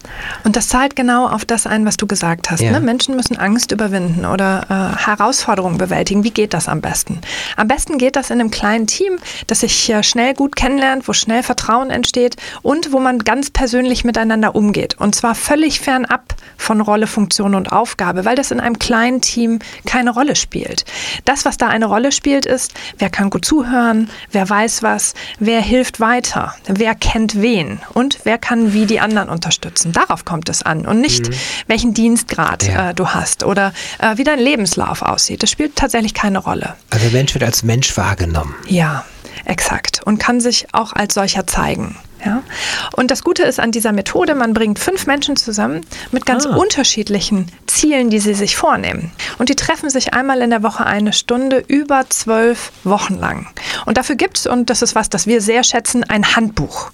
Und 0.44 0.56
das 0.56 0.68
zahlt 0.68 0.96
genau 0.96 1.28
auf 1.28 1.44
das 1.44 1.66
ein, 1.66 1.84
was 1.86 1.96
du 1.96 2.06
gesagt 2.06 2.50
hast. 2.50 2.60
Ja. 2.60 2.72
Ne? 2.72 2.80
Menschen 2.80 3.16
müssen 3.16 3.36
Angst 3.36 3.72
überwinden 3.72 4.24
oder 4.24 4.66
äh, 4.68 5.06
Herausforderungen 5.06 5.78
bewältigen. 5.78 6.24
Wie 6.24 6.30
geht 6.30 6.54
das 6.54 6.68
am 6.68 6.80
besten? 6.80 7.20
Am 7.56 7.68
besten 7.68 7.98
geht 7.98 8.16
das 8.16 8.30
in 8.30 8.40
einem 8.40 8.50
kleinen 8.50 8.86
Team, 8.86 9.18
das 9.46 9.60
sich 9.60 9.90
äh, 9.90 10.02
schnell 10.02 10.34
gut 10.34 10.56
kennenlernt, 10.56 11.08
wo 11.08 11.12
schnell 11.12 11.42
Vertrauen 11.42 11.90
entsteht 11.90 12.36
und 12.62 12.92
wo 12.92 12.98
man 12.98 13.20
ganz 13.20 13.50
persönlich 13.50 14.04
miteinander 14.04 14.54
umgeht. 14.54 14.96
Und 14.98 15.14
zwar 15.14 15.34
völlig 15.34 15.80
fernab 15.80 16.34
von 16.56 16.80
Rolle, 16.80 17.06
Funktion 17.06 17.54
und 17.54 17.72
Aufgabe, 17.72 18.24
weil 18.24 18.36
das 18.36 18.50
in 18.50 18.60
einem 18.60 18.78
kleinen 18.78 19.20
Team 19.20 19.58
keine 19.86 20.10
Rolle 20.10 20.36
spielt. 20.36 20.84
Das, 21.24 21.44
was 21.44 21.56
da 21.56 21.68
eine 21.68 21.86
Rolle 21.86 22.12
spielt, 22.12 22.46
ist, 22.46 22.74
wer 22.98 23.10
kann 23.10 23.30
gut 23.30 23.44
zuhören, 23.44 24.10
wer 24.32 24.48
weiß 24.48 24.82
was, 24.82 25.14
wer 25.38 25.60
hilft 25.60 26.00
weiter, 26.00 26.54
wer 26.66 26.94
kennt 26.94 27.17
wen 27.26 27.80
und 27.94 28.20
wer 28.24 28.38
kann 28.38 28.72
wie 28.72 28.86
die 28.86 29.00
anderen 29.00 29.28
unterstützen. 29.28 29.92
Darauf 29.92 30.24
kommt 30.24 30.48
es 30.48 30.62
an 30.62 30.86
und 30.86 31.00
nicht, 31.00 31.28
welchen 31.66 31.92
Dienstgrad 31.94 32.62
Ja. 32.66 32.90
äh, 32.90 32.94
du 32.94 33.08
hast 33.08 33.44
oder 33.44 33.72
äh, 33.98 34.16
wie 34.16 34.24
dein 34.24 34.38
Lebenslauf 34.38 35.02
aussieht. 35.02 35.42
Das 35.42 35.50
spielt 35.50 35.76
tatsächlich 35.76 36.14
keine 36.14 36.38
Rolle. 36.38 36.74
Also 36.90 37.04
der 37.08 37.12
Mensch 37.18 37.34
wird 37.34 37.44
als 37.44 37.62
Mensch 37.62 37.96
wahrgenommen. 37.96 38.54
Ja, 38.66 39.04
exakt. 39.44 40.00
Und 40.04 40.18
kann 40.18 40.40
sich 40.40 40.66
auch 40.72 40.92
als 40.92 41.14
solcher 41.14 41.46
zeigen. 41.46 41.96
Ja? 42.24 42.42
Und 42.96 43.10
das 43.10 43.22
Gute 43.22 43.42
ist 43.44 43.60
an 43.60 43.70
dieser 43.70 43.92
Methode, 43.92 44.34
man 44.34 44.54
bringt 44.54 44.78
fünf 44.78 45.06
Menschen 45.06 45.36
zusammen 45.36 45.82
mit 46.10 46.26
ganz 46.26 46.46
Ah. 46.46 46.56
unterschiedlichen 46.56 47.50
Zielen, 47.66 48.10
die 48.10 48.18
sie 48.18 48.34
sich 48.34 48.56
vornehmen. 48.56 49.12
Und 49.38 49.48
die 49.48 49.56
treffen 49.56 49.90
sich 49.90 50.14
einmal 50.14 50.40
in 50.42 50.50
der 50.50 50.62
Woche 50.62 50.84
eine 50.86 51.12
Stunde 51.12 51.62
über 51.68 52.04
zwölf 52.08 52.72
Wochen 52.84 53.14
lang. 53.18 53.46
Und 53.86 53.96
dafür 53.98 54.16
gibt 54.16 54.38
es, 54.38 54.46
und 54.46 54.70
das 54.70 54.82
ist 54.82 54.94
was, 54.94 55.08
das 55.08 55.26
wir 55.26 55.40
sehr 55.40 55.62
schätzen, 55.64 56.04
ein 56.04 56.34
Handbuch. 56.36 56.90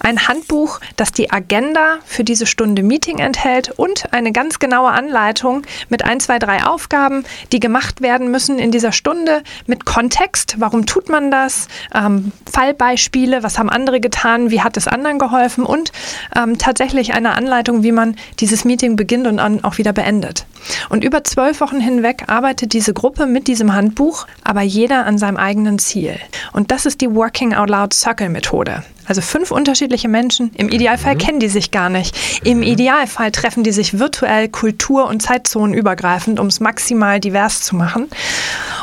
Ein 0.00 0.28
Handbuch, 0.28 0.80
das 0.96 1.12
die 1.12 1.30
Agenda 1.30 1.98
für 2.04 2.24
diese 2.24 2.46
Stunde 2.46 2.82
Meeting 2.82 3.18
enthält 3.18 3.70
und 3.70 4.12
eine 4.12 4.32
ganz 4.32 4.58
genaue 4.58 4.90
Anleitung 4.90 5.62
mit 5.88 6.04
ein, 6.04 6.20
zwei, 6.20 6.38
drei 6.38 6.64
Aufgaben, 6.64 7.24
die 7.52 7.60
gemacht 7.60 8.00
werden 8.00 8.30
müssen 8.30 8.58
in 8.58 8.70
dieser 8.70 8.92
Stunde 8.92 9.42
mit 9.66 9.84
Kontext. 9.84 10.56
Warum 10.58 10.86
tut 10.86 11.08
man 11.08 11.30
das? 11.30 11.68
Ähm, 11.94 12.32
Fallbeispiele, 12.50 13.42
was 13.42 13.58
haben 13.58 13.70
andere 13.70 14.00
getan? 14.00 14.41
Wie 14.50 14.62
hat 14.62 14.76
es 14.76 14.88
anderen 14.88 15.18
geholfen? 15.18 15.64
Und 15.64 15.92
ähm, 16.36 16.58
tatsächlich 16.58 17.14
eine 17.14 17.34
Anleitung, 17.34 17.82
wie 17.82 17.92
man 17.92 18.16
dieses 18.40 18.64
Meeting 18.64 18.96
beginnt 18.96 19.26
und 19.26 19.38
dann 19.38 19.64
auch 19.64 19.78
wieder 19.78 19.92
beendet. 19.92 20.46
Und 20.88 21.04
über 21.04 21.24
zwölf 21.24 21.60
Wochen 21.60 21.80
hinweg 21.80 22.24
arbeitet 22.28 22.72
diese 22.72 22.92
Gruppe 22.94 23.26
mit 23.26 23.46
diesem 23.48 23.74
Handbuch, 23.74 24.26
aber 24.44 24.62
jeder 24.62 25.06
an 25.06 25.18
seinem 25.18 25.36
eigenen 25.36 25.78
Ziel. 25.78 26.18
Und 26.52 26.70
das 26.70 26.86
ist 26.86 27.00
die 27.00 27.14
Working 27.14 27.54
Out 27.54 27.70
Loud 27.70 27.94
Circle 27.94 28.28
Methode. 28.28 28.82
Also 29.04 29.20
fünf 29.20 29.50
unterschiedliche 29.50 30.08
Menschen. 30.08 30.52
Im 30.54 30.68
Idealfall 30.68 31.16
kennen 31.16 31.40
die 31.40 31.48
sich 31.48 31.72
gar 31.72 31.88
nicht. 31.88 32.16
Im 32.44 32.62
Idealfall 32.62 33.32
treffen 33.32 33.64
die 33.64 33.72
sich 33.72 33.98
virtuell 33.98 34.48
kultur- 34.48 35.08
und 35.08 35.22
zeitzonenübergreifend, 35.22 36.38
um 36.38 36.46
es 36.46 36.60
maximal 36.60 37.18
divers 37.18 37.62
zu 37.62 37.74
machen 37.74 38.08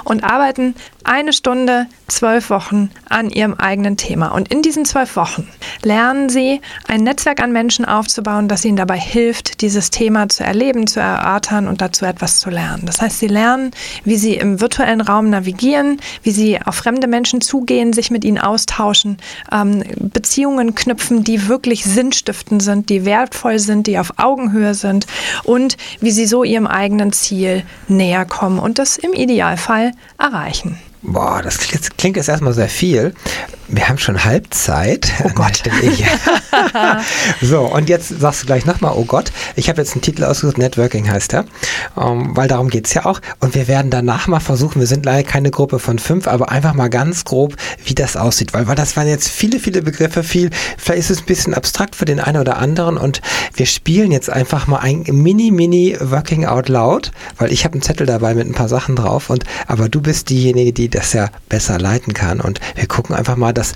und 0.03 0.23
arbeiten 0.23 0.75
eine 1.03 1.31
Stunde, 1.31 1.87
zwölf 2.07 2.49
Wochen 2.49 2.89
an 3.07 3.29
ihrem 3.29 3.53
eigenen 3.53 3.95
Thema. 3.95 4.29
Und 4.29 4.51
in 4.51 4.61
diesen 4.61 4.83
zwölf 4.83 5.15
Wochen 5.15 5.47
lernen 5.83 6.29
sie, 6.29 6.59
ein 6.87 7.03
Netzwerk 7.03 7.41
an 7.41 7.51
Menschen 7.51 7.85
aufzubauen, 7.85 8.47
das 8.47 8.65
ihnen 8.65 8.77
dabei 8.77 8.99
hilft, 8.99 9.61
dieses 9.61 9.91
Thema 9.91 10.27
zu 10.27 10.43
erleben, 10.43 10.87
zu 10.87 10.99
erörtern 10.99 11.67
und 11.69 11.81
dazu 11.81 12.05
etwas 12.05 12.39
zu 12.39 12.49
lernen. 12.49 12.83
Das 12.85 13.01
heißt, 13.01 13.19
sie 13.19 13.27
lernen, 13.27 13.71
wie 14.03 14.17
sie 14.17 14.35
im 14.35 14.59
virtuellen 14.59 15.01
Raum 15.01 15.29
navigieren, 15.29 15.99
wie 16.23 16.31
sie 16.31 16.59
auf 16.61 16.75
fremde 16.75 17.07
Menschen 17.07 17.41
zugehen, 17.41 17.93
sich 17.93 18.11
mit 18.11 18.25
ihnen 18.25 18.37
austauschen, 18.37 19.17
ähm, 19.51 19.83
Beziehungen 19.97 20.75
knüpfen, 20.75 21.23
die 21.23 21.47
wirklich 21.47 21.85
sinnstiftend 21.85 22.61
sind, 22.61 22.89
die 22.89 23.05
wertvoll 23.05 23.59
sind, 23.59 23.87
die 23.87 23.99
auf 23.99 24.13
Augenhöhe 24.17 24.73
sind 24.73 25.05
und 25.43 25.77
wie 26.01 26.11
sie 26.11 26.25
so 26.25 26.43
ihrem 26.43 26.67
eigenen 26.67 27.13
Ziel 27.13 27.63
näher 27.87 28.25
kommen 28.25 28.59
und 28.59 28.79
das 28.79 28.97
im 28.97 29.13
Idealfall 29.13 29.91
erreichen. 30.17 30.77
Boah, 31.01 31.41
das 31.41 31.59
klingt, 31.59 31.97
klingt 31.97 32.17
jetzt 32.17 32.27
erstmal 32.27 32.53
sehr 32.53 32.67
viel. 32.67 33.13
Wir 33.71 33.87
haben 33.87 33.99
schon 33.99 34.23
Halbzeit. 34.23 35.11
Oh 35.23 35.29
Gott. 35.35 35.61
so, 37.41 37.61
und 37.61 37.87
jetzt 37.87 38.19
sagst 38.19 38.41
du 38.41 38.45
gleich 38.47 38.65
nochmal, 38.65 38.93
oh 38.95 39.05
Gott, 39.05 39.31
ich 39.55 39.69
habe 39.69 39.81
jetzt 39.81 39.93
einen 39.93 40.01
Titel 40.01 40.23
ausgesucht, 40.23 40.57
Networking 40.57 41.09
heißt 41.09 41.33
er, 41.33 41.45
ähm, 41.95 42.35
weil 42.35 42.47
darum 42.47 42.69
geht 42.69 42.87
es 42.87 42.93
ja 42.93 43.05
auch. 43.05 43.21
Und 43.39 43.55
wir 43.55 43.67
werden 43.67 43.91
danach 43.91 44.27
mal 44.27 44.39
versuchen, 44.39 44.79
wir 44.79 44.87
sind 44.87 45.05
leider 45.05 45.27
keine 45.27 45.51
Gruppe 45.51 45.79
von 45.79 45.99
fünf, 45.99 46.27
aber 46.27 46.49
einfach 46.51 46.73
mal 46.73 46.89
ganz 46.89 47.25
grob, 47.25 47.55
wie 47.85 47.93
das 47.93 48.17
aussieht. 48.17 48.53
Weil, 48.53 48.67
weil 48.67 48.75
das 48.75 48.97
waren 48.97 49.07
jetzt 49.07 49.29
viele, 49.29 49.59
viele 49.59 49.81
Begriffe, 49.81 50.23
viel, 50.23 50.49
vielleicht 50.77 51.01
ist 51.01 51.09
es 51.11 51.19
ein 51.19 51.25
bisschen 51.25 51.53
abstrakt 51.53 51.95
für 51.95 52.05
den 52.05 52.19
einen 52.19 52.41
oder 52.41 52.57
anderen 52.57 52.97
und 52.97 53.21
wir 53.55 53.65
spielen 53.65 54.11
jetzt 54.11 54.29
einfach 54.29 54.67
mal 54.67 54.79
ein 54.79 55.03
Mini, 55.03 55.51
Mini 55.51 55.95
Working 55.99 56.45
Out 56.45 56.69
Loud, 56.69 57.11
weil 57.37 57.51
ich 57.51 57.65
habe 57.65 57.73
einen 57.73 57.81
Zettel 57.81 58.07
dabei 58.07 58.33
mit 58.33 58.47
ein 58.47 58.53
paar 58.53 58.69
Sachen 58.69 58.95
drauf 58.95 59.29
und 59.29 59.43
aber 59.67 59.89
du 59.89 60.01
bist 60.01 60.29
diejenige, 60.29 60.73
die 60.73 60.89
das 60.89 61.13
ja 61.13 61.29
besser 61.49 61.77
leiten 61.77 62.13
kann 62.13 62.41
und 62.41 62.59
wir 62.75 62.87
gucken 62.87 63.15
einfach 63.15 63.35
mal, 63.35 63.53
dass 63.59 63.73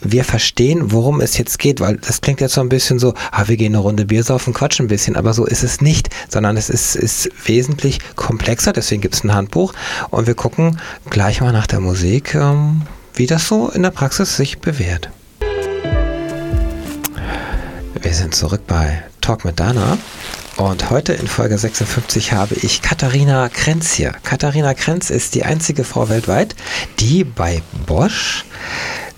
wir 0.00 0.24
verstehen, 0.24 0.90
worum 0.90 1.20
es 1.20 1.36
jetzt 1.38 1.58
geht, 1.58 1.80
weil 1.80 1.98
das 1.98 2.20
klingt 2.20 2.40
jetzt 2.40 2.54
so 2.54 2.60
ein 2.60 2.68
bisschen 2.68 2.98
so, 2.98 3.14
ah, 3.30 3.46
wir 3.46 3.56
gehen 3.56 3.74
eine 3.74 3.82
Runde 3.82 4.06
Bier 4.06 4.24
saufen, 4.24 4.54
quatschen 4.54 4.86
ein 4.86 4.88
bisschen, 4.88 5.16
aber 5.16 5.34
so 5.34 5.44
ist 5.44 5.62
es 5.62 5.80
nicht, 5.80 6.08
sondern 6.28 6.56
es 6.56 6.70
ist, 6.70 6.96
ist 6.96 7.28
wesentlich 7.44 8.00
komplexer, 8.16 8.72
deswegen 8.72 9.02
gibt 9.02 9.14
es 9.14 9.24
ein 9.24 9.34
Handbuch 9.34 9.74
und 10.10 10.26
wir 10.26 10.34
gucken 10.34 10.80
gleich 11.10 11.40
mal 11.40 11.52
nach 11.52 11.66
der 11.66 11.80
Musik, 11.80 12.34
ähm, 12.34 12.82
wie 13.14 13.26
das 13.26 13.46
so 13.46 13.68
in 13.68 13.82
der 13.82 13.90
Praxis 13.90 14.36
sich 14.36 14.58
bewährt. 14.60 15.10
Wir 18.00 18.14
sind 18.14 18.34
zurück 18.34 18.62
bei 18.66 19.02
Talk 19.20 19.44
mit 19.44 19.60
Dana 19.60 19.98
und 20.56 20.90
heute 20.90 21.12
in 21.12 21.28
Folge 21.28 21.56
56 21.56 22.32
habe 22.32 22.56
ich 22.56 22.82
Katharina 22.82 23.48
Krenz 23.48 23.92
hier. 23.92 24.12
Katharina 24.24 24.74
Krenz 24.74 25.10
ist 25.10 25.34
die 25.34 25.44
einzige 25.44 25.84
Frau 25.84 26.08
weltweit, 26.08 26.56
die 26.98 27.22
bei 27.22 27.62
Bosch 27.86 28.44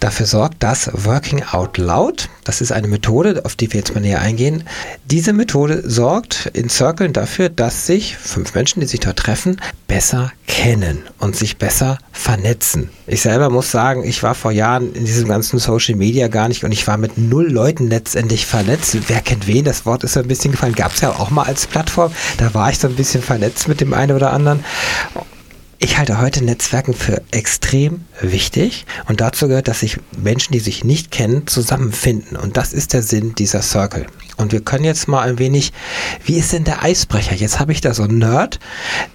dafür 0.00 0.26
sorgt, 0.26 0.62
dass 0.62 0.90
Working 0.92 1.42
Out 1.44 1.78
Loud, 1.78 2.28
das 2.44 2.60
ist 2.60 2.72
eine 2.72 2.88
Methode, 2.88 3.44
auf 3.44 3.54
die 3.54 3.72
wir 3.72 3.80
jetzt 3.80 3.94
mal 3.94 4.00
näher 4.00 4.20
eingehen, 4.20 4.64
diese 5.04 5.32
Methode 5.32 5.88
sorgt 5.88 6.50
in 6.54 6.68
Circlen 6.68 7.12
dafür, 7.12 7.48
dass 7.48 7.86
sich 7.86 8.16
fünf 8.16 8.54
Menschen, 8.54 8.80
die 8.80 8.86
sich 8.86 9.00
dort 9.00 9.18
treffen, 9.18 9.60
besser 9.86 10.32
kennen 10.46 11.04
und 11.18 11.36
sich 11.36 11.58
besser 11.58 11.98
vernetzen. 12.12 12.90
Ich 13.06 13.22
selber 13.22 13.50
muss 13.50 13.70
sagen, 13.70 14.04
ich 14.04 14.22
war 14.22 14.34
vor 14.34 14.52
Jahren 14.52 14.94
in 14.94 15.04
diesem 15.04 15.28
ganzen 15.28 15.58
Social 15.58 15.96
Media 15.96 16.28
gar 16.28 16.48
nicht 16.48 16.64
und 16.64 16.72
ich 16.72 16.86
war 16.86 16.96
mit 16.96 17.18
null 17.18 17.50
Leuten 17.50 17.88
letztendlich 17.88 18.46
vernetzt. 18.46 18.96
Wer 19.08 19.20
kennt 19.20 19.46
wen? 19.46 19.64
Das 19.64 19.86
Wort 19.86 20.04
ist 20.04 20.14
so 20.14 20.20
ein 20.20 20.28
bisschen 20.28 20.52
gefallen. 20.52 20.74
Gab 20.74 20.94
es 20.94 21.00
ja 21.00 21.10
auch 21.10 21.30
mal 21.30 21.44
als 21.44 21.66
Plattform. 21.66 22.12
Da 22.38 22.52
war 22.54 22.70
ich 22.70 22.78
so 22.78 22.88
ein 22.88 22.94
bisschen 22.94 23.22
vernetzt 23.22 23.68
mit 23.68 23.80
dem 23.80 23.94
einen 23.94 24.16
oder 24.16 24.32
anderen. 24.32 24.64
Ich 25.82 25.96
halte 25.96 26.20
heute 26.20 26.44
Netzwerken 26.44 26.92
für 26.92 27.22
extrem 27.30 28.04
wichtig 28.20 28.84
und 29.08 29.22
dazu 29.22 29.48
gehört, 29.48 29.66
dass 29.66 29.80
sich 29.80 29.96
Menschen, 30.14 30.52
die 30.52 30.60
sich 30.60 30.84
nicht 30.84 31.10
kennen, 31.10 31.46
zusammenfinden 31.46 32.36
und 32.36 32.58
das 32.58 32.74
ist 32.74 32.92
der 32.92 33.02
Sinn 33.02 33.34
dieser 33.34 33.62
Circle. 33.62 34.06
Und 34.40 34.52
wir 34.52 34.60
können 34.60 34.84
jetzt 34.84 35.08
mal 35.08 35.22
ein 35.22 35.38
wenig, 35.38 35.72
wie 36.24 36.36
ist 36.36 36.52
denn 36.52 36.64
der 36.64 36.82
Eisbrecher? 36.82 37.34
Jetzt 37.34 37.60
habe 37.60 37.72
ich 37.72 37.80
da 37.80 37.94
so 37.94 38.02
einen 38.02 38.18
Nerd, 38.18 38.58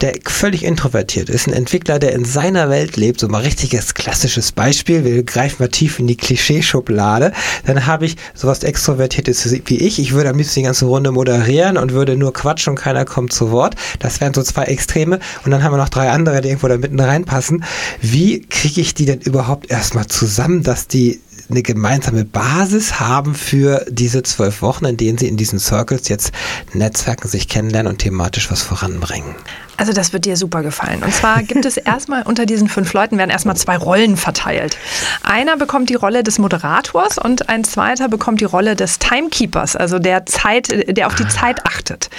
der 0.02 0.14
völlig 0.26 0.64
introvertiert 0.64 1.30
ist, 1.30 1.48
ein 1.48 1.54
Entwickler, 1.54 2.00
der 2.00 2.14
in 2.14 2.26
seiner 2.26 2.70
Welt 2.70 2.96
lebt, 2.96 3.20
so 3.20 3.28
mal 3.28 3.42
richtiges 3.42 3.94
klassisches 3.94 4.52
Beispiel. 4.52 5.04
Wir 5.04 5.24
greifen 5.24 5.58
mal 5.60 5.70
tief 5.70 6.00
in 6.00 6.08
die 6.08 6.18
Klischeeschublade. 6.18 7.32
Dann 7.66 7.86
habe 7.86 8.06
ich 8.06 8.16
sowas 8.34 8.64
Extrovertiertes 8.64 9.52
wie 9.66 9.78
ich. 9.78 10.00
Ich 10.00 10.14
würde 10.14 10.30
am 10.30 10.38
liebsten 10.38 10.60
die 10.60 10.66
ganze 10.66 10.86
Runde 10.86 11.12
moderieren 11.12 11.78
und 11.78 11.94
würde 11.94 12.16
nur 12.16 12.34
quatschen 12.34 12.72
und 12.72 12.76
keiner 12.80 13.06
kommt 13.06 13.34
zu 13.34 13.52
Wort. 13.52 13.76
Das 14.00 14.22
wären 14.22 14.34
so 14.34 14.44
zwei 14.44 14.64
Extreme. 14.66 15.20
Und 15.44 15.52
dann 15.52 15.64
haben 15.64 15.74
wir 15.74 15.78
noch 15.78 15.90
drei 15.90 16.10
andere, 16.10 16.42
die 16.42 16.50
irgendwo 16.50 16.68
da 16.68 16.78
mitten 16.78 17.00
reinpassen. 17.00 17.64
Wie 18.02 18.42
kriege 18.42 18.82
ich 18.82 18.94
die 18.94 19.06
denn 19.06 19.20
überhaupt 19.20 19.72
erstmal 19.72 20.08
zusammen, 20.08 20.64
dass 20.64 20.88
die 20.88 21.20
eine 21.50 21.62
gemeinsame 21.62 22.26
Basis 22.26 23.00
haben 23.00 23.36
für 23.36 23.86
diese 23.90 24.24
zwölf 24.24 24.62
Wochen, 24.62 24.86
in 24.86 24.98
denen 24.98 25.18
sie 25.18 25.28
in 25.28 25.38
diesen 25.38 25.60
Circles 25.60 26.08
jetzt 26.08 26.32
Netzwerken, 26.74 27.28
sich 27.28 27.48
kennenlernen 27.48 27.94
und 27.94 28.00
thematisch 28.00 28.52
was 28.52 28.62
voranbringen. 28.62 29.36
Also 29.78 29.94
das 29.94 30.14
wird 30.14 30.26
dir 30.26 30.38
super 30.38 30.64
gefallen. 30.64 31.04
Und 31.04 31.14
zwar 31.14 31.44
gibt 31.44 31.66
es 31.66 31.78
erstmal 31.96 32.24
unter 32.24 32.46
diesen 32.46 32.70
fünf 32.70 32.94
Leuten 32.94 33.18
werden 33.18 33.30
erstmal 33.30 33.58
zwei 33.58 33.78
Rollen 33.78 34.18
verteilt. 34.18 34.78
Einer 35.24 35.58
bekommt 35.58 35.90
die 35.90 35.96
Rolle 35.96 36.24
des 36.24 36.40
Moderators 36.40 37.18
und 37.18 37.50
ein 37.50 37.64
zweiter 37.64 38.08
bekommt 38.08 38.42
die 38.42 38.46
Rolle 38.46 38.76
des 38.76 39.00
Timekeepers, 39.00 39.76
also 39.76 40.00
der 40.00 40.26
Zeit, 40.26 40.70
der 40.98 41.08
auf 41.08 41.16
die 41.16 41.28
Zeit 41.28 41.66
achtet. 41.66 42.10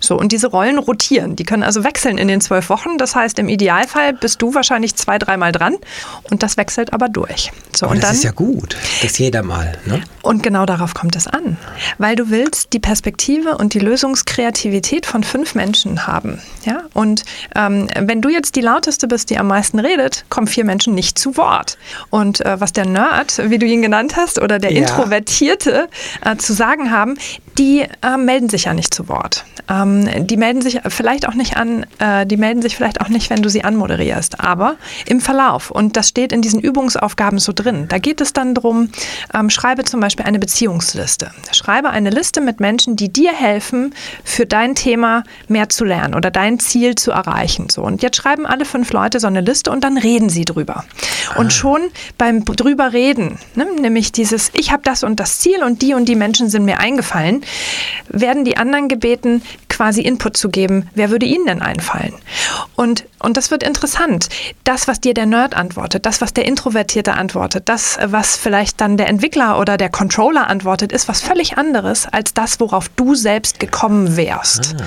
So 0.00 0.18
und 0.18 0.32
diese 0.32 0.48
Rollen 0.48 0.78
rotieren. 0.78 1.36
Die 1.36 1.44
können 1.44 1.62
also 1.62 1.84
wechseln 1.84 2.18
in 2.18 2.28
den 2.28 2.40
zwölf 2.40 2.68
Wochen. 2.68 2.98
Das 2.98 3.14
heißt 3.14 3.38
im 3.38 3.48
Idealfall 3.48 4.12
bist 4.12 4.42
du 4.42 4.54
wahrscheinlich 4.54 4.94
zwei, 4.96 5.18
dreimal 5.18 5.52
dran 5.52 5.76
und 6.30 6.42
das 6.42 6.56
wechselt 6.56 6.92
aber 6.92 7.08
durch. 7.08 7.52
So, 7.74 7.86
aber 7.86 7.94
und 7.94 8.02
das 8.02 8.10
dann, 8.10 8.16
ist 8.16 8.24
ja 8.24 8.30
gut. 8.32 8.76
Das 9.02 9.18
jeder 9.18 9.42
mal. 9.42 9.78
Ne? 9.86 10.02
Und 10.22 10.42
genau 10.42 10.66
darauf 10.66 10.94
kommt 10.94 11.16
es 11.16 11.26
an, 11.26 11.56
weil 11.98 12.16
du 12.16 12.30
willst 12.30 12.72
die 12.72 12.80
Perspektive 12.80 13.56
und 13.56 13.74
die 13.74 13.78
Lösungskreativität 13.78 15.06
von 15.06 15.22
fünf 15.22 15.54
Menschen 15.54 16.06
haben, 16.06 16.40
ja 16.64 16.82
und 16.92 17.05
und 17.06 17.24
ähm, 17.54 17.88
wenn 18.00 18.20
du 18.20 18.28
jetzt 18.28 18.56
die 18.56 18.60
lauteste 18.60 19.06
bist, 19.06 19.30
die 19.30 19.38
am 19.38 19.46
meisten 19.46 19.78
redet, 19.78 20.24
kommen 20.28 20.46
vier 20.46 20.64
Menschen 20.64 20.94
nicht 20.94 21.18
zu 21.18 21.36
Wort. 21.36 21.78
Und 22.10 22.44
äh, 22.44 22.60
was 22.60 22.72
der 22.72 22.84
Nerd, 22.84 23.40
wie 23.50 23.58
du 23.58 23.66
ihn 23.66 23.82
genannt 23.82 24.16
hast, 24.16 24.40
oder 24.40 24.58
der 24.58 24.72
ja. 24.72 24.80
Introvertierte 24.80 25.88
äh, 26.24 26.36
zu 26.36 26.52
sagen 26.52 26.90
haben, 26.90 27.16
die 27.58 27.86
äh, 28.02 28.16
melden 28.16 28.48
sich 28.48 28.64
ja 28.64 28.74
nicht 28.74 28.92
zu 28.92 29.08
Wort. 29.08 29.44
Ähm, 29.68 30.26
die 30.26 30.36
melden 30.36 30.62
sich 30.62 30.80
vielleicht 30.88 31.28
auch 31.28 31.34
nicht 31.34 31.56
an, 31.56 31.86
äh, 31.98 32.26
die 32.26 32.36
melden 32.36 32.62
sich 32.62 32.76
vielleicht 32.76 33.00
auch 33.00 33.08
nicht, 33.08 33.30
wenn 33.30 33.42
du 33.42 33.48
sie 33.48 33.64
anmoderierst, 33.64 34.40
aber 34.40 34.76
im 35.06 35.20
Verlauf. 35.20 35.70
Und 35.70 35.96
das 35.96 36.08
steht 36.08 36.32
in 36.32 36.42
diesen 36.42 36.60
Übungsaufgaben 36.60 37.38
so 37.38 37.52
drin. 37.52 37.86
Da 37.88 37.98
geht 37.98 38.20
es 38.20 38.32
dann 38.32 38.54
darum, 38.54 38.90
ähm, 39.34 39.50
schreibe 39.50 39.84
zum 39.84 40.00
Beispiel 40.00 40.26
eine 40.26 40.38
Beziehungsliste. 40.38 41.30
Schreibe 41.52 41.90
eine 41.90 42.10
Liste 42.10 42.40
mit 42.40 42.60
Menschen, 42.60 42.96
die 42.96 43.12
dir 43.12 43.32
helfen, 43.32 43.94
für 44.24 44.46
dein 44.46 44.74
Thema 44.74 45.24
mehr 45.48 45.68
zu 45.68 45.84
lernen 45.84 46.14
oder 46.14 46.30
dein 46.30 46.58
Ziel 46.60 46.94
zu 46.94 47.10
erreichen. 47.10 47.68
So, 47.70 47.82
und 47.82 48.02
jetzt 48.02 48.16
schreiben 48.16 48.46
alle 48.46 48.64
fünf 48.64 48.92
Leute 48.92 49.20
so 49.20 49.26
eine 49.26 49.40
Liste 49.40 49.70
und 49.70 49.82
dann 49.82 49.98
reden 49.98 50.28
sie 50.28 50.44
drüber. 50.44 50.84
Und 51.36 51.46
ah. 51.46 51.50
schon 51.50 51.80
beim 52.18 52.44
drüber 52.44 52.92
reden, 52.92 53.38
ne, 53.54 53.66
nämlich 53.80 54.12
dieses, 54.12 54.50
ich 54.54 54.70
habe 54.70 54.82
das 54.84 55.02
und 55.02 55.18
das 55.18 55.38
Ziel 55.38 55.62
und 55.62 55.82
die 55.82 55.94
und 55.94 56.08
die 56.08 56.14
Menschen 56.14 56.48
sind 56.48 56.64
mir 56.64 56.78
eingefallen, 56.78 57.42
werden 58.08 58.44
die 58.44 58.56
anderen 58.56 58.88
gebeten, 58.88 59.42
quasi 59.76 60.00
Input 60.00 60.38
zu 60.38 60.48
geben. 60.48 60.88
Wer 60.94 61.10
würde 61.10 61.26
ihnen 61.26 61.44
denn 61.44 61.60
einfallen? 61.60 62.14
Und, 62.76 63.04
und 63.18 63.36
das 63.36 63.50
wird 63.50 63.62
interessant. 63.62 64.30
Das, 64.64 64.88
was 64.88 65.02
dir 65.02 65.12
der 65.12 65.26
Nerd 65.26 65.54
antwortet, 65.54 66.06
das, 66.06 66.22
was 66.22 66.32
der 66.32 66.46
Introvertierte 66.46 67.12
antwortet, 67.12 67.68
das, 67.68 67.98
was 68.02 68.36
vielleicht 68.36 68.80
dann 68.80 68.96
der 68.96 69.08
Entwickler 69.08 69.58
oder 69.58 69.76
der 69.76 69.90
Controller 69.90 70.48
antwortet, 70.48 70.92
ist 70.92 71.08
was 71.08 71.20
völlig 71.20 71.58
anderes 71.58 72.06
als 72.10 72.32
das, 72.32 72.58
worauf 72.58 72.88
du 72.88 73.14
selbst 73.14 73.60
gekommen 73.60 74.16
wärst. 74.16 74.76
Ah. 74.78 74.84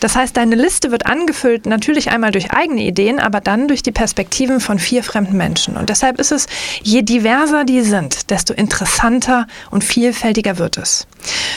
Das 0.00 0.16
heißt, 0.16 0.36
deine 0.36 0.56
Liste 0.56 0.90
wird 0.90 1.06
angefüllt, 1.06 1.66
natürlich 1.66 2.10
einmal 2.10 2.32
durch 2.32 2.50
eigene 2.50 2.82
Ideen, 2.82 3.20
aber 3.20 3.40
dann 3.40 3.68
durch 3.68 3.84
die 3.84 3.92
Perspektiven 3.92 4.58
von 4.58 4.80
vier 4.80 5.04
fremden 5.04 5.36
Menschen. 5.36 5.76
Und 5.76 5.90
deshalb 5.90 6.18
ist 6.18 6.32
es, 6.32 6.48
je 6.82 7.02
diverser 7.02 7.62
die 7.64 7.82
sind, 7.82 8.30
desto 8.30 8.52
interessanter 8.52 9.46
und 9.70 9.84
vielfältiger 9.84 10.58
wird 10.58 10.76
es. 10.76 11.06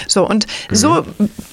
So, 0.08 0.28
und 0.28 0.46
mhm. 0.70 0.76
so 0.76 1.06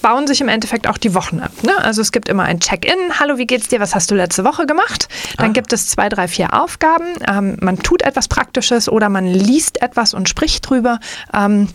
bauen 0.03 0.27
sich 0.27 0.41
im 0.41 0.49
Endeffekt 0.49 0.87
auch 0.87 0.99
die 0.99 1.14
Wochen 1.15 1.41
ab. 1.41 1.53
Ne? 1.63 1.77
Also 1.83 2.03
es 2.03 2.13
gibt 2.13 2.29
immer 2.29 2.45
ein 2.45 2.61
Check-in. 2.61 3.19
Hallo, 3.19 3.39
wie 3.39 3.47
geht's 3.47 3.69
dir? 3.69 3.81
Was 3.81 3.95
hast 3.95 4.11
du 4.11 4.15
letzte 4.15 4.45
Woche 4.45 4.67
gemacht? 4.67 5.09
Dann 5.39 5.51
ah. 5.51 5.53
gibt 5.53 5.73
es 5.73 5.89
zwei, 5.89 6.09
drei, 6.09 6.29
vier 6.29 6.55
Aufgaben. 6.55 7.07
Ähm, 7.29 7.57
man 7.61 7.79
tut 7.79 8.03
etwas 8.03 8.29
Praktisches 8.29 8.89
oder 8.89 9.09
man 9.09 9.27
liest 9.27 9.83
etwas 9.83 10.15
und 10.15 10.29
spricht 10.29 10.69
drüber. 10.69 10.99
Ähm, 11.33 11.69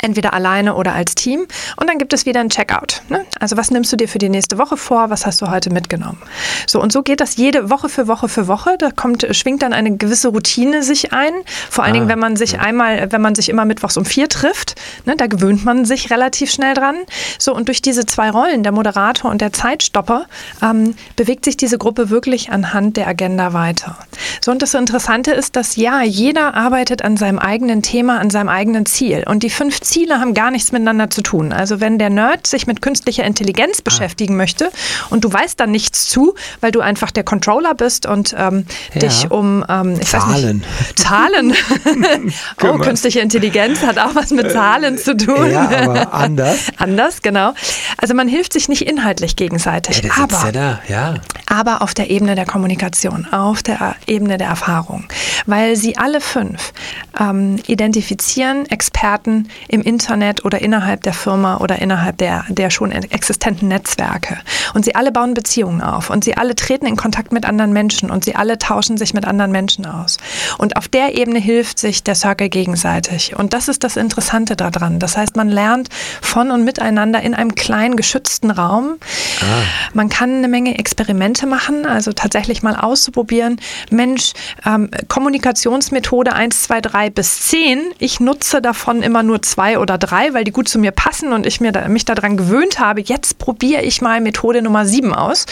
entweder 0.00 0.34
alleine 0.34 0.74
oder 0.74 0.94
als 0.94 1.14
Team. 1.14 1.46
Und 1.76 1.88
dann 1.88 1.98
gibt 1.98 2.12
es 2.12 2.26
wieder 2.26 2.40
ein 2.40 2.48
Checkout. 2.48 3.02
Ne? 3.08 3.24
Also 3.40 3.56
was 3.56 3.70
nimmst 3.70 3.92
du 3.92 3.96
dir 3.96 4.08
für 4.08 4.18
die 4.18 4.28
nächste 4.28 4.58
Woche 4.58 4.76
vor? 4.76 5.10
Was 5.10 5.26
hast 5.26 5.40
du 5.42 5.50
heute 5.50 5.70
mitgenommen? 5.70 6.18
So 6.66 6.80
und 6.80 6.92
so 6.92 7.02
geht 7.02 7.20
das 7.20 7.36
jede 7.36 7.70
Woche 7.70 7.88
für 7.88 8.08
Woche 8.08 8.28
für 8.28 8.48
Woche. 8.48 8.76
Da 8.78 8.90
kommt, 8.90 9.26
schwingt 9.32 9.62
dann 9.62 9.72
eine 9.72 9.96
gewisse 9.96 10.28
Routine 10.28 10.82
sich 10.82 11.12
ein. 11.12 11.32
Vor 11.70 11.84
allen 11.84 11.92
ah, 11.92 11.94
Dingen, 11.94 12.08
wenn 12.08 12.18
man 12.18 12.36
sich 12.36 12.52
ja. 12.52 12.60
einmal, 12.60 13.10
wenn 13.12 13.20
man 13.20 13.34
sich 13.34 13.48
immer 13.48 13.64
mittwochs 13.64 13.96
um 13.96 14.04
vier 14.04 14.28
trifft, 14.28 14.74
ne, 15.04 15.16
da 15.16 15.26
gewöhnt 15.26 15.64
man 15.64 15.84
sich 15.84 16.10
relativ 16.10 16.50
schnell 16.50 16.74
dran. 16.74 16.96
So 17.38 17.54
und 17.54 17.68
durch 17.68 17.82
diese 17.82 18.06
zwei 18.06 18.30
Rollen, 18.30 18.62
der 18.62 18.72
Moderator 18.72 19.30
und 19.30 19.40
der 19.40 19.52
Zeitstopper, 19.52 20.26
ähm, 20.62 20.94
bewegt 21.16 21.44
sich 21.44 21.56
diese 21.56 21.78
Gruppe 21.78 22.10
wirklich 22.10 22.50
anhand 22.50 22.96
der 22.96 23.08
Agenda 23.08 23.52
weiter. 23.52 23.96
So 24.40 24.50
und 24.50 24.62
das 24.62 24.74
Interessante 24.74 25.32
ist, 25.32 25.56
dass 25.56 25.76
ja 25.76 26.02
jeder 26.02 26.54
arbeitet 26.54 27.02
an 27.02 27.16
seinem 27.16 27.38
eigenen 27.38 27.82
Thema, 27.82 28.18
an 28.18 28.30
seinem 28.30 28.48
eigenen 28.48 28.86
Ziel 28.86 29.24
und 29.26 29.42
die 29.42 29.50
fünf 29.50 29.65
Ziele 29.70 30.06
Ziele 30.06 30.20
haben 30.20 30.34
gar 30.34 30.50
nichts 30.50 30.72
miteinander 30.72 31.10
zu 31.10 31.20
tun. 31.22 31.52
Also 31.52 31.80
wenn 31.80 31.98
der 31.98 32.10
Nerd 32.10 32.46
sich 32.46 32.66
mit 32.66 32.80
künstlicher 32.80 33.24
Intelligenz 33.24 33.78
ah. 33.78 33.82
beschäftigen 33.84 34.34
ah. 34.34 34.38
möchte 34.38 34.70
und 35.10 35.24
du 35.24 35.32
weißt 35.32 35.58
dann 35.58 35.70
nichts 35.70 36.06
zu, 36.06 36.34
weil 36.60 36.70
du 36.70 36.80
einfach 36.80 37.10
der 37.10 37.24
Controller 37.24 37.74
bist 37.74 38.06
und 38.06 38.34
ähm, 38.38 38.66
ja. 38.94 39.00
dich 39.00 39.30
um 39.30 39.64
ähm, 39.68 40.00
Zahlen. 40.02 40.58
Nicht, 40.58 40.98
Zahlen. 40.98 41.54
oh, 42.62 42.78
künstliche 42.78 43.20
Intelligenz 43.20 43.82
hat 43.82 43.98
auch 43.98 44.14
was 44.14 44.30
mit 44.30 44.50
Zahlen 44.52 44.98
zu 44.98 45.16
tun. 45.16 45.50
Ja, 45.50 45.68
aber 45.68 46.14
anders. 46.14 46.58
anders, 46.76 47.22
genau. 47.22 47.52
Also 47.96 48.14
man 48.14 48.28
hilft 48.28 48.52
sich 48.52 48.68
nicht 48.68 48.82
inhaltlich 48.82 49.34
gegenseitig. 49.36 50.02
Ja, 50.02 50.10
aber, 50.22 50.44
ja, 50.44 50.52
da. 50.52 50.80
ja. 50.88 51.14
aber 51.46 51.82
auf 51.82 51.94
der 51.94 52.10
Ebene 52.10 52.34
der 52.34 52.46
Kommunikation, 52.46 53.26
auf 53.32 53.62
der 53.62 53.96
Ebene 54.06 54.38
der 54.38 54.48
Erfahrung. 54.48 55.04
Weil 55.46 55.76
sie 55.76 55.96
alle 55.96 56.20
fünf 56.20 56.72
ähm, 57.18 57.58
identifizieren 57.66 58.66
Experten 58.66 59.48
im 59.68 59.82
Internet 59.82 60.44
oder 60.44 60.60
innerhalb 60.60 61.02
der 61.02 61.12
Firma 61.12 61.58
oder 61.58 61.80
innerhalb 61.80 62.18
der, 62.18 62.44
der 62.48 62.70
schon 62.70 62.92
existenten 62.92 63.68
Netzwerke. 63.68 64.38
Und 64.74 64.84
sie 64.84 64.94
alle 64.94 65.12
bauen 65.12 65.34
Beziehungen 65.34 65.80
auf 65.80 66.10
und 66.10 66.24
sie 66.24 66.36
alle 66.36 66.54
treten 66.54 66.86
in 66.86 66.96
Kontakt 66.96 67.32
mit 67.32 67.44
anderen 67.44 67.72
Menschen 67.72 68.10
und 68.10 68.24
sie 68.24 68.34
alle 68.36 68.58
tauschen 68.58 68.96
sich 68.96 69.14
mit 69.14 69.26
anderen 69.26 69.52
Menschen 69.52 69.86
aus. 69.86 70.18
Und 70.58 70.76
auf 70.76 70.88
der 70.88 71.16
Ebene 71.16 71.38
hilft 71.38 71.78
sich 71.78 72.02
der 72.02 72.14
Circle 72.14 72.48
gegenseitig. 72.48 73.36
Und 73.36 73.52
das 73.52 73.68
ist 73.68 73.84
das 73.84 73.96
Interessante 73.96 74.56
daran. 74.56 74.98
Das 74.98 75.16
heißt, 75.16 75.36
man 75.36 75.48
lernt 75.48 75.88
von 76.20 76.50
und 76.50 76.64
miteinander 76.64 77.22
in 77.22 77.34
einem 77.34 77.54
kleinen 77.54 77.96
geschützten 77.96 78.50
Raum. 78.50 78.96
Ah. 79.40 79.62
Man 79.92 80.08
kann 80.08 80.36
eine 80.36 80.48
Menge 80.48 80.78
Experimente 80.78 81.46
machen, 81.46 81.86
also 81.86 82.12
tatsächlich 82.12 82.62
mal 82.62 82.76
auszuprobieren. 82.76 83.60
Mensch, 83.90 84.32
ähm, 84.64 84.90
Kommunikationsmethode 85.08 86.32
1, 86.32 86.62
2, 86.62 86.80
3 86.80 87.10
bis 87.10 87.40
10. 87.42 87.80
Ich 87.98 88.20
nutze 88.20 88.60
davon 88.60 89.02
immer 89.02 89.22
nur 89.22 89.42
zwei 89.50 89.78
oder 89.78 89.98
drei, 89.98 90.34
weil 90.34 90.44
die 90.44 90.52
gut 90.52 90.68
zu 90.68 90.78
mir 90.78 90.90
passen 90.90 91.32
und 91.32 91.46
ich 91.46 91.60
mir 91.60 91.72
da, 91.72 91.88
mich 91.88 92.04
daran 92.04 92.36
gewöhnt 92.36 92.78
habe. 92.78 93.00
Jetzt 93.00 93.38
probiere 93.38 93.82
ich 93.82 94.02
mal 94.02 94.20
Methode 94.20 94.62
Nummer 94.62 94.86
7 94.86 95.14
aus. 95.14 95.46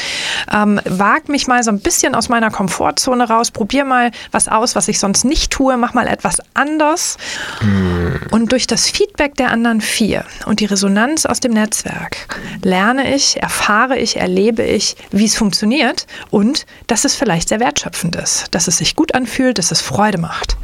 Ähm, 0.53 0.81
wag 0.85 1.29
mich 1.29 1.47
mal 1.47 1.63
so 1.63 1.71
ein 1.71 1.81
bisschen 1.81 2.15
aus 2.15 2.29
meiner 2.29 2.51
Komfortzone 2.51 3.29
raus, 3.29 3.51
probiere 3.51 3.85
mal 3.85 4.11
was 4.31 4.49
aus, 4.49 4.75
was 4.75 4.89
ich 4.89 4.99
sonst 4.99 5.25
nicht 5.25 5.53
tue, 5.53 5.77
mach 5.77 5.95
mal 5.95 6.07
etwas 6.07 6.39
anders. 6.55 7.17
Mhm. 7.61 8.21
Und 8.31 8.53
durch 8.53 8.67
das 8.67 8.89
Feedback 8.89 9.35
der 9.37 9.51
anderen 9.51 9.81
vier 9.81 10.25
und 10.47 10.61
die 10.61 10.67
Resonanz 10.67 11.27
aus 11.27 11.41
dem 11.41 11.53
Netzwerk 11.53 12.39
lerne 12.63 13.15
ich, 13.15 13.43
erfahre 13.43 13.99
ich, 13.99 14.17
erlebe 14.17 14.63
ich, 14.63 14.97
wie 15.11 15.25
es 15.25 15.37
funktioniert 15.37 16.07
und 16.31 16.67
dass 16.87 17.05
es 17.05 17.15
vielleicht 17.15 17.49
sehr 17.49 17.61
wertschöpfend 17.61 18.17
ist, 18.17 18.47
dass 18.53 18.69
es 18.69 18.79
sich 18.79 18.97
gut 18.97 19.15
anfühlt, 19.15 19.59
dass 19.59 19.71
es 19.71 19.81
Freude 19.81 20.19
macht. 20.19 20.57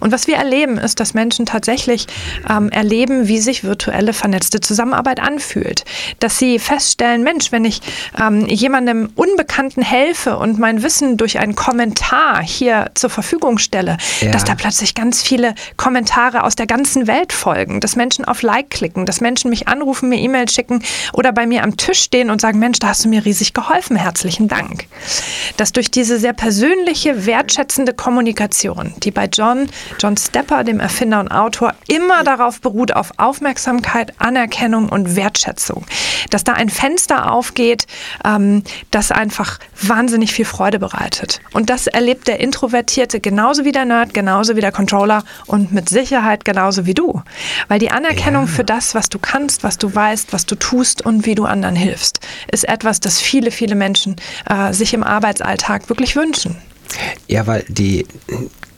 Und 0.00 0.12
was 0.12 0.26
wir 0.26 0.36
erleben, 0.36 0.78
ist, 0.78 1.00
dass 1.00 1.14
Menschen 1.14 1.46
tatsächlich 1.46 2.06
ähm, 2.48 2.68
erleben, 2.74 3.28
wie 3.28 3.38
sich 3.38 3.64
virtuelle 3.64 4.12
vernetzte 4.12 4.60
Zusammenarbeit 4.60 5.20
anfühlt. 5.20 5.84
Dass 6.20 6.38
sie 6.38 6.58
feststellen, 6.58 7.22
Mensch, 7.22 7.52
wenn 7.52 7.64
ich 7.64 7.80
ähm, 8.20 8.46
jemandem 8.46 9.10
Unbekannten 9.14 9.82
helfe 9.82 10.36
und 10.36 10.58
mein 10.58 10.82
Wissen 10.82 11.16
durch 11.16 11.38
einen 11.38 11.54
Kommentar 11.54 12.42
hier 12.42 12.90
zur 12.94 13.10
Verfügung 13.10 13.58
stelle, 13.58 13.96
ja. 14.20 14.30
dass 14.30 14.44
da 14.44 14.54
plötzlich 14.54 14.94
ganz 14.94 15.22
viele 15.22 15.54
Kommentare 15.76 16.42
aus 16.42 16.56
der 16.56 16.66
ganzen 16.66 17.06
Welt 17.06 17.32
folgen, 17.32 17.80
dass 17.80 17.96
Menschen 17.96 18.24
auf 18.24 18.42
Like 18.42 18.70
klicken, 18.70 19.06
dass 19.06 19.20
Menschen 19.20 19.50
mich 19.50 19.68
anrufen, 19.68 20.08
mir 20.08 20.18
E-Mails 20.18 20.52
schicken 20.52 20.82
oder 21.12 21.32
bei 21.32 21.46
mir 21.46 21.62
am 21.62 21.76
Tisch 21.76 22.00
stehen 22.00 22.30
und 22.30 22.40
sagen, 22.40 22.58
Mensch, 22.58 22.78
da 22.80 22.88
hast 22.88 23.04
du 23.04 23.08
mir 23.08 23.24
riesig 23.24 23.54
geholfen, 23.54 23.96
herzlichen 23.96 24.48
Dank. 24.48 24.86
Dass 25.56 25.72
durch 25.72 25.90
diese 25.90 26.18
sehr 26.18 26.32
persönliche, 26.32 27.26
wertschätzende 27.26 27.94
Kommunikation, 27.94 28.94
die 29.02 29.10
bei 29.10 29.26
John, 29.26 29.68
John 29.98 30.16
Stepper, 30.16 30.64
dem 30.64 30.80
Erfinder 30.80 31.20
und 31.20 31.28
Autor, 31.28 31.74
immer 31.86 32.24
darauf 32.24 32.60
beruht, 32.64 32.96
auf 32.96 33.12
Aufmerksamkeit, 33.18 34.12
Anerkennung 34.18 34.88
und 34.88 35.14
Wertschätzung, 35.14 35.86
dass 36.30 36.42
da 36.42 36.54
ein 36.54 36.68
Fenster 36.68 37.30
aufgeht, 37.30 37.86
ähm, 38.24 38.64
das 38.90 39.12
einfach 39.12 39.60
wahnsinnig 39.80 40.32
viel 40.32 40.44
Freude 40.44 40.80
bereitet. 40.80 41.40
Und 41.52 41.70
das 41.70 41.86
erlebt 41.86 42.26
der 42.26 42.40
Introvertierte 42.40 43.20
genauso 43.20 43.64
wie 43.64 43.70
der 43.70 43.84
Nerd, 43.84 44.12
genauso 44.12 44.56
wie 44.56 44.60
der 44.60 44.72
Controller 44.72 45.22
und 45.46 45.72
mit 45.72 45.88
Sicherheit 45.88 46.44
genauso 46.44 46.86
wie 46.86 46.94
du. 46.94 47.22
Weil 47.68 47.78
die 47.78 47.92
Anerkennung 47.92 48.46
ja. 48.46 48.50
für 48.50 48.64
das, 48.64 48.96
was 48.96 49.08
du 49.08 49.20
kannst, 49.20 49.62
was 49.62 49.78
du 49.78 49.94
weißt, 49.94 50.32
was 50.32 50.46
du 50.46 50.56
tust 50.56 51.06
und 51.06 51.26
wie 51.26 51.36
du 51.36 51.44
anderen 51.44 51.76
hilfst, 51.76 52.18
ist 52.50 52.68
etwas, 52.68 52.98
das 52.98 53.20
viele, 53.20 53.52
viele 53.52 53.76
Menschen 53.76 54.16
äh, 54.48 54.72
sich 54.72 54.94
im 54.94 55.04
Arbeitsalltag 55.04 55.88
wirklich 55.88 56.16
wünschen. 56.16 56.56
Ja, 57.28 57.46
weil 57.46 57.64
die, 57.68 58.06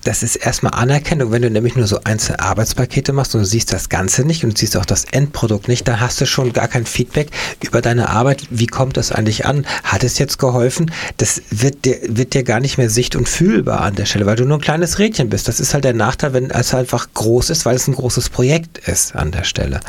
das 0.07 0.23
ist 0.23 0.37
erstmal 0.37 0.75
Anerkennung, 0.75 1.33
wenn 1.33 1.43
du 1.43 1.51
nämlich 1.51 1.75
nur 1.75 1.89
so 1.89 1.99
einzelne 2.05 2.39
Arbeitspakete 2.39 3.13
machst 3.13 3.35
und 3.35 3.41
du 3.41 3.45
siehst 3.45 3.73
das 3.73 3.89
Ganze 3.89 4.25
nicht 4.25 4.45
und 4.45 4.57
siehst 4.57 4.77
auch 4.77 4.85
das 4.85 5.05
Endprodukt 5.05 5.67
nicht, 5.67 5.89
dann 5.89 5.99
hast 5.99 6.21
du 6.21 6.27
schon 6.27 6.53
gar 6.53 6.69
kein 6.69 6.87
Feedback 6.87 7.31
über 7.61 7.83
deine 7.83 8.09
Arbeit. 8.09 8.45
Wie 8.51 8.69
kommt 8.69 8.97
das 8.97 9.11
eigentlich 9.11 9.47
an? 9.47 9.67
Hat 9.83 10.05
es 10.05 10.19
jetzt 10.19 10.39
geholfen? 10.39 10.93
Das 11.17 11.43
wird 11.51 11.85
dir, 11.85 11.99
wird 12.07 12.35
dir 12.35 12.45
gar 12.45 12.61
nicht 12.61 12.79
mehr 12.79 12.89
sicht- 12.89 13.17
und 13.17 13.29
fühlbar 13.29 13.81
an 13.81 13.97
der 13.97 14.07
Stelle, 14.07 14.27
weil 14.27 14.37
du 14.37 14.45
nur 14.45 14.59
ein 14.59 14.63
kleines 14.63 15.01
Rädchen 15.01 15.29
bist. 15.29 15.49
Das 15.49 15.59
ist 15.59 15.75
halt 15.75 15.83
der 15.83 15.95
Nachteil, 15.95 16.33
wenn 16.33 16.51
es 16.51 16.73
einfach 16.73 17.09
groß 17.13 17.51
ist, 17.51 17.67
weil 17.67 17.75
es 17.75 17.89
ein 17.89 17.95
großes 17.95 18.29
Projekt 18.29 18.79
ist 18.87 19.17
an 19.17 19.33
der 19.33 19.43
Stelle. 19.43 19.81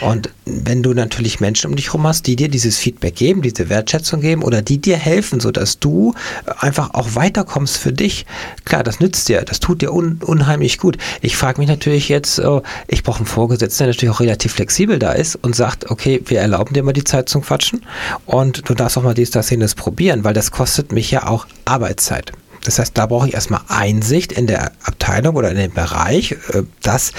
Und 0.00 0.30
wenn 0.44 0.84
du 0.84 0.94
natürlich 0.94 1.40
Menschen 1.40 1.70
um 1.70 1.76
dich 1.76 1.86
herum 1.86 2.06
hast, 2.06 2.28
die 2.28 2.36
dir 2.36 2.48
dieses 2.48 2.78
Feedback 2.78 3.16
geben, 3.16 3.42
diese 3.42 3.68
Wertschätzung 3.68 4.20
geben 4.20 4.44
oder 4.44 4.62
die 4.62 4.78
dir 4.78 4.96
helfen, 4.96 5.40
sodass 5.40 5.80
du 5.80 6.14
einfach 6.60 6.94
auch 6.94 7.16
weiterkommst 7.16 7.78
für 7.78 7.92
dich, 7.92 8.26
klar, 8.64 8.84
das 8.84 9.00
nützt 9.00 9.28
dir. 9.28 9.42
Das 9.42 9.55
das 9.56 9.60
tut 9.60 9.80
dir 9.80 9.92
un 9.94 10.20
unheimlich 10.22 10.76
gut. 10.76 10.98
Ich 11.22 11.36
frage 11.36 11.58
mich 11.58 11.68
natürlich 11.68 12.10
jetzt, 12.10 12.38
oh, 12.40 12.62
ich 12.88 13.02
brauche 13.02 13.18
einen 13.18 13.26
Vorgesetzten, 13.26 13.84
der 13.84 13.86
natürlich 13.88 14.14
auch 14.14 14.20
relativ 14.20 14.52
flexibel 14.52 14.98
da 14.98 15.12
ist 15.12 15.36
und 15.36 15.56
sagt, 15.56 15.90
okay, 15.90 16.20
wir 16.26 16.40
erlauben 16.40 16.74
dir 16.74 16.82
mal 16.82 16.92
die 16.92 17.04
Zeit 17.04 17.30
zum 17.30 17.42
Quatschen 17.42 17.86
und 18.26 18.68
du 18.68 18.74
darfst 18.74 18.98
auch 18.98 19.02
mal 19.02 19.14
dies, 19.14 19.30
das, 19.30 19.48
jenes 19.48 19.74
probieren, 19.74 20.24
weil 20.24 20.34
das 20.34 20.50
kostet 20.50 20.92
mich 20.92 21.10
ja 21.10 21.26
auch 21.26 21.46
Arbeitszeit. 21.64 22.32
Das 22.64 22.78
heißt, 22.78 22.98
da 22.98 23.06
brauche 23.06 23.28
ich 23.28 23.34
erstmal 23.34 23.62
Einsicht 23.68 24.32
in 24.32 24.46
der 24.46 24.72
Abteilung 24.82 25.36
oder 25.36 25.50
in 25.50 25.56
dem 25.56 25.72
Bereich, 25.72 26.32
äh, 26.32 26.62
dass 26.82 27.12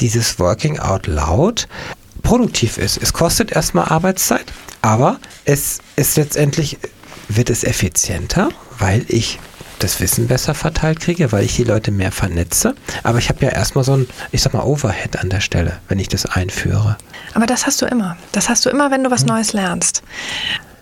dieses 0.00 0.38
Working 0.38 0.78
Out 0.78 1.08
Loud 1.08 1.66
produktiv 2.22 2.78
ist. 2.78 3.02
Es 3.02 3.12
kostet 3.12 3.50
erstmal 3.50 3.86
Arbeitszeit, 3.86 4.44
aber 4.80 5.18
es 5.44 5.80
ist 5.96 6.16
letztendlich, 6.16 6.78
wird 7.28 7.50
es 7.50 7.64
effizienter, 7.64 8.50
weil 8.78 9.04
ich 9.08 9.40
das 9.78 10.00
Wissen 10.00 10.28
besser 10.28 10.54
verteilt 10.54 11.00
kriege, 11.00 11.32
weil 11.32 11.44
ich 11.44 11.56
die 11.56 11.64
Leute 11.64 11.90
mehr 11.90 12.12
vernetze. 12.12 12.74
Aber 13.02 13.18
ich 13.18 13.28
habe 13.28 13.44
ja 13.44 13.50
erstmal 13.50 13.84
so 13.84 13.96
ein, 13.96 14.06
ich 14.32 14.42
sag 14.42 14.54
mal, 14.54 14.64
Overhead 14.64 15.18
an 15.18 15.30
der 15.30 15.40
Stelle, 15.40 15.78
wenn 15.88 15.98
ich 15.98 16.08
das 16.08 16.26
einführe. 16.26 16.96
Aber 17.34 17.46
das 17.46 17.66
hast 17.66 17.82
du 17.82 17.86
immer. 17.86 18.16
Das 18.32 18.48
hast 18.48 18.64
du 18.66 18.70
immer, 18.70 18.90
wenn 18.90 19.04
du 19.04 19.10
was 19.10 19.22
hm. 19.22 19.28
Neues 19.28 19.52
lernst. 19.52 20.02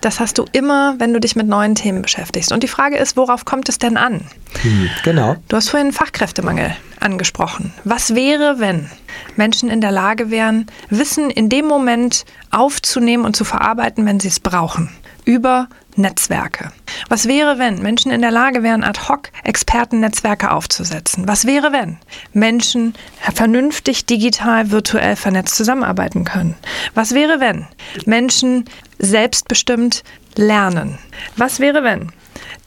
Das 0.02 0.18
hast 0.18 0.36
du 0.38 0.46
immer, 0.50 0.96
wenn 0.98 1.14
du 1.14 1.20
dich 1.20 1.36
mit 1.36 1.46
neuen 1.46 1.76
Themen 1.76 2.02
beschäftigst. 2.02 2.50
Und 2.50 2.64
die 2.64 2.68
Frage 2.68 2.96
ist, 2.96 3.16
worauf 3.16 3.44
kommt 3.44 3.68
es 3.68 3.78
denn 3.78 3.96
an? 3.96 4.22
Hm, 4.62 4.90
genau. 5.04 5.36
Du 5.46 5.56
hast 5.56 5.68
vorhin 5.68 5.92
Fachkräftemangel 5.92 6.74
angesprochen. 6.98 7.72
Was 7.84 8.16
wäre, 8.16 8.58
wenn 8.58 8.90
Menschen 9.36 9.70
in 9.70 9.80
der 9.80 9.92
Lage 9.92 10.30
wären, 10.30 10.66
Wissen 10.90 11.30
in 11.30 11.48
dem 11.48 11.66
Moment 11.66 12.24
aufzunehmen 12.50 13.24
und 13.24 13.36
zu 13.36 13.44
verarbeiten, 13.44 14.04
wenn 14.04 14.18
sie 14.18 14.28
es 14.28 14.40
brauchen? 14.40 14.90
Über 15.24 15.68
Netzwerke. 15.96 16.72
Was 17.08 17.26
wäre, 17.26 17.58
wenn 17.58 17.82
Menschen 17.82 18.10
in 18.12 18.22
der 18.22 18.30
Lage 18.30 18.62
wären, 18.62 18.84
ad 18.84 19.08
hoc 19.08 19.30
Expertennetzwerke 19.44 20.50
aufzusetzen? 20.50 21.28
Was 21.28 21.46
wäre, 21.46 21.72
wenn 21.72 21.98
Menschen 22.32 22.94
vernünftig 23.34 24.06
digital 24.06 24.70
virtuell 24.70 25.16
vernetzt 25.16 25.54
zusammenarbeiten 25.56 26.24
können? 26.24 26.56
Was 26.94 27.14
wäre, 27.14 27.40
wenn 27.40 27.66
Menschen 28.06 28.64
selbstbestimmt 28.98 30.02
lernen? 30.36 30.98
Was 31.36 31.60
wäre, 31.60 31.84
wenn 31.84 32.12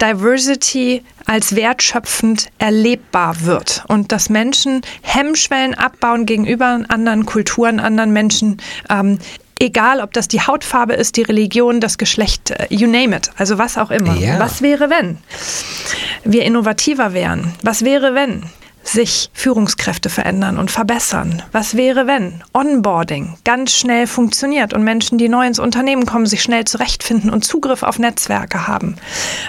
Diversity 0.02 1.04
als 1.26 1.56
wertschöpfend 1.56 2.50
erlebbar 2.60 3.42
wird 3.42 3.84
und 3.88 4.12
dass 4.12 4.30
Menschen 4.30 4.82
Hemmschwellen 5.02 5.74
abbauen 5.74 6.26
gegenüber 6.26 6.82
anderen 6.88 7.26
Kulturen, 7.26 7.80
anderen 7.80 8.12
Menschen, 8.12 8.62
ähm, 8.90 9.20
egal 9.60 10.02
ob 10.02 10.14
das 10.14 10.28
die 10.28 10.42
Hautfarbe 10.42 10.94
ist, 10.94 11.18
die 11.18 11.24
Religion, 11.24 11.80
das 11.80 11.98
Geschlecht, 11.98 12.52
äh, 12.52 12.68
you 12.70 12.88
name 12.88 13.16
it, 13.16 13.32
also 13.38 13.58
was 13.58 13.78
auch 13.78 13.92
immer. 13.92 14.16
Ja. 14.16 14.40
Was 14.40 14.62
wäre, 14.62 14.90
wenn 14.90 15.18
wir 16.24 16.44
innovativer 16.44 17.14
wären? 17.14 17.54
Was 17.62 17.84
wäre, 17.84 18.14
wenn 18.16 18.44
sich 18.86 19.30
Führungskräfte 19.34 20.10
verändern 20.10 20.58
und 20.58 20.72
verbessern? 20.72 21.42
Was 21.52 21.76
wäre, 21.76 22.08
wenn 22.08 22.44
Onboarding 22.54 23.36
ganz 23.44 23.74
schnell 23.74 24.08
funktioniert 24.08 24.74
und 24.74 24.84
Menschen, 24.84 25.18
die 25.18 25.28
neu 25.28 25.46
ins 25.46 25.60
Unternehmen 25.60 26.06
kommen, 26.06 26.26
sich 26.26 26.42
schnell 26.42 26.66
zurechtfinden 26.66 27.30
und 27.30 27.44
Zugriff 27.44 27.84
auf 27.84 28.00
Netzwerke 28.00 28.68
haben? 28.68 28.96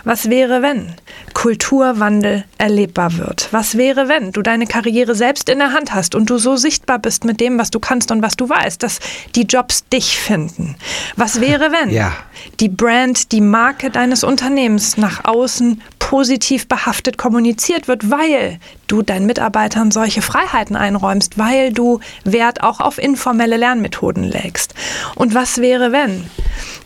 Was 0.05 0.31
wäre, 0.31 0.63
wenn 0.63 0.95
Kulturwandel 1.35 2.45
erlebbar 2.59 3.19
wird? 3.19 3.49
Was 3.51 3.77
wäre, 3.77 4.09
wenn 4.09 4.33
du 4.33 4.43
deine 4.43 4.67
Karriere 4.67 5.15
selbst 5.15 5.49
in 5.49 5.59
der 5.59 5.73
Hand 5.73 5.95
hast 5.95 6.15
und 6.15 6.31
du 6.31 6.39
so 6.39 6.57
sichtbar 6.57 6.99
bist 6.99 7.25
mit 7.25 7.41
dem, 7.41 7.59
was 7.59 7.71
du 7.71 7.79
kannst 7.79 8.11
und 8.11 8.23
was 8.23 8.37
du 8.37 8.49
weißt, 8.49 8.83
dass 8.83 9.01
die 9.35 9.43
Jobs 9.43 9.85
dich 9.89 10.19
finden? 10.19 10.77
Was 11.17 11.41
wäre, 11.41 11.73
wenn 11.73 11.91
ja. 11.91 12.13
die 12.61 12.71
Brand, 12.71 13.33
die 13.33 13.43
Marke 13.43 13.91
deines 13.91 14.25
Unternehmens 14.25 14.97
nach 14.97 15.25
außen 15.25 15.83
positiv 15.99 16.69
behaftet 16.69 17.19
kommuniziert 17.19 17.89
wird, 17.89 18.11
weil 18.11 18.61
du 18.87 19.03
deinen 19.27 19.35
Mitarbeitern 19.37 19.91
solche 19.91 20.23
Freiheiten 20.23 20.77
einräumst, 20.77 21.37
weil 21.37 21.73
du 21.73 22.01
Wert 22.25 22.63
auch 22.63 22.81
auf 22.81 22.99
informelle 22.99 23.57
Lernmethoden 23.57 24.25
legst. 24.25 24.75
Und 25.15 25.35
was 25.35 25.59
wäre, 25.59 25.93
wenn? 25.93 26.31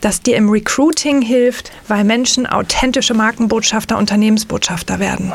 Das 0.01 0.23
dir 0.23 0.37
im 0.37 0.49
Recruiting 0.49 1.23
hilft, 1.23 1.71
weil 1.89 2.05
Menschen 2.05 2.47
authentische 2.47 3.15
Markenbotschafter, 3.15 3.99
Unternehmensbotschafter 3.99 4.99
werden. 4.99 5.33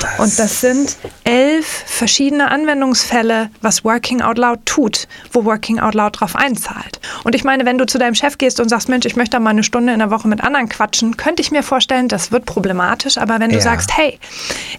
Das 0.00 0.18
und 0.18 0.38
das 0.38 0.60
sind 0.60 0.96
elf 1.24 1.84
verschiedene 1.86 2.50
Anwendungsfälle, 2.50 3.50
was 3.60 3.84
Working 3.84 4.22
Out 4.22 4.38
Loud 4.38 4.60
tut, 4.64 5.08
wo 5.32 5.44
Working 5.44 5.80
Out 5.80 5.94
Loud 5.94 6.20
drauf 6.20 6.36
einzahlt. 6.36 7.00
Und 7.24 7.34
ich 7.34 7.44
meine, 7.44 7.64
wenn 7.64 7.78
du 7.78 7.86
zu 7.86 7.98
deinem 7.98 8.14
Chef 8.14 8.38
gehst 8.38 8.60
und 8.60 8.68
sagst, 8.68 8.88
Mensch, 8.88 9.06
ich 9.06 9.16
möchte 9.16 9.38
mal 9.40 9.50
eine 9.50 9.64
Stunde 9.64 9.92
in 9.92 9.98
der 9.98 10.10
Woche 10.10 10.28
mit 10.28 10.42
anderen 10.42 10.68
quatschen, 10.68 11.16
könnte 11.16 11.42
ich 11.42 11.50
mir 11.50 11.62
vorstellen, 11.62 12.08
das 12.08 12.32
wird 12.32 12.46
problematisch. 12.46 13.18
Aber 13.18 13.40
wenn 13.40 13.50
du 13.50 13.56
ja. 13.56 13.62
sagst, 13.62 13.96
hey, 13.96 14.18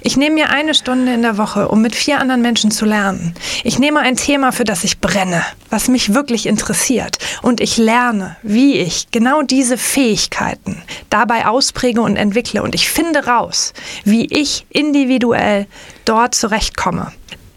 ich 0.01 0.17
nehme 0.17 0.36
mir 0.36 0.49
eine 0.49 0.74
Stunde 0.74 1.13
in 1.13 1.22
der 1.22 1.38
Woche, 1.38 1.67
um 1.67 1.82
mit 1.82 1.95
vier 1.95 2.19
anderen 2.19 2.41
Menschen 2.41 2.72
zu 2.72 2.86
lernen. 2.86 3.36
Ich 3.63 3.80
nehme 3.80 3.99
ein 3.99 4.15
Thema, 4.15 4.51
für 4.51 4.63
das 4.63 4.84
ich 4.84 4.99
brenne, 4.99 5.43
was 5.69 5.88
mich 5.88 6.13
wirklich 6.13 6.45
interessiert. 6.45 7.17
Und 7.41 7.61
ich 7.61 7.78
lerne, 7.78 8.38
wie 8.41 8.78
ich 8.78 9.11
genau 9.12 9.41
diese 9.41 9.78
Fähigkeiten 9.78 10.82
dabei 11.09 11.45
auspräge 11.45 12.01
und 12.01 12.16
entwickle. 12.16 12.64
Und 12.64 12.76
ich 12.76 12.89
finde 12.89 13.26
raus, 13.26 13.74
wie 14.03 14.26
ich 14.26 14.66
individuell 14.70 15.68
dort 16.05 16.36
zurechtkomme 16.36 17.12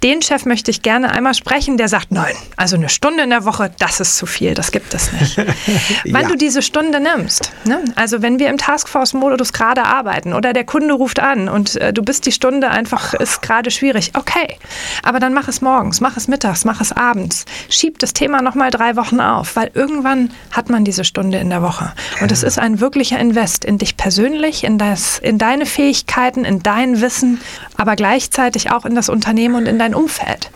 den 0.04 0.20
Chef 0.20 0.44
möchte 0.44 0.70
ich 0.70 0.82
gerne 0.82 1.10
einmal 1.10 1.32
sprechen, 1.32 1.78
der 1.78 1.88
sagt, 1.88 2.12
nein, 2.12 2.34
also 2.56 2.76
eine 2.76 2.90
Stunde 2.90 3.22
in 3.22 3.30
der 3.30 3.46
Woche, 3.46 3.70
das 3.78 4.00
ist 4.00 4.18
zu 4.18 4.26
viel, 4.26 4.52
das 4.52 4.70
gibt 4.70 4.92
es 4.92 5.10
nicht. 5.12 5.38
Wann 6.10 6.24
ja. 6.24 6.28
du 6.28 6.36
diese 6.36 6.60
Stunde 6.60 7.00
nimmst, 7.00 7.50
ne? 7.64 7.82
also 7.96 8.20
wenn 8.20 8.38
wir 8.38 8.50
im 8.50 8.58
Taskforce-Modus 8.58 9.54
gerade 9.54 9.82
arbeiten 9.84 10.34
oder 10.34 10.52
der 10.52 10.64
Kunde 10.64 10.92
ruft 10.92 11.20
an 11.20 11.48
und 11.48 11.76
äh, 11.76 11.94
du 11.94 12.02
bist 12.02 12.26
die 12.26 12.32
Stunde 12.32 12.70
einfach, 12.70 13.14
ist 13.14 13.40
gerade 13.40 13.70
schwierig, 13.70 14.12
okay, 14.14 14.58
aber 15.02 15.20
dann 15.20 15.32
mach 15.32 15.48
es 15.48 15.62
morgens, 15.62 16.02
mach 16.02 16.18
es 16.18 16.28
mittags, 16.28 16.66
mach 16.66 16.82
es 16.82 16.92
abends, 16.92 17.46
schieb 17.70 17.98
das 17.98 18.12
Thema 18.12 18.42
nochmal 18.42 18.70
drei 18.70 18.96
Wochen 18.96 19.20
auf, 19.20 19.56
weil 19.56 19.70
irgendwann 19.72 20.32
hat 20.50 20.68
man 20.68 20.84
diese 20.84 21.04
Stunde 21.04 21.38
in 21.38 21.48
der 21.48 21.62
Woche. 21.62 21.94
Und 22.20 22.30
es 22.30 22.42
ist 22.42 22.58
ein 22.58 22.78
wirklicher 22.78 23.18
Invest 23.18 23.64
in 23.64 23.78
dich 23.78 23.96
persönlich, 23.96 24.64
in, 24.64 24.76
das, 24.76 25.18
in 25.18 25.38
deine 25.38 25.64
Fähigkeiten, 25.64 26.44
in 26.44 26.62
dein 26.62 27.00
Wissen, 27.00 27.40
aber 27.78 27.96
gleichzeitig 27.96 28.70
auch 28.70 28.84
in 28.84 28.94
das 28.94 29.08
Unternehmen 29.08 29.54
und 29.54 29.66
in 29.66 29.78
dein 29.78 29.93
Umfeld. 29.94 30.50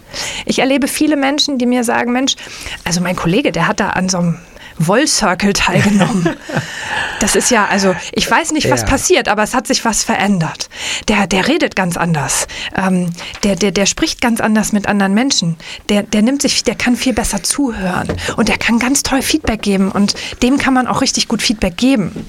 Ich 0.45 0.59
erlebe 0.59 0.89
viele 0.89 1.17
Menschen, 1.17 1.59
die 1.59 1.67
mir 1.67 1.85
sagen, 1.85 2.13
Mensch, 2.13 2.37
also 2.85 3.01
mein 3.01 3.17
Kollege, 3.17 3.53
der 3.53 3.69
hat 3.69 3.81
da 3.81 3.91
an 3.91 4.09
so 4.09 4.19
einem 4.19 4.39
Wollcircle 4.79 5.53
teilgenommen. 5.53 6.29
Das 7.21 7.35
ist 7.35 7.51
ja, 7.51 7.67
also 7.67 7.97
ich 8.13 8.31
weiß 8.31 8.53
nicht, 8.53 8.71
was 8.71 8.83
ja. 8.83 8.87
passiert, 8.87 9.29
aber 9.29 9.43
es 9.43 9.53
hat 9.53 9.67
sich 9.67 9.85
was 9.85 10.05
verändert. 10.05 10.69
Der, 11.09 11.27
der 11.27 11.49
redet 11.49 11.75
ganz 11.75 11.97
anders. 11.97 12.47
Ähm, 12.77 13.11
der, 13.43 13.57
der, 13.57 13.73
der 13.73 13.87
spricht 13.87 14.21
ganz 14.21 14.41
anders 14.41 14.73
mit 14.73 14.87
anderen 14.87 15.15
Menschen. 15.15 15.57
Der, 15.89 16.05
der 16.05 16.23
nimmt 16.23 16.43
sich, 16.43 16.63
der 16.63 16.77
kann 16.77 16.95
viel 16.95 17.13
besser 17.13 17.43
zuhören 17.43 18.09
und 18.37 18.49
der 18.49 18.57
kann 18.57 18.79
ganz 18.79 19.03
toll 19.03 19.23
Feedback 19.23 19.63
geben 19.63 19.91
und 19.91 20.15
dem 20.43 20.59
kann 20.59 20.75
man 20.75 20.87
auch 20.87 21.01
richtig 21.01 21.27
gut 21.27 21.43
Feedback 21.43 21.77
geben. 21.77 22.27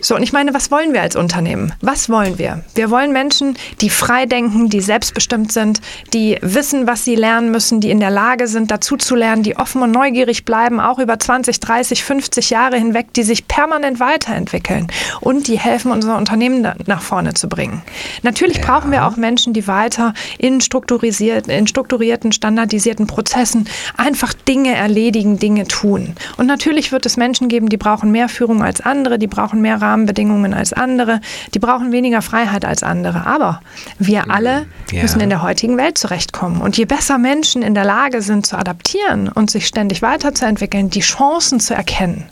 So, 0.00 0.16
und 0.16 0.22
ich 0.22 0.32
meine, 0.32 0.54
was 0.54 0.70
wollen 0.70 0.94
wir 0.94 1.02
als 1.02 1.16
Unternehmen? 1.16 1.74
Was 1.82 2.08
wollen 2.08 2.38
wir? 2.38 2.64
Wir 2.74 2.90
wollen 2.90 3.12
Menschen, 3.12 3.58
die 3.82 3.90
frei 3.90 4.24
denken, 4.24 4.70
die 4.70 4.80
selbstbestimmt 4.80 5.52
sind, 5.52 5.82
die 6.14 6.38
wissen, 6.40 6.86
was 6.86 7.04
sie 7.04 7.14
lernen 7.14 7.50
müssen, 7.50 7.80
die 7.80 7.90
in 7.90 8.00
der 8.00 8.10
Lage 8.10 8.48
sind, 8.48 8.70
dazu 8.70 8.96
zu 8.96 9.14
lernen, 9.14 9.42
die 9.42 9.56
offen 9.58 9.82
und 9.82 9.90
neugierig 9.90 10.46
bleiben, 10.46 10.80
auch 10.80 10.98
über 10.98 11.18
20, 11.18 11.60
30 11.60 11.73
30, 11.74 12.04
50 12.04 12.50
Jahre 12.50 12.76
hinweg, 12.76 13.12
die 13.14 13.24
sich 13.24 13.48
permanent 13.48 13.98
weiterentwickeln 13.98 14.86
und 15.20 15.48
die 15.48 15.58
helfen, 15.58 15.90
unser 15.90 16.16
Unternehmen 16.16 16.68
nach 16.86 17.02
vorne 17.02 17.34
zu 17.34 17.48
bringen. 17.48 17.82
Natürlich 18.22 18.58
ja. 18.58 18.64
brauchen 18.64 18.92
wir 18.92 19.06
auch 19.06 19.16
Menschen, 19.16 19.52
die 19.54 19.66
weiter 19.66 20.14
in, 20.38 20.60
strukturisiert, 20.60 21.48
in 21.48 21.66
strukturierten, 21.66 22.30
standardisierten 22.30 23.08
Prozessen 23.08 23.68
einfach 23.96 24.34
Dinge 24.34 24.76
erledigen, 24.76 25.40
Dinge 25.40 25.66
tun. 25.66 26.14
Und 26.36 26.46
natürlich 26.46 26.92
wird 26.92 27.06
es 27.06 27.16
Menschen 27.16 27.48
geben, 27.48 27.68
die 27.68 27.76
brauchen 27.76 28.12
mehr 28.12 28.28
Führung 28.28 28.62
als 28.62 28.80
andere, 28.80 29.18
die 29.18 29.26
brauchen 29.26 29.60
mehr 29.60 29.82
Rahmenbedingungen 29.82 30.54
als 30.54 30.72
andere, 30.72 31.20
die 31.54 31.58
brauchen 31.58 31.90
weniger 31.90 32.22
Freiheit 32.22 32.64
als 32.64 32.84
andere. 32.84 33.26
Aber 33.26 33.60
wir 33.98 34.30
alle 34.30 34.66
ja. 34.92 35.02
müssen 35.02 35.20
in 35.20 35.28
der 35.28 35.42
heutigen 35.42 35.76
Welt 35.76 35.98
zurechtkommen. 35.98 36.60
Und 36.60 36.76
je 36.76 36.84
besser 36.84 37.18
Menschen 37.18 37.62
in 37.62 37.74
der 37.74 37.84
Lage 37.84 38.22
sind 38.22 38.46
zu 38.46 38.56
adaptieren 38.56 39.28
und 39.28 39.50
sich 39.50 39.66
ständig 39.66 40.02
weiterzuentwickeln, 40.02 40.88
die 40.88 41.00
Chancen 41.00 41.63
zu 41.64 41.74
erkennen. 41.74 42.28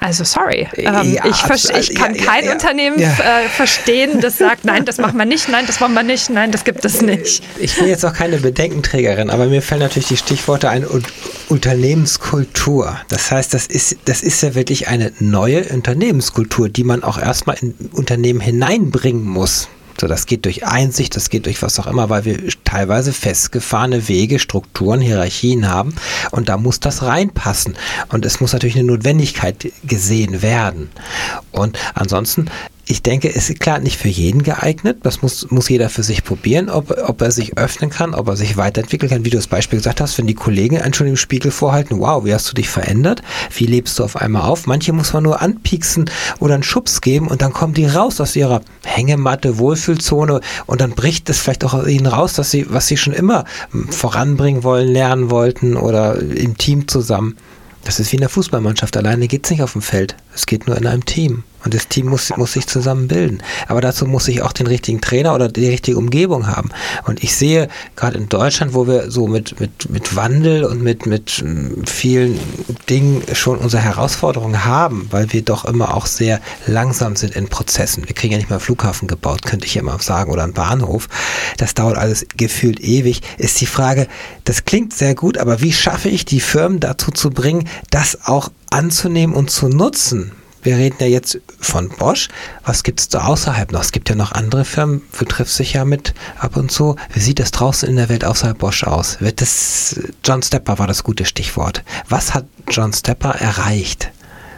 Also 0.00 0.22
sorry, 0.22 0.68
ähm, 0.76 1.12
ja, 1.12 1.24
ich, 1.24 1.44
also, 1.44 1.74
ich, 1.74 1.94
kann 1.94 2.14
ja, 2.14 2.24
kein 2.24 2.44
ja, 2.44 2.52
Unternehmen 2.52 3.00
äh, 3.00 3.48
verstehen, 3.48 4.20
das 4.20 4.38
sagt, 4.38 4.64
nein, 4.64 4.84
das 4.84 4.98
machen 4.98 5.16
wir 5.16 5.24
nicht, 5.24 5.48
nein, 5.48 5.64
das 5.66 5.80
wollen 5.80 5.92
wir 5.94 6.04
nicht, 6.04 6.30
nein, 6.30 6.52
das 6.52 6.62
gibt 6.62 6.84
es 6.84 7.02
nicht. 7.02 7.42
Ich 7.58 7.76
bin 7.76 7.88
jetzt 7.88 8.04
auch 8.04 8.12
keine 8.12 8.36
Bedenkenträgerin, 8.36 9.28
aber 9.28 9.46
mir 9.46 9.60
fallen 9.60 9.80
natürlich 9.80 10.06
die 10.08 10.16
Stichworte 10.16 10.70
ein 10.70 10.86
Unternehmenskultur. 11.48 12.96
Das 13.08 13.32
heißt, 13.32 13.52
das 13.52 13.66
ist, 13.66 13.96
das 14.04 14.22
ist 14.22 14.40
ja 14.42 14.54
wirklich 14.54 14.86
eine 14.86 15.12
neue 15.18 15.64
Unternehmenskultur, 15.64 16.68
die 16.68 16.84
man 16.84 17.02
auch 17.02 17.18
erstmal 17.18 17.56
in 17.60 17.74
Unternehmen 17.92 18.40
hineinbringen 18.40 19.24
muss. 19.24 19.68
So, 20.00 20.06
das 20.06 20.26
geht 20.26 20.44
durch 20.44 20.64
Einsicht, 20.64 21.16
das 21.16 21.28
geht 21.28 21.46
durch 21.46 21.60
was 21.60 21.80
auch 21.80 21.88
immer, 21.88 22.08
weil 22.08 22.24
wir 22.24 22.38
teilweise 22.62 23.12
festgefahrene 23.12 24.06
Wege, 24.08 24.38
Strukturen, 24.38 25.00
Hierarchien 25.00 25.68
haben 25.68 25.94
und 26.30 26.48
da 26.48 26.56
muss 26.56 26.78
das 26.78 27.02
reinpassen. 27.02 27.76
Und 28.10 28.24
es 28.24 28.40
muss 28.40 28.52
natürlich 28.52 28.76
eine 28.76 28.84
Notwendigkeit 28.84 29.72
gesehen 29.84 30.40
werden. 30.42 30.90
Und 31.50 31.78
ansonsten 31.94 32.48
ich 32.90 33.02
denke, 33.02 33.28
es 33.34 33.50
ist 33.50 33.60
klar 33.60 33.80
nicht 33.80 33.98
für 33.98 34.08
jeden 34.08 34.42
geeignet. 34.42 35.00
Das 35.02 35.20
muss, 35.20 35.50
muss 35.50 35.68
jeder 35.68 35.90
für 35.90 36.02
sich 36.02 36.24
probieren, 36.24 36.70
ob, 36.70 36.90
ob 37.06 37.20
er 37.20 37.30
sich 37.30 37.58
öffnen 37.58 37.90
kann, 37.90 38.14
ob 38.14 38.28
er 38.28 38.36
sich 38.36 38.56
weiterentwickeln 38.56 39.10
kann. 39.10 39.24
Wie 39.26 39.30
du 39.30 39.36
das 39.36 39.46
Beispiel 39.46 39.78
gesagt 39.78 40.00
hast, 40.00 40.16
wenn 40.16 40.26
die 40.26 40.34
Kollegen 40.34 40.80
einen 40.80 40.94
schon 40.94 41.06
im 41.06 41.18
Spiegel 41.18 41.50
vorhalten, 41.50 42.00
wow, 42.00 42.24
wie 42.24 42.32
hast 42.32 42.48
du 42.50 42.54
dich 42.54 42.70
verändert? 42.70 43.22
Wie 43.54 43.66
lebst 43.66 43.98
du 43.98 44.04
auf 44.04 44.16
einmal 44.16 44.42
auf? 44.42 44.66
Manche 44.66 44.94
muss 44.94 45.12
man 45.12 45.22
nur 45.22 45.42
anpieksen 45.42 46.10
oder 46.38 46.54
einen 46.54 46.62
Schubs 46.62 47.02
geben 47.02 47.28
und 47.28 47.42
dann 47.42 47.52
kommen 47.52 47.74
die 47.74 47.84
raus 47.84 48.22
aus 48.22 48.34
ihrer 48.34 48.62
Hängematte, 48.84 49.58
Wohlfühlzone 49.58 50.40
und 50.64 50.80
dann 50.80 50.92
bricht 50.92 51.28
es 51.28 51.38
vielleicht 51.38 51.64
auch 51.66 51.74
aus 51.74 51.88
ihnen 51.88 52.06
raus, 52.06 52.32
dass 52.32 52.50
sie, 52.50 52.66
was 52.70 52.86
sie 52.86 52.96
schon 52.96 53.12
immer 53.12 53.44
voranbringen 53.90 54.64
wollen, 54.64 54.88
lernen 54.88 55.30
wollten 55.30 55.76
oder 55.76 56.18
im 56.18 56.56
Team 56.56 56.88
zusammen. 56.88 57.36
Das 57.84 58.00
ist 58.00 58.12
wie 58.12 58.16
in 58.16 58.20
der 58.20 58.30
Fußballmannschaft. 58.30 58.96
Alleine 58.96 59.28
geht 59.28 59.44
es 59.44 59.50
nicht 59.50 59.62
auf 59.62 59.72
dem 59.72 59.82
Feld. 59.82 60.16
Es 60.34 60.46
geht 60.46 60.66
nur 60.66 60.76
in 60.78 60.86
einem 60.86 61.04
Team. 61.04 61.44
Und 61.64 61.74
das 61.74 61.88
Team 61.88 62.06
muss, 62.06 62.34
muss 62.36 62.52
sich 62.52 62.66
zusammen 62.66 63.08
bilden. 63.08 63.42
Aber 63.66 63.80
dazu 63.80 64.06
muss 64.06 64.28
ich 64.28 64.42
auch 64.42 64.52
den 64.52 64.66
richtigen 64.66 65.00
Trainer 65.00 65.34
oder 65.34 65.48
die 65.48 65.68
richtige 65.68 65.98
Umgebung 65.98 66.46
haben. 66.46 66.70
Und 67.06 67.22
ich 67.22 67.34
sehe 67.34 67.68
gerade 67.96 68.16
in 68.16 68.28
Deutschland, 68.28 68.74
wo 68.74 68.86
wir 68.86 69.10
so 69.10 69.26
mit, 69.26 69.58
mit, 69.60 69.90
mit 69.90 70.16
Wandel 70.16 70.64
und 70.64 70.82
mit, 70.82 71.06
mit 71.06 71.44
vielen 71.86 72.38
Dingen 72.88 73.22
schon 73.32 73.58
unsere 73.58 73.82
Herausforderungen 73.82 74.64
haben, 74.64 75.08
weil 75.10 75.32
wir 75.32 75.42
doch 75.42 75.64
immer 75.64 75.94
auch 75.94 76.06
sehr 76.06 76.40
langsam 76.66 77.16
sind 77.16 77.34
in 77.34 77.48
Prozessen. 77.48 78.06
Wir 78.06 78.14
kriegen 78.14 78.32
ja 78.32 78.38
nicht 78.38 78.50
mal 78.50 78.56
einen 78.56 78.64
Flughafen 78.64 79.08
gebaut, 79.08 79.42
könnte 79.42 79.66
ich 79.66 79.74
ja 79.74 79.82
mal 79.82 80.00
sagen, 80.00 80.30
oder 80.30 80.44
einen 80.44 80.52
Bahnhof. 80.52 81.08
Das 81.56 81.74
dauert 81.74 81.96
alles 81.96 82.26
gefühlt 82.36 82.80
ewig. 82.80 83.22
Ist 83.36 83.60
die 83.60 83.66
Frage, 83.66 84.06
das 84.44 84.64
klingt 84.64 84.92
sehr 84.92 85.14
gut, 85.14 85.38
aber 85.38 85.60
wie 85.60 85.72
schaffe 85.72 86.08
ich 86.08 86.24
die 86.24 86.40
Firmen 86.40 86.80
dazu 86.80 87.10
zu 87.10 87.30
bringen, 87.30 87.68
das 87.90 88.26
auch 88.26 88.50
anzunehmen 88.70 89.34
und 89.34 89.50
zu 89.50 89.68
nutzen? 89.68 90.32
Wir 90.62 90.76
reden 90.76 90.96
ja 91.00 91.06
jetzt 91.06 91.40
von 91.60 91.88
Bosch. 91.88 92.28
Was 92.64 92.82
gibt 92.82 93.00
es 93.00 93.08
da 93.08 93.24
außerhalb 93.24 93.72
noch? 93.72 93.80
Es 93.80 93.92
gibt 93.92 94.08
ja 94.08 94.14
noch 94.14 94.32
andere 94.32 94.64
Firmen, 94.64 95.02
du 95.18 95.24
triffst 95.24 95.58
dich 95.58 95.74
ja 95.74 95.84
mit 95.84 96.14
ab 96.38 96.56
und 96.56 96.70
zu. 96.70 96.96
Wie 97.12 97.20
sieht 97.20 97.38
das 97.38 97.50
draußen 97.50 97.88
in 97.88 97.96
der 97.96 98.08
Welt 98.08 98.24
außerhalb 98.24 98.58
Bosch 98.58 98.84
aus? 98.84 99.20
Wird 99.20 99.40
das, 99.40 100.00
John 100.24 100.42
Stepper 100.42 100.78
war 100.78 100.86
das 100.86 101.04
gute 101.04 101.24
Stichwort. 101.24 101.82
Was 102.08 102.34
hat 102.34 102.46
John 102.70 102.92
Stepper 102.92 103.30
erreicht? 103.30 104.10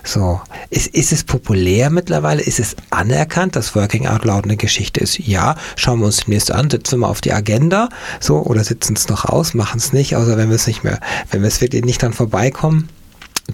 So, 0.02 0.40
ist, 0.70 0.88
ist 0.88 1.12
es 1.12 1.24
populär 1.24 1.90
mittlerweile? 1.90 2.40
Ist 2.40 2.58
es 2.58 2.74
anerkannt, 2.90 3.56
dass 3.56 3.74
Working 3.74 4.06
Out 4.06 4.24
Loud 4.24 4.44
eine 4.44 4.56
Geschichte 4.56 5.00
ist? 5.00 5.18
Ja, 5.18 5.56
schauen 5.76 6.00
wir 6.00 6.06
uns 6.06 6.24
demnächst 6.24 6.50
an, 6.50 6.70
setzen 6.70 6.92
wir 6.92 6.98
mal 6.98 7.08
auf 7.08 7.20
die 7.20 7.32
Agenda, 7.32 7.90
so, 8.18 8.38
oder 8.38 8.64
sitzen 8.64 8.96
es 8.96 9.08
noch 9.08 9.26
aus, 9.26 9.54
machen 9.54 9.78
es 9.78 9.92
nicht, 9.92 10.16
außer 10.16 10.36
wenn 10.36 10.48
wir 10.48 10.56
es 10.56 10.66
nicht 10.66 10.84
mehr, 10.84 11.00
wenn 11.30 11.42
wir 11.42 11.48
es 11.48 11.60
wirklich 11.60 11.84
nicht 11.84 12.02
dran 12.02 12.12
vorbeikommen. 12.12 12.88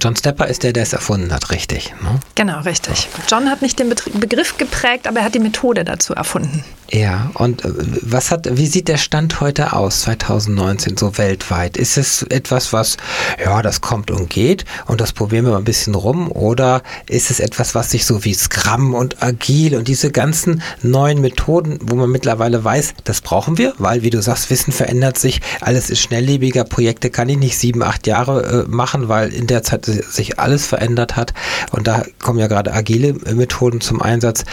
John 0.01 0.17
Stepper 0.17 0.47
ist 0.47 0.63
der, 0.63 0.73
der 0.73 0.83
es 0.83 0.93
erfunden 0.93 1.33
hat, 1.33 1.51
richtig? 1.51 1.95
Ne? 2.03 2.21
Genau, 2.35 2.61
richtig. 2.61 3.09
John 3.29 3.51
hat 3.51 3.63
nicht 3.63 3.79
den 3.79 3.89
Begriff 3.89 4.57
geprägt, 4.59 5.07
aber 5.07 5.21
er 5.21 5.25
hat 5.27 5.35
die 5.35 5.41
Methode 5.41 5.85
dazu 5.85 6.15
erfunden. 6.15 6.65
Ja, 6.93 7.31
und 7.35 7.65
äh, 7.65 7.73
was 8.03 8.31
hat, 8.31 8.49
wie 8.57 8.67
sieht 8.67 8.87
der 8.89 8.97
Stand 8.97 9.41
heute 9.41 9.73
aus, 9.73 10.03
2019, 10.03 10.97
so 10.97 11.19
weltweit? 11.19 11.77
Ist 11.77 11.97
es 11.99 12.23
etwas, 12.23 12.73
was, 12.73 12.97
ja, 13.43 13.61
das 13.63 13.81
kommt 13.81 14.11
und 14.11 14.31
geht 14.31 14.65
und 14.87 15.01
das 15.01 15.13
probieren 15.13 15.47
wir 15.47 15.53
mal 15.53 15.59
ein 15.59 15.65
bisschen 15.65 15.97
rum? 15.97 16.31
Oder 16.31 16.83
ist 17.09 17.31
es 17.31 17.41
etwas, 17.41 17.75
was 17.75 17.91
sich 17.91 18.07
so 18.07 18.25
wie 18.25 18.35
Scrum 18.35 18.95
und 18.95 19.23
Agil 19.23 19.75
und 19.77 19.89
diese 19.89 20.13
ganzen 20.13 20.63
neuen 20.83 21.21
Methoden, 21.21 21.79
wo 21.83 21.97
man 21.97 22.11
mittlerweile 22.11 22.63
weiß, 22.63 22.95
das 23.03 23.21
brauchen 23.21 23.59
wir, 23.59 23.75
weil, 23.79 24.03
wie 24.03 24.11
du 24.11 24.23
sagst, 24.23 24.49
Wissen 24.51 24.73
verändert 24.73 25.19
sich, 25.19 25.41
alles 25.61 25.91
ist 25.91 26.01
schnelllebiger, 26.01 26.65
Projekte 26.65 27.11
kann 27.11 27.29
ich 27.29 27.39
nicht 27.39 27.59
sieben, 27.59 27.83
acht 27.83 28.07
Jahre 28.07 28.65
äh, 28.65 28.71
machen, 28.71 29.09
weil 29.09 29.33
in 29.33 29.49
der 29.49 29.65
Zeit 29.65 29.87
sich 29.87 30.39
alles 30.39 30.67
verändert 30.67 31.17
hat 31.17 31.35
und 31.73 31.89
da 31.89 32.05
kommen 32.23 32.39
ja 32.39 32.47
gerade 32.47 32.73
agile 32.73 33.15
Methoden 33.15 33.81
zum 33.81 34.01
Einsatz 34.01 34.45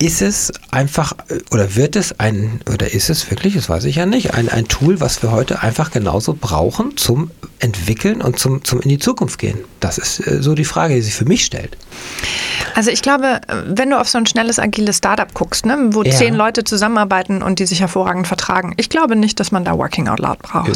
ist 0.00 0.22
es 0.22 0.50
einfach 0.70 1.12
oder 1.50 1.76
wird 1.76 1.94
es 1.94 2.18
ein, 2.18 2.60
oder 2.72 2.92
ist 2.92 3.10
es 3.10 3.30
wirklich, 3.30 3.54
das 3.54 3.68
weiß 3.68 3.84
ich 3.84 3.96
ja 3.96 4.06
nicht, 4.06 4.34
ein, 4.34 4.48
ein 4.48 4.66
Tool, 4.66 5.00
was 5.00 5.22
wir 5.22 5.30
heute 5.30 5.62
einfach 5.62 5.90
genauso 5.90 6.34
brauchen 6.34 6.96
zum 6.96 7.30
Entwickeln 7.58 8.22
und 8.22 8.38
zum, 8.38 8.64
zum 8.64 8.80
in 8.80 8.88
die 8.88 8.98
Zukunft 8.98 9.38
gehen? 9.38 9.58
Das 9.78 9.98
ist 9.98 10.26
äh, 10.26 10.42
so 10.42 10.54
die 10.54 10.64
Frage, 10.64 10.94
die 10.94 11.02
sich 11.02 11.14
für 11.14 11.26
mich 11.26 11.44
stellt. 11.44 11.76
Also 12.74 12.90
ich 12.90 13.02
glaube, 13.02 13.40
wenn 13.66 13.90
du 13.90 14.00
auf 14.00 14.08
so 14.08 14.16
ein 14.16 14.26
schnelles, 14.26 14.58
agiles 14.58 14.98
Startup 14.98 15.32
guckst, 15.34 15.66
ne, 15.66 15.76
wo 15.90 16.02
ja. 16.02 16.12
zehn 16.12 16.34
Leute 16.34 16.64
zusammenarbeiten 16.64 17.42
und 17.42 17.58
die 17.58 17.66
sich 17.66 17.80
hervorragend 17.80 18.26
vertragen, 18.26 18.74
ich 18.78 18.88
glaube 18.88 19.16
nicht, 19.16 19.38
dass 19.40 19.52
man 19.52 19.64
da 19.64 19.76
Working 19.76 20.08
Out 20.08 20.20
Loud 20.20 20.38
braucht. 20.38 20.68
Jo. 20.68 20.74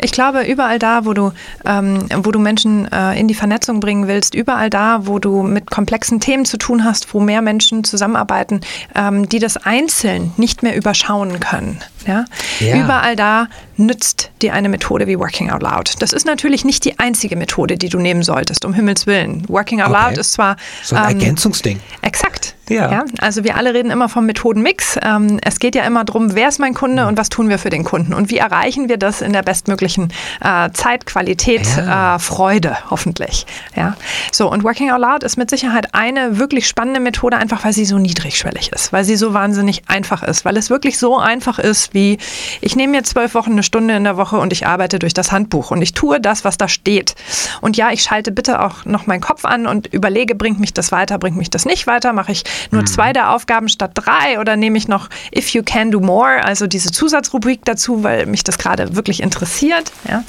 Ich 0.00 0.12
glaube, 0.12 0.42
überall 0.42 0.78
da, 0.78 1.04
wo 1.04 1.12
du, 1.12 1.32
ähm, 1.64 2.06
wo 2.22 2.32
du 2.32 2.38
Menschen 2.38 2.90
äh, 2.90 3.18
in 3.18 3.28
die 3.28 3.34
Vernetzung 3.34 3.80
bringen 3.80 4.08
willst, 4.08 4.34
überall 4.34 4.70
da, 4.70 5.06
wo 5.06 5.18
du 5.18 5.42
mit 5.42 5.70
komplexen 5.70 6.20
Themen 6.20 6.44
zu 6.44 6.56
tun 6.56 6.84
hast, 6.84 7.12
wo 7.14 7.20
mehr 7.20 7.42
Menschen 7.42 7.84
zusammenarbeiten, 7.84 8.47
ähm, 8.94 9.28
die 9.28 9.38
das 9.38 9.56
einzeln 9.56 10.32
nicht 10.36 10.62
mehr 10.62 10.76
überschauen 10.76 11.40
können. 11.40 11.80
Ja? 12.06 12.24
ja? 12.60 12.76
Überall 12.76 13.16
da 13.16 13.48
nützt 13.76 14.30
dir 14.42 14.54
eine 14.54 14.68
Methode 14.68 15.06
wie 15.06 15.18
Working 15.18 15.50
Out 15.50 15.62
Loud. 15.62 15.94
Das 16.00 16.12
ist 16.12 16.26
natürlich 16.26 16.64
nicht 16.64 16.84
die 16.84 16.98
einzige 16.98 17.36
Methode, 17.36 17.76
die 17.76 17.88
du 17.88 17.98
nehmen 17.98 18.22
solltest, 18.22 18.64
um 18.64 18.74
Himmels 18.74 19.06
Willen. 19.06 19.48
Working 19.48 19.80
Out 19.80 19.90
okay. 19.90 20.08
Loud 20.08 20.18
ist 20.18 20.32
zwar. 20.32 20.56
So 20.82 20.96
ein 20.96 21.02
ähm, 21.02 21.20
Ergänzungsding. 21.20 21.80
Exakt. 22.02 22.54
Ja. 22.68 22.90
ja. 22.90 23.04
Also 23.18 23.44
wir 23.44 23.56
alle 23.56 23.74
reden 23.74 23.90
immer 23.90 24.08
vom 24.08 24.26
Methodenmix. 24.26 24.98
Ähm, 25.02 25.38
es 25.42 25.58
geht 25.58 25.74
ja 25.74 25.84
immer 25.84 26.04
darum, 26.04 26.34
wer 26.34 26.48
ist 26.48 26.58
mein 26.58 26.74
Kunde 26.74 27.06
und 27.06 27.18
was 27.18 27.28
tun 27.28 27.48
wir 27.48 27.58
für 27.58 27.70
den 27.70 27.84
Kunden 27.84 28.14
und 28.14 28.30
wie 28.30 28.38
erreichen 28.38 28.88
wir 28.88 28.96
das 28.96 29.20
in 29.20 29.32
der 29.32 29.42
bestmöglichen 29.42 30.12
äh, 30.40 30.70
Zeit, 30.72 31.06
Qualität, 31.06 31.66
ja. 31.76 32.16
äh, 32.16 32.18
Freude, 32.18 32.76
hoffentlich. 32.90 33.46
Ja. 33.74 33.96
So, 34.32 34.50
und 34.50 34.64
Working 34.64 34.90
Out 34.90 35.00
Loud 35.00 35.22
ist 35.22 35.36
mit 35.36 35.50
Sicherheit 35.50 35.94
eine 35.94 36.38
wirklich 36.38 36.66
spannende 36.68 37.00
Methode, 37.00 37.36
einfach 37.36 37.64
weil 37.64 37.72
sie 37.72 37.84
so 37.84 37.98
niedrigschwellig 37.98 38.72
ist, 38.72 38.92
weil 38.92 39.04
sie 39.04 39.16
so 39.16 39.34
wahnsinnig 39.34 39.82
einfach 39.88 40.22
ist, 40.22 40.44
weil 40.44 40.56
es 40.56 40.70
wirklich 40.70 40.98
so 40.98 41.18
einfach 41.18 41.58
ist, 41.58 41.94
wie 41.94 42.18
ich 42.60 42.76
nehme 42.76 42.92
mir 42.92 43.04
zwölf 43.04 43.34
Wochen 43.34 43.52
eine 43.52 43.62
Stunde 43.62 43.96
in 43.96 44.04
der 44.04 44.16
Woche 44.16 44.38
und 44.38 44.52
ich 44.52 44.66
arbeite 44.66 44.98
durch 44.98 45.14
das 45.14 45.32
Handbuch 45.32 45.70
und 45.70 45.82
ich 45.82 45.94
tue 45.94 46.20
das, 46.20 46.44
was 46.44 46.58
da 46.58 46.68
steht. 46.68 47.14
Und 47.60 47.76
ja, 47.76 47.90
ich 47.90 48.02
schalte 48.02 48.32
bitte 48.32 48.62
auch 48.62 48.84
noch 48.84 49.06
meinen 49.06 49.20
Kopf 49.20 49.44
an 49.44 49.66
und 49.66 49.86
überlege, 49.88 50.34
bringt 50.34 50.60
mich 50.60 50.74
das 50.74 50.92
weiter, 50.92 51.18
bringt 51.18 51.36
mich 51.36 51.50
das 51.50 51.64
nicht 51.64 51.86
weiter, 51.86 52.12
mache 52.12 52.32
ich 52.32 52.44
nur 52.70 52.82
mhm. 52.82 52.86
zwei 52.86 53.12
der 53.12 53.32
Aufgaben 53.32 53.68
statt 53.68 53.92
drei 53.94 54.40
oder 54.40 54.56
nehme 54.56 54.78
ich 54.78 54.88
noch 54.88 55.08
If 55.34 55.50
You 55.50 55.62
Can 55.62 55.90
Do 55.90 56.00
More, 56.00 56.44
also 56.44 56.66
diese 56.66 56.90
Zusatzrubrik 56.90 57.64
dazu, 57.64 58.02
weil 58.02 58.26
mich 58.26 58.44
das 58.44 58.58
gerade 58.58 58.96
wirklich 58.96 59.22
interessiert. 59.22 59.92
Ja. 60.08 60.24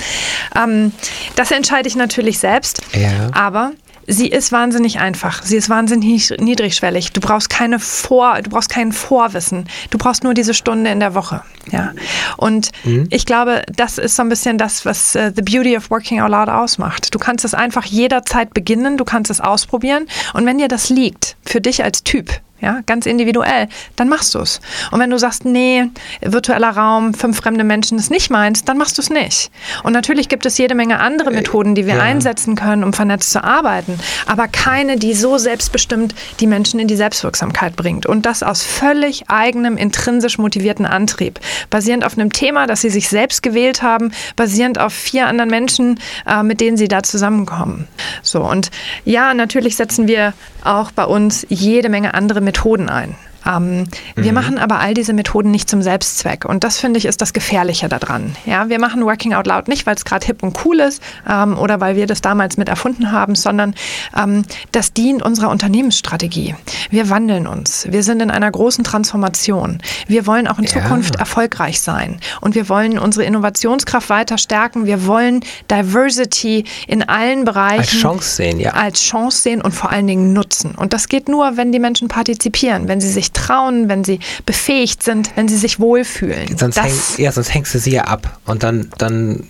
Ähm, 0.56 0.92
das 1.36 1.52
entscheide 1.52 1.88
ich 1.88 1.96
natürlich 1.96 2.40
selbst. 2.40 2.82
Ja. 2.94 3.30
Aber 3.34 3.72
sie 4.10 4.28
ist 4.28 4.52
wahnsinnig 4.52 5.00
einfach. 5.00 5.44
Sie 5.44 5.56
ist 5.56 5.70
wahnsinnig 5.70 6.34
niedrigschwellig. 6.38 7.14
Du 7.14 7.22
brauchst 7.22 7.50
keine 7.50 7.80
Vor, 7.80 8.42
du 8.42 8.50
brauchst 8.50 8.70
kein 8.70 8.92
Vorwissen. 8.92 9.66
Du 9.92 9.98
brauchst 9.98 10.24
nur 10.24 10.34
diese 10.34 10.54
Stunde 10.54 10.90
in 10.90 11.00
der 11.00 11.14
Woche. 11.14 11.42
Ja. 11.72 11.94
Und 12.36 12.72
mhm. 12.84 13.08
ich 13.12 13.26
glaube, 13.26 13.64
das 13.74 13.98
ist 13.98 14.16
so 14.16 14.24
ein 14.24 14.30
bisschen 14.30 14.58
das, 14.58 14.84
was 14.84 15.16
uh, 15.16 15.32
the 15.34 15.44
beauty 15.44 15.78
of 15.78 15.90
working 15.92 16.20
out 16.20 16.32
loud 16.32 16.50
ausmacht. 16.50 17.14
Du 17.14 17.20
kannst 17.20 17.46
es 17.46 17.54
einfach 17.54 17.86
jederzeit 17.86 18.54
beginnen. 18.54 18.98
Du 18.98 19.06
kannst 19.06 19.30
es 19.30 19.40
ausprobieren. 19.40 20.08
Und 20.34 20.46
wenn 20.46 20.58
dir 20.58 20.68
das 20.68 20.90
liegt, 20.90 21.38
für 21.46 21.62
dich 21.62 21.84
als 21.84 22.04
Typ, 22.04 22.42
ja, 22.62 22.82
ganz 22.86 23.06
individuell, 23.06 23.68
dann 23.96 24.10
machst 24.10 24.36
du 24.36 24.40
es. 24.40 24.60
Und 24.92 25.00
wenn 25.00 25.10
du 25.10 25.18
sagst, 25.18 25.46
nee, 25.46 25.86
virtueller 26.22 26.72
Raum, 26.72 27.14
fünf 27.14 27.38
fremde 27.38 27.64
Menschen 27.64 27.98
ist 27.98 28.12
nicht 28.12 28.30
meins, 28.30 28.66
dann 28.66 28.78
machst 28.78 28.98
du 28.98 29.02
es 29.02 29.10
nicht. 29.10 29.50
Und 29.84 29.94
natürlich 29.94 30.28
gibt 30.28 30.46
es 30.46 30.58
jede 30.58 30.76
Menge 30.76 31.00
andere 31.00 31.32
Methoden, 31.32 31.74
die 31.74 31.86
wir 31.86 31.96
ja. 31.96 32.02
einsetzen 32.02 32.56
können, 32.56 32.84
um 32.84 32.92
vernetzt 32.92 33.32
zu 33.32 33.44
arbeiten, 33.44 33.98
aber 34.26 34.48
keine, 34.48 34.98
die 34.98 35.14
so 35.14 35.38
selbstbestimmt 35.38 36.14
die 36.40 36.48
Menschen 36.48 36.80
in 36.80 36.88
die 36.88 36.96
Selbstwirksamkeit 36.96 37.76
bringt. 37.76 38.06
Und 38.06 38.26
das 38.26 38.44
aus 38.44 38.64
völlig 38.64 39.30
eigenem, 39.30 39.78
intrinsisch 39.78 40.38
motivierten 40.38 40.86
Antrieb, 40.86 41.40
basierend 41.70 42.06
auf 42.06 42.18
einem 42.18 42.32
Thema, 42.32 42.68
das 42.68 42.82
sie 42.82 42.90
sich 42.90 43.08
selbst 43.08 43.42
gewählt 43.42 43.82
haben, 43.82 44.12
basierend 44.36 44.80
auf 44.80 44.94
vier 44.94 45.28
anderen 45.28 45.50
Menschen, 45.50 46.00
äh, 46.28 46.44
mit 46.44 46.60
denen 46.60 46.76
sie 46.76 46.88
da 46.88 47.04
zusammenkommen. 47.04 47.88
So, 48.22 48.42
und 48.42 48.70
ja, 49.06 49.34
natürlich 49.34 49.78
setzen 49.78 50.08
wir 50.08 50.34
auch 50.64 50.92
bei 50.92 51.06
uns 51.06 51.46
jede 51.50 51.88
Menge 51.88 52.14
andere 52.14 52.42
Methoden 52.42 52.49
ein. 52.90 53.16
Ähm, 53.50 53.80
mhm. 53.80 53.88
Wir 54.16 54.34
machen 54.34 54.58
aber 54.58 54.80
all 54.80 54.94
diese 54.94 55.14
Methoden 55.14 55.52
nicht 55.52 55.70
zum 55.70 55.82
Selbstzweck. 55.82 56.46
Und 56.46 56.64
das 56.64 56.80
finde 56.80 56.98
ich 56.98 57.06
ist 57.06 57.22
das 57.22 57.34
Gefährliche 57.34 57.90
daran. 57.90 58.36
Ja, 58.46 58.70
wir 58.70 58.80
machen 58.80 59.04
Working 59.04 59.34
Out 59.34 59.48
Loud 59.48 59.68
nicht, 59.68 59.86
weil 59.86 59.96
es 59.96 60.06
gerade 60.06 60.26
hip 60.26 60.44
und 60.44 60.58
cool 60.66 60.80
ist 60.80 61.02
ähm, 61.28 61.58
oder 61.58 61.80
weil 61.80 61.96
wir 61.96 62.08
das 62.08 62.22
damals 62.22 62.58
mit 62.58 62.70
erfunden 62.70 63.12
haben, 63.12 63.36
sondern 63.36 63.76
ähm, 64.16 64.44
das 64.72 64.94
dient 64.94 65.24
unserer 65.24 65.50
Unternehmensstrategie. 65.50 66.56
Wir 66.90 67.10
wandeln 67.10 67.48
uns. 67.48 67.88
Wir 67.90 68.04
sind 68.04 68.22
in 68.22 68.32
einer 68.32 68.52
großen 68.52 68.84
Transformation. 68.84 69.80
Wir 70.08 70.28
wollen 70.28 70.48
auch 70.48 70.60
in 70.60 70.66
ja. 70.66 70.72
Zukunft 70.72 71.16
erfolgreich 71.16 71.82
sein. 71.82 72.20
Und 72.42 72.56
wir 72.56 72.70
wollen 72.70 73.00
unsere 73.00 73.26
Innovationskraft 73.26 74.10
weiter 74.10 74.38
stärken. 74.38 74.86
Wir 74.86 75.06
wollen 75.06 75.42
Diversity 75.70 76.66
in 76.88 77.04
allen 77.04 77.46
Bereichen 77.46 77.80
als 77.80 77.90
Chance 77.90 78.36
sehen, 78.36 78.60
ja. 78.60 78.72
Als 78.72 79.02
Chance 79.02 79.42
sehen 79.42 79.62
und 79.62 79.74
vor 79.74 79.92
allen 79.92 80.08
Dingen 80.08 80.34
nutzen. 80.34 80.76
Und 80.76 80.94
das 80.94 81.08
geht 81.08 81.30
nur, 81.30 81.58
wenn 81.58 81.72
die 81.72 81.80
Menschen 81.80 82.08
partizipieren, 82.08 82.88
wenn 82.88 83.02
sie 83.02 83.10
sich 83.10 83.32
sich 83.40 83.46
trauen, 83.46 83.90
wenn 83.90 84.04
sie 84.04 84.20
befähigt 84.46 85.04
sind, 85.04 85.32
wenn 85.36 85.48
sie 85.48 85.58
sich 85.58 85.80
wohlfühlen. 85.80 86.58
Sonst, 86.58 86.82
häng, 86.82 86.94
ja, 87.18 87.32
sonst 87.32 87.54
hängst 87.54 87.74
du 87.74 87.80
sie 87.80 87.92
ja 87.92 88.04
ab 88.04 88.40
und 88.46 88.64
dann, 88.64 88.90
dann 88.98 89.46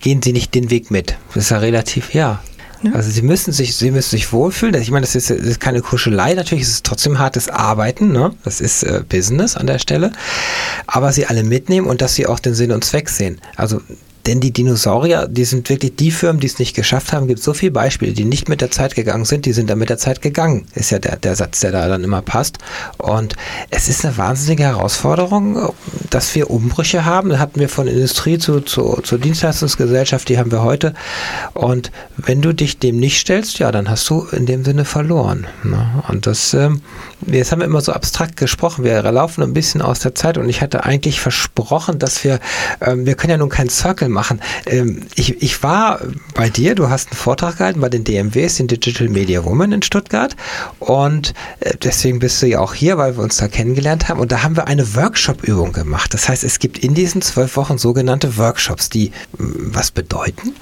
gehen 0.00 0.22
sie 0.22 0.32
nicht 0.32 0.54
den 0.54 0.70
Weg 0.70 0.90
mit. 0.90 1.16
Das 1.34 1.44
ist 1.44 1.50
ja 1.50 1.58
relativ, 1.58 2.14
ja. 2.14 2.42
Ne? 2.82 2.94
Also 2.94 3.10
sie 3.10 3.22
müssen 3.22 3.52
sich, 3.52 3.76
sie 3.76 3.90
müssen 3.90 4.10
sich 4.10 4.32
wohlfühlen. 4.32 4.80
Ich 4.80 4.90
meine, 4.90 5.06
das 5.06 5.14
ist, 5.14 5.30
das 5.30 5.38
ist 5.38 5.60
keine 5.60 5.80
Kuschelei, 5.80 6.34
natürlich 6.34 6.62
ist 6.62 6.72
es 6.72 6.82
trotzdem 6.82 7.18
hartes 7.18 7.48
Arbeiten, 7.48 8.12
ne? 8.12 8.34
Das 8.44 8.60
ist 8.60 8.82
äh, 8.82 9.02
Business 9.08 9.56
an 9.56 9.66
der 9.66 9.78
Stelle. 9.78 10.12
Aber 10.86 11.12
sie 11.12 11.26
alle 11.26 11.44
mitnehmen 11.44 11.86
und 11.86 12.02
dass 12.02 12.14
sie 12.14 12.26
auch 12.26 12.38
den 12.38 12.54
Sinn 12.54 12.72
und 12.72 12.84
Zweck 12.84 13.08
sehen. 13.08 13.40
Also 13.56 13.80
denn 14.26 14.40
die 14.40 14.52
Dinosaurier, 14.52 15.28
die 15.28 15.44
sind 15.44 15.68
wirklich 15.68 15.96
die 15.96 16.10
Firmen, 16.10 16.40
die 16.40 16.46
es 16.46 16.58
nicht 16.58 16.74
geschafft 16.74 17.12
haben. 17.12 17.26
Gibt 17.26 17.42
so 17.42 17.52
viele 17.52 17.72
Beispiele, 17.72 18.12
die 18.12 18.24
nicht 18.24 18.48
mit 18.48 18.60
der 18.60 18.70
Zeit 18.70 18.94
gegangen 18.94 19.24
sind, 19.26 19.44
die 19.44 19.52
sind 19.52 19.68
dann 19.68 19.78
mit 19.78 19.90
der 19.90 19.98
Zeit 19.98 20.22
gegangen. 20.22 20.66
Ist 20.74 20.90
ja 20.90 20.98
der, 20.98 21.16
der 21.16 21.36
Satz, 21.36 21.60
der 21.60 21.72
da 21.72 21.88
dann 21.88 22.04
immer 22.04 22.22
passt. 22.22 22.58
Und 22.96 23.36
es 23.70 23.88
ist 23.88 24.04
eine 24.04 24.16
wahnsinnige 24.16 24.62
Herausforderung, 24.62 25.72
dass 26.08 26.34
wir 26.34 26.50
Umbrüche 26.50 27.04
haben. 27.04 27.28
Da 27.28 27.38
hatten 27.38 27.60
wir 27.60 27.68
von 27.68 27.86
Industrie 27.86 28.38
zu, 28.38 28.60
zu, 28.60 29.00
zur 29.02 29.18
Dienstleistungsgesellschaft, 29.18 30.28
die 30.28 30.38
haben 30.38 30.50
wir 30.50 30.62
heute. 30.62 30.94
Und 31.52 31.92
wenn 32.16 32.40
du 32.40 32.54
dich 32.54 32.78
dem 32.78 32.96
nicht 32.96 33.18
stellst, 33.18 33.58
ja, 33.58 33.72
dann 33.72 33.90
hast 33.90 34.08
du 34.08 34.26
in 34.32 34.46
dem 34.46 34.64
Sinne 34.64 34.86
verloren. 34.86 35.46
Ne? 35.64 36.02
Und 36.08 36.26
das, 36.26 36.54
ähm, 36.54 36.80
jetzt 37.26 37.52
haben 37.52 37.60
wir 37.60 37.66
immer 37.66 37.82
so 37.82 37.92
abstrakt 37.92 38.36
gesprochen. 38.36 38.84
Wir 38.84 39.02
laufen 39.02 39.42
ein 39.42 39.52
bisschen 39.52 39.82
aus 39.82 40.00
der 40.00 40.14
Zeit 40.14 40.38
und 40.38 40.48
ich 40.48 40.62
hatte 40.62 40.84
eigentlich 40.84 41.20
versprochen, 41.20 41.98
dass 41.98 42.24
wir, 42.24 42.40
ähm, 42.80 43.04
wir 43.04 43.16
können 43.16 43.32
ja 43.32 43.36
nun 43.36 43.50
keinen 43.50 43.68
Circle 43.68 44.08
machen. 44.14 44.40
Ähm, 44.66 45.02
ich, 45.14 45.42
ich 45.42 45.62
war 45.62 46.00
bei 46.34 46.48
dir, 46.48 46.74
du 46.74 46.88
hast 46.88 47.10
einen 47.10 47.18
Vortrag 47.18 47.58
gehalten 47.58 47.80
bei 47.80 47.90
den 47.90 48.04
DMWs, 48.04 48.56
den 48.56 48.68
Digital 48.68 49.08
Media 49.08 49.44
Women 49.44 49.72
in 49.72 49.82
Stuttgart. 49.82 50.34
Und 50.78 51.34
äh, 51.60 51.74
deswegen 51.82 52.18
bist 52.20 52.40
du 52.40 52.46
ja 52.46 52.60
auch 52.60 52.72
hier, 52.72 52.96
weil 52.96 53.16
wir 53.16 53.22
uns 53.22 53.36
da 53.36 53.48
kennengelernt 53.48 54.08
haben. 54.08 54.20
Und 54.20 54.32
da 54.32 54.42
haben 54.42 54.56
wir 54.56 54.66
eine 54.66 54.94
Workshop-Übung 54.94 55.72
gemacht. 55.72 56.14
Das 56.14 56.28
heißt, 56.28 56.44
es 56.44 56.58
gibt 56.58 56.78
in 56.78 56.94
diesen 56.94 57.20
zwölf 57.20 57.56
Wochen 57.56 57.76
sogenannte 57.76 58.38
Workshops, 58.38 58.88
die 58.88 59.12
was 59.38 59.90
bedeuten? 59.90 60.54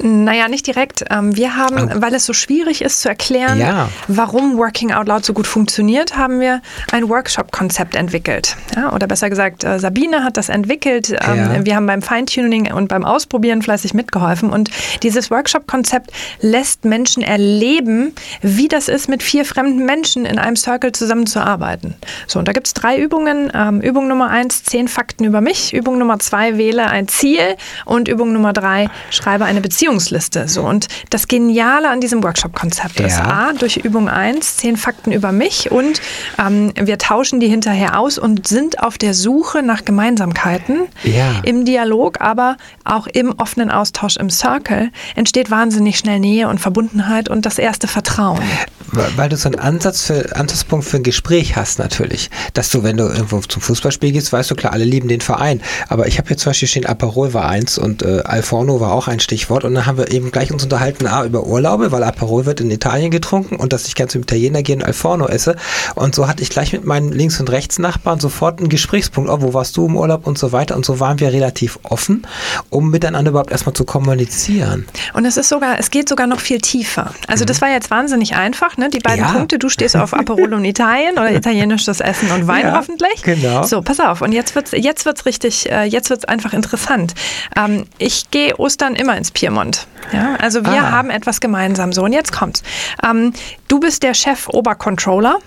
Naja, 0.00 0.48
nicht 0.48 0.66
direkt. 0.66 1.04
Ähm, 1.10 1.36
wir 1.36 1.56
haben, 1.56 1.90
oh. 1.92 2.00
weil 2.00 2.14
es 2.14 2.24
so 2.24 2.32
schwierig 2.32 2.82
ist 2.82 3.00
zu 3.00 3.08
erklären, 3.08 3.58
ja. 3.58 3.88
warum 4.06 4.56
Working 4.56 4.92
Out 4.92 5.08
Loud 5.08 5.24
so 5.24 5.32
gut 5.32 5.46
funktioniert, 5.46 6.16
haben 6.16 6.40
wir 6.40 6.62
ein 6.92 7.08
Workshop-Konzept 7.08 7.96
entwickelt. 7.96 8.56
Ja, 8.76 8.92
oder 8.92 9.06
besser 9.06 9.28
gesagt, 9.28 9.64
äh, 9.64 9.80
Sabine 9.80 10.22
hat 10.22 10.36
das 10.36 10.48
entwickelt. 10.48 11.10
Ähm, 11.10 11.36
ja. 11.36 11.64
Wir 11.64 11.76
haben 11.76 11.86
beim 11.86 12.02
Feintuning 12.02 12.67
und 12.72 12.88
beim 12.88 13.04
Ausprobieren 13.04 13.62
fleißig 13.62 13.94
mitgeholfen. 13.94 14.50
Und 14.50 14.70
dieses 15.02 15.30
Workshop-Konzept 15.30 16.10
lässt 16.40 16.84
Menschen 16.84 17.22
erleben, 17.22 18.14
wie 18.42 18.68
das 18.68 18.88
ist, 18.88 19.08
mit 19.08 19.22
vier 19.22 19.44
fremden 19.44 19.84
Menschen 19.84 20.24
in 20.24 20.38
einem 20.38 20.56
Circle 20.56 20.92
zusammenzuarbeiten. 20.92 21.94
So, 22.26 22.38
und 22.38 22.46
da 22.46 22.52
gibt 22.52 22.66
es 22.66 22.74
drei 22.74 22.98
Übungen. 22.98 23.50
Ähm, 23.54 23.80
Übung 23.80 24.08
Nummer 24.08 24.30
eins, 24.30 24.64
zehn 24.64 24.88
Fakten 24.88 25.24
über 25.24 25.40
mich. 25.40 25.72
Übung 25.72 25.98
Nummer 25.98 26.18
zwei, 26.18 26.58
wähle 26.58 26.86
ein 26.86 27.08
Ziel. 27.08 27.56
Und 27.84 28.08
Übung 28.08 28.32
Nummer 28.32 28.52
drei, 28.52 28.88
schreibe 29.10 29.44
eine 29.44 29.60
Beziehung 29.60 29.88
Beziehungsliste. 29.88 30.48
So. 30.48 30.62
Und 30.62 30.88
das 31.10 31.28
Geniale 31.28 31.88
an 31.88 32.00
diesem 32.00 32.22
Workshop-Konzept 32.22 33.00
ja. 33.00 33.06
ist 33.06 33.20
A, 33.20 33.52
durch 33.52 33.78
Übung 33.78 34.08
1, 34.08 34.58
10 34.58 34.76
Fakten 34.76 35.12
über 35.12 35.32
mich 35.32 35.70
und 35.70 36.00
ähm, 36.38 36.72
wir 36.74 36.98
tauschen 36.98 37.40
die 37.40 37.48
hinterher 37.48 37.98
aus 37.98 38.18
und 38.18 38.46
sind 38.46 38.82
auf 38.82 38.98
der 38.98 39.14
Suche 39.14 39.62
nach 39.62 39.84
Gemeinsamkeiten 39.84 40.88
ja. 41.04 41.40
im 41.44 41.64
Dialog, 41.64 42.20
aber 42.20 42.56
auch 42.84 43.06
im 43.06 43.34
offenen 43.38 43.70
Austausch 43.70 44.16
im 44.16 44.30
Circle 44.30 44.90
entsteht 45.14 45.50
wahnsinnig 45.50 45.98
schnell 45.98 46.20
Nähe 46.20 46.48
und 46.48 46.58
Verbundenheit 46.58 47.28
und 47.28 47.46
das 47.46 47.58
erste 47.58 47.88
Vertrauen. 47.88 48.42
Weil 48.90 49.28
du 49.28 49.36
so 49.36 49.48
einen 49.48 49.58
Ansatz 49.58 50.02
für, 50.02 50.34
Ansatzpunkt 50.34 50.86
für 50.86 50.96
ein 50.96 51.02
Gespräch 51.02 51.56
hast 51.56 51.78
natürlich. 51.78 52.30
Dass 52.54 52.70
du, 52.70 52.82
wenn 52.82 52.96
du 52.96 53.04
irgendwo 53.04 53.40
zum 53.40 53.60
Fußballspiel 53.60 54.12
gehst, 54.12 54.32
weißt 54.32 54.50
du, 54.50 54.54
klar, 54.54 54.72
alle 54.72 54.84
lieben 54.84 55.08
den 55.08 55.20
Verein. 55.20 55.60
Aber 55.88 56.06
ich 56.06 56.18
habe 56.18 56.28
hier 56.28 56.38
zum 56.38 56.50
Beispiel 56.50 56.68
stehen, 56.68 56.86
Aperol 56.86 57.34
war 57.34 57.48
eins 57.48 57.76
und 57.76 58.02
äh, 58.02 58.22
Alforno 58.24 58.80
war 58.80 58.92
auch 58.92 59.08
ein 59.08 59.20
Stichwort. 59.20 59.64
Und 59.64 59.74
dann 59.74 59.86
haben 59.86 59.98
wir 59.98 60.10
eben 60.10 60.30
gleich 60.30 60.52
uns 60.52 60.62
unterhalten, 60.62 61.06
A, 61.06 61.24
über 61.24 61.46
Urlaube, 61.46 61.92
weil 61.92 62.02
Aperol 62.02 62.46
wird 62.46 62.60
in 62.60 62.70
Italien 62.70 63.10
getrunken 63.10 63.56
und 63.56 63.72
dass 63.72 63.86
ich 63.86 63.94
ganz 63.94 64.12
zum 64.12 64.22
Italiener 64.22 64.62
gehe 64.62 64.76
und 64.76 64.84
Alforno 64.84 65.26
esse. 65.26 65.56
Und 65.94 66.14
so 66.14 66.26
hatte 66.26 66.42
ich 66.42 66.48
gleich 66.48 66.72
mit 66.72 66.84
meinen 66.84 67.12
Links- 67.12 67.40
und 67.40 67.50
Rechtsnachbarn 67.50 68.20
sofort 68.20 68.58
einen 68.58 68.70
Gesprächspunkt. 68.70 69.30
Oh, 69.30 69.42
wo 69.42 69.52
warst 69.52 69.76
du 69.76 69.86
im 69.86 69.96
Urlaub 69.96 70.26
und 70.26 70.38
so 70.38 70.52
weiter. 70.52 70.76
Und 70.76 70.86
so 70.86 70.98
waren 70.98 71.20
wir 71.20 71.32
relativ 71.32 71.78
offen, 71.82 72.26
um 72.70 72.90
miteinander 72.90 73.30
überhaupt 73.30 73.50
erstmal 73.50 73.74
zu 73.74 73.84
kommunizieren. 73.84 74.86
Und 75.14 75.24
es 75.24 75.36
ist 75.36 75.48
sogar, 75.48 75.78
es 75.78 75.90
geht 75.90 76.08
sogar 76.08 76.26
noch 76.26 76.40
viel 76.40 76.60
tiefer. 76.60 77.12
Also 77.26 77.44
das 77.44 77.60
war 77.60 77.70
jetzt 77.70 77.90
wahnsinnig 77.90 78.36
einfach, 78.36 78.76
ne? 78.76 78.88
Die 78.90 79.00
beiden 79.00 79.24
ja. 79.24 79.32
Punkte, 79.32 79.58
du 79.58 79.68
stehst 79.68 79.96
auf 79.96 80.14
Aperol 80.14 80.54
und 80.54 80.64
Italien 80.64 81.12
oder 81.12 81.32
italienisches 81.34 82.00
Essen 82.00 82.30
und 82.30 82.46
Wein 82.46 82.66
ja, 82.66 82.76
hoffentlich. 82.76 83.22
Genau. 83.22 83.62
So, 83.62 83.82
pass 83.82 84.00
auf. 84.00 84.22
Und 84.22 84.32
jetzt 84.32 84.54
wird's, 84.54 84.72
jetzt 84.72 85.04
wird's 85.06 85.26
richtig, 85.26 85.70
äh, 85.70 85.84
jetzt 85.84 86.10
wird's 86.10 86.24
einfach 86.24 86.52
interessant. 86.52 87.14
Ähm, 87.56 87.84
ich 87.98 88.30
gehe 88.30 88.56
Ostern 88.58 88.94
immer 88.94 89.16
ins 89.16 89.30
Piemont. 89.30 89.86
Ja, 90.12 90.36
also 90.36 90.64
wir 90.64 90.82
ah. 90.82 90.92
haben 90.92 91.10
etwas 91.10 91.40
gemeinsam. 91.40 91.92
So, 91.92 92.02
und 92.04 92.12
jetzt 92.12 92.32
kommt's. 92.32 92.62
Ähm, 93.04 93.32
du 93.68 93.80
bist 93.80 94.02
der 94.02 94.14
Chef 94.14 94.48
Obercontroller. 94.48 95.38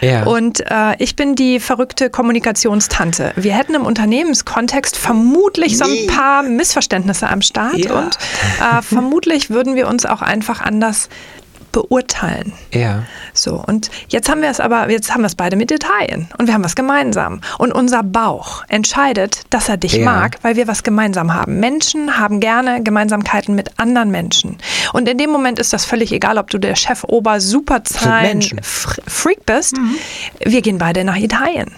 Ja. 0.00 0.24
Und 0.24 0.60
äh, 0.60 0.96
ich 0.98 1.16
bin 1.16 1.34
die 1.34 1.60
verrückte 1.60 2.10
Kommunikationstante. 2.10 3.32
Wir 3.36 3.54
hätten 3.54 3.74
im 3.74 3.84
Unternehmenskontext 3.84 4.96
vermutlich 4.96 5.78
so 5.78 5.84
ein 5.84 6.06
paar 6.06 6.42
Missverständnisse 6.42 7.28
am 7.28 7.42
Start 7.42 7.76
ja. 7.76 7.98
und 7.98 8.16
äh, 8.60 8.82
vermutlich 8.82 9.50
würden 9.50 9.74
wir 9.74 9.88
uns 9.88 10.06
auch 10.06 10.22
einfach 10.22 10.60
anders 10.60 11.08
beurteilen. 11.72 12.52
Ja. 12.72 13.04
So, 13.34 13.62
und 13.66 13.90
jetzt 14.08 14.28
haben 14.28 14.42
wir 14.42 14.50
es 14.50 14.60
aber, 14.60 14.90
jetzt 14.90 15.12
haben 15.12 15.22
wir 15.22 15.26
es 15.26 15.34
beide 15.34 15.56
mit 15.56 15.70
Italien 15.70 16.28
und 16.38 16.46
wir 16.46 16.54
haben 16.54 16.64
was 16.64 16.74
gemeinsam. 16.74 17.40
Und 17.58 17.72
unser 17.72 18.02
Bauch 18.02 18.64
entscheidet, 18.68 19.42
dass 19.50 19.68
er 19.68 19.76
dich 19.76 19.94
ja. 19.94 20.04
mag, 20.04 20.36
weil 20.42 20.56
wir 20.56 20.66
was 20.66 20.82
gemeinsam 20.82 21.34
haben. 21.34 21.60
Menschen 21.60 22.18
haben 22.18 22.40
gerne 22.40 22.82
Gemeinsamkeiten 22.82 23.54
mit 23.54 23.78
anderen 23.78 24.10
Menschen. 24.10 24.58
Und 24.92 25.08
in 25.08 25.18
dem 25.18 25.30
Moment 25.30 25.58
ist 25.58 25.72
das 25.72 25.84
völlig 25.84 26.12
egal, 26.12 26.38
ob 26.38 26.50
du 26.50 26.58
der 26.58 26.74
Chef, 26.74 27.04
Ober, 27.04 27.40
Superzahlen, 27.40 28.42
Freak 28.62 29.46
bist. 29.46 29.76
Mhm. 29.76 29.94
Wir 30.44 30.62
gehen 30.62 30.78
beide 30.78 31.04
nach 31.04 31.16
Italien. 31.16 31.70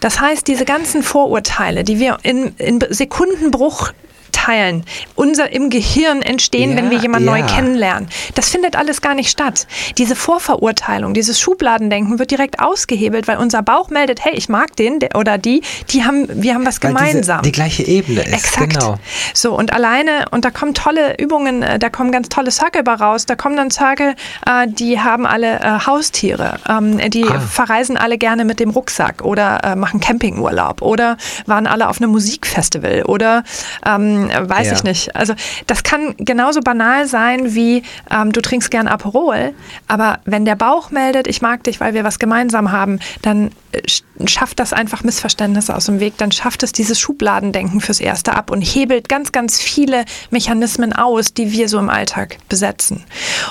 Das 0.00 0.20
heißt, 0.20 0.46
diese 0.46 0.64
ganzen 0.64 1.02
Vorurteile, 1.02 1.84
die 1.84 1.98
wir 1.98 2.18
in, 2.22 2.54
in 2.56 2.84
Sekundenbruch 2.88 3.92
teilen, 4.32 4.84
unser 5.14 5.52
im 5.52 5.70
Gehirn 5.70 6.22
entstehen, 6.22 6.70
ja, 6.70 6.76
wenn 6.76 6.90
wir 6.90 6.98
jemanden 6.98 7.28
ja. 7.28 7.38
neu 7.38 7.46
kennenlernen. 7.46 8.08
Das 8.34 8.48
findet 8.48 8.76
alles 8.76 9.00
gar 9.00 9.14
nicht 9.14 9.30
statt. 9.30 9.66
Diese 9.98 10.16
Vorverurteilung, 10.16 11.14
dieses 11.14 11.40
Schubladendenken 11.40 12.18
wird 12.18 12.30
direkt 12.30 12.60
ausgehebelt, 12.60 13.28
weil 13.28 13.38
unser 13.38 13.62
Bauch 13.62 13.90
meldet, 13.90 14.24
hey, 14.24 14.34
ich 14.34 14.48
mag 14.48 14.74
den 14.76 14.98
oder 15.14 15.38
die, 15.38 15.62
die 15.90 16.04
haben, 16.04 16.26
wir 16.30 16.54
haben 16.54 16.66
was 16.66 16.82
weil 16.82 16.92
gemeinsam. 16.92 17.42
die 17.42 17.52
gleiche 17.52 17.82
Ebene 17.84 18.22
ist. 18.22 18.32
Exakt. 18.32 18.74
Genau. 18.74 18.98
So, 19.34 19.56
und 19.56 19.72
alleine, 19.72 20.26
und 20.30 20.44
da 20.44 20.50
kommen 20.50 20.74
tolle 20.74 21.18
Übungen, 21.18 21.62
äh, 21.62 21.78
da 21.78 21.88
kommen 21.88 22.12
ganz 22.12 22.28
tolle 22.28 22.50
Circle 22.50 22.82
raus, 22.88 23.26
da 23.26 23.36
kommen 23.36 23.56
dann 23.56 23.70
Circle, 23.70 24.14
äh, 24.46 24.66
die 24.66 25.00
haben 25.00 25.26
alle 25.26 25.60
äh, 25.60 25.86
Haustiere, 25.86 26.58
ähm, 26.68 26.98
die 27.10 27.24
ah. 27.24 27.40
verreisen 27.40 27.96
alle 27.96 28.18
gerne 28.18 28.44
mit 28.44 28.60
dem 28.60 28.70
Rucksack 28.70 29.22
oder 29.22 29.76
machen 29.76 30.00
Campingurlaub 30.00 30.82
oder 30.82 31.16
waren 31.46 31.66
alle 31.66 31.88
auf 31.88 32.00
einem 32.00 32.10
Musikfestival 32.10 33.04
oder 33.04 33.44
ähm, 33.86 34.21
weiß 34.30 34.68
ja. 34.68 34.72
ich 34.74 34.84
nicht. 34.84 35.16
Also 35.16 35.34
das 35.66 35.82
kann 35.82 36.14
genauso 36.18 36.60
banal 36.60 37.06
sein 37.06 37.54
wie 37.54 37.82
ähm, 38.10 38.32
du 38.32 38.40
trinkst 38.40 38.70
gern 38.70 38.88
Aperol, 38.88 39.54
aber 39.88 40.20
wenn 40.24 40.44
der 40.44 40.56
Bauch 40.56 40.90
meldet, 40.90 41.26
ich 41.26 41.42
mag 41.42 41.64
dich, 41.64 41.80
weil 41.80 41.94
wir 41.94 42.04
was 42.04 42.18
gemeinsam 42.18 42.72
haben, 42.72 43.00
dann 43.22 43.50
äh, 43.72 43.82
schafft 44.26 44.60
das 44.60 44.72
einfach 44.72 45.02
Missverständnisse 45.02 45.74
aus 45.74 45.86
dem 45.86 46.00
Weg, 46.00 46.16
dann 46.18 46.32
schafft 46.32 46.62
es 46.62 46.72
dieses 46.72 47.00
Schubladendenken 47.00 47.80
fürs 47.80 48.00
Erste 48.00 48.34
ab 48.34 48.50
und 48.50 48.62
hebelt 48.62 49.08
ganz, 49.08 49.32
ganz 49.32 49.60
viele 49.60 50.04
Mechanismen 50.30 50.92
aus, 50.92 51.34
die 51.34 51.52
wir 51.52 51.68
so 51.68 51.78
im 51.78 51.88
Alltag 51.88 52.38
besetzen. 52.48 53.04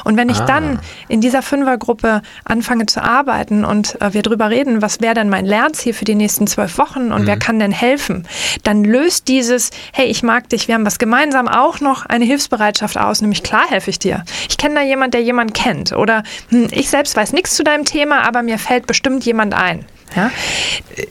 Und 0.04 0.18
wenn 0.18 0.30
ich 0.30 0.40
ah. 0.40 0.46
dann 0.46 0.80
in 1.08 1.22
dieser 1.22 1.42
Fünfergruppe 1.42 2.22
anfange 2.46 2.86
zu 2.86 3.04
arbeiten 3.04 3.66
und 3.66 4.00
äh, 4.02 4.14
wir 4.14 4.22
darüber 4.22 4.50
reden, 4.50 4.82
was 4.82 5.02
wäre 5.02 5.14
denn 5.14 5.30
mein 5.30 5.46
Lernziel 5.46 5.94
für 5.94 6.06
die 6.06 6.16
nächsten 6.16 6.48
zwölf 6.48 6.78
Wochen 6.78 7.12
und 7.12 7.24
mhm. 7.24 7.28
wer 7.28 7.38
kann 7.38 7.60
denn 7.60 7.72
helfen, 7.72 8.28
dann 8.64 8.84
löst 8.84 9.28
dieses, 9.28 9.72
hey, 9.94 10.08
ich 10.08 10.24
mag 10.24 10.50
dich, 10.50 10.61
wir 10.68 10.76
haben 10.76 10.86
was 10.86 11.00
gemeinsam 11.00 11.48
auch 11.48 11.80
noch 11.80 12.06
eine 12.06 12.26
Hilfsbereitschaft 12.26 12.98
aus, 12.98 13.22
nämlich 13.22 13.44
klar 13.44 13.70
helfe 13.70 13.90
ich 13.90 14.00
dir. 14.00 14.24
Ich 14.50 14.58
kenne 14.58 14.76
da 14.76 14.82
jemand, 14.82 15.14
der 15.14 15.22
jemand 15.22 15.54
kennt. 15.54 15.94
Oder 15.94 16.24
hm, 16.50 16.68
ich 16.72 16.90
selbst 16.90 17.16
weiß 17.16 17.34
nichts 17.34 17.56
zu 17.56 17.64
deinem 17.64 17.86
Thema, 17.86 18.28
aber 18.28 18.44
mir 18.44 18.58
fällt 18.58 18.88
bestimmt 18.88 19.26
jemand 19.26 19.54
ein. 19.54 19.86
Ja? 20.16 20.32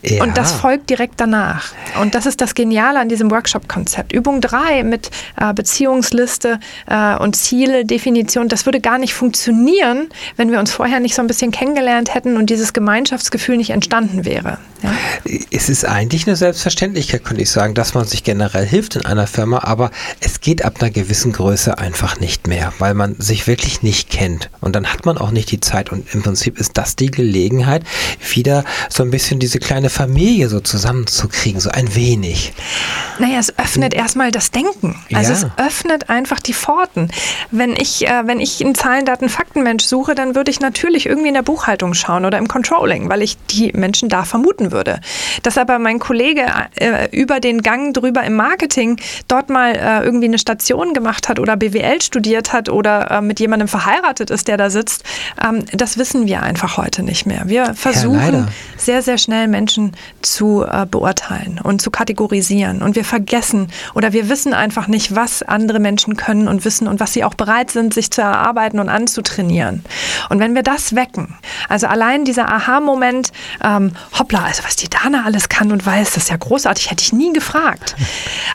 ja? 0.03 0.23
Und 0.23 0.37
das 0.37 0.53
folgt 0.53 0.91
direkt 0.91 1.15
danach. 1.21 1.73
Und 2.01 2.15
das 2.15 2.27
ist 2.27 2.41
das 2.41 2.55
Geniale 2.55 2.99
an 2.99 3.09
diesem 3.09 3.31
Workshop-Konzept. 3.31 4.13
Übung 4.13 4.41
3 4.41 4.85
mit 4.85 5.11
äh, 5.41 5.53
Beziehungsliste 5.55 6.61
äh, 6.87 7.17
und 7.17 7.37
Ziele, 7.37 7.85
Definition, 7.85 8.49
das 8.49 8.67
würde 8.67 8.81
gar 8.81 8.99
nicht 8.99 9.15
funktionieren, 9.15 10.09
wenn 10.37 10.51
wir 10.51 10.59
uns 10.59 10.73
vorher 10.73 11.01
nicht 11.01 11.15
so 11.15 11.23
ein 11.23 11.29
bisschen 11.29 11.51
kennengelernt 11.51 12.15
hätten 12.15 12.37
und 12.37 12.51
dieses 12.51 12.73
Gemeinschaftsgefühl 12.73 13.57
nicht 13.57 13.71
entstanden 13.71 14.25
wäre. 14.25 14.59
Ja? 14.83 14.93
Es 15.51 15.69
ist 15.69 15.85
eigentlich 15.85 16.27
eine 16.27 16.37
Selbstverständlichkeit, 16.37 17.25
könnte 17.25 17.43
ich 17.43 17.51
sagen, 17.51 17.75
dass 17.75 17.95
man 17.95 18.05
sich 18.05 18.25
generell 18.25 18.67
hilft 18.67 18.97
in 18.97 19.05
einer 19.05 19.27
Firma, 19.27 19.61
aber 19.65 19.91
es 20.21 20.41
geht 20.41 20.65
ab 20.65 20.77
einer 20.81 20.91
gewissen 20.91 21.33
Größe 21.33 21.79
einfach 21.79 22.21
nicht 22.21 22.47
mehr, 22.47 22.73
weil 22.79 22.95
man 22.95 23.17
sich 23.19 23.47
wirklich 23.47 23.83
nicht 23.83 24.11
kennt. 24.11 24.51
Und 24.61 24.75
dann 24.77 24.93
hat 24.93 25.07
man 25.07 25.19
auch 25.19 25.31
nicht 25.31 25.51
die 25.51 25.61
Zeit. 25.61 25.91
Und 25.91 26.13
im 26.15 26.23
Prinzip 26.23 26.59
ist 26.59 26.77
das 26.77 26.97
die 26.97 27.11
Gelegenheit, 27.11 27.85
wieder 28.35 28.65
so 28.89 29.03
ein 29.03 29.11
bisschen 29.11 29.41
diese 29.41 29.59
kleine 29.59 29.91
Familie 29.91 30.49
so 30.49 30.61
zusammenzukriegen, 30.61 31.61
so 31.61 31.71
ein 31.71 31.95
wenig. 31.95 32.53
Naja, 33.19 33.39
es 33.39 33.59
öffnet 33.59 33.95
erstmal 33.95 34.31
das 34.31 34.51
Denken. 34.51 34.97
Also 35.13 35.33
ja. 35.33 35.39
es 35.39 35.47
öffnet 35.65 36.09
einfach 36.09 36.41
die 36.41 36.55
Pforten. 36.55 37.11
Wenn 37.51 37.77
ich, 37.77 38.07
äh, 38.07 38.27
wenn 38.27 38.41
ich 38.41 38.65
einen 38.65 38.75
Zahlen, 38.75 39.05
Daten, 39.05 39.29
Faktenmensch 39.29 39.85
suche, 39.85 40.15
dann 40.15 40.35
würde 40.35 40.51
ich 40.51 40.61
natürlich 40.61 41.07
irgendwie 41.07 41.29
in 41.29 41.35
der 41.35 41.43
Buchhaltung 41.43 41.95
schauen 41.95 42.25
oder 42.25 42.39
im 42.39 42.49
Controlling, 42.49 43.09
weil 43.09 43.23
ich 43.23 43.37
die 43.51 43.73
Menschen 43.73 44.09
da 44.09 44.25
vermuten 44.25 44.70
würde. 44.73 45.01
Dass 45.43 45.59
aber 45.59 45.79
mein 45.79 45.99
Kollege 45.99 46.47
äh, 46.77 47.09
über 47.17 47.41
den 47.41 47.63
Gang 47.63 47.95
drüber 47.95 48.23
im 48.23 48.35
Marketing 48.35 49.01
dort 49.29 49.51
mal 49.51 49.75
äh, 49.75 50.05
irgendwie 50.05 50.27
eine 50.27 50.39
Station 50.39 50.95
gemacht 50.95 51.29
hat 51.29 51.39
oder 51.39 51.57
BWL 51.57 52.03
studiert 52.03 52.53
hat 52.53 52.69
oder 52.69 53.11
äh, 53.11 53.21
mit 53.21 53.41
jemandem 53.41 53.69
verheiratet 53.69 54.31
ist, 54.31 54.49
der 54.49 54.57
da 54.57 54.71
sitzt, 54.71 55.05
ähm, 55.43 55.65
das 55.73 55.99
wissen 55.99 56.27
wir 56.27 56.43
einfach 56.43 56.77
heute 56.77 57.03
nicht 57.03 57.27
mehr. 57.27 57.43
Wir 57.47 57.75
versuchen 57.75 58.35
ja, 58.35 58.49
sehr, 58.77 59.03
sehr 59.03 59.19
schnell 59.19 59.49
Menschen 59.49 59.93
zu 60.23 60.65
äh, 60.65 60.87
beurteilen 60.87 61.61
und 61.63 61.81
zu 61.81 61.91
kategorisieren. 61.91 62.83
Und 62.83 62.97
wir 62.97 63.05
vergessen 63.05 63.69
oder 63.95 64.13
wir 64.13 64.29
wissen 64.29 64.55
einfach 64.55 64.89
nicht, 64.89 65.15
was 65.15 65.43
andere 65.43 65.81
Menschen 65.81 66.17
können 66.17 66.49
und 66.49 66.65
wissen 66.65 66.89
und 66.89 67.01
was 67.01 67.13
sie 67.13 67.25
auch 67.25 67.35
bereit 67.35 67.71
sind, 67.71 67.95
sich 67.95 68.11
zu 68.11 68.23
erarbeiten 68.23 68.79
und 68.79 68.89
anzutrainieren. 68.89 69.85
Und 70.29 70.41
wenn 70.41 70.55
wir 70.55 70.63
das 70.63 70.95
wecken, 70.95 71.37
also 71.69 71.87
allein 71.87 72.25
dieser 72.25 72.51
Aha-Moment, 72.53 73.33
ähm, 73.65 73.93
hoppla, 74.19 74.45
also 74.45 74.60
was 74.65 74.77
die 74.77 74.89
Dana 74.89 75.25
alles 75.25 75.49
kann 75.49 75.73
und 75.73 75.85
weiß, 75.85 76.13
das 76.13 76.25
ist 76.25 76.31
ja 76.31 76.37
großartig, 76.37 76.91
hätte 76.91 77.03
ich 77.03 77.13
nie 77.13 77.33
gefragt. 77.33 77.97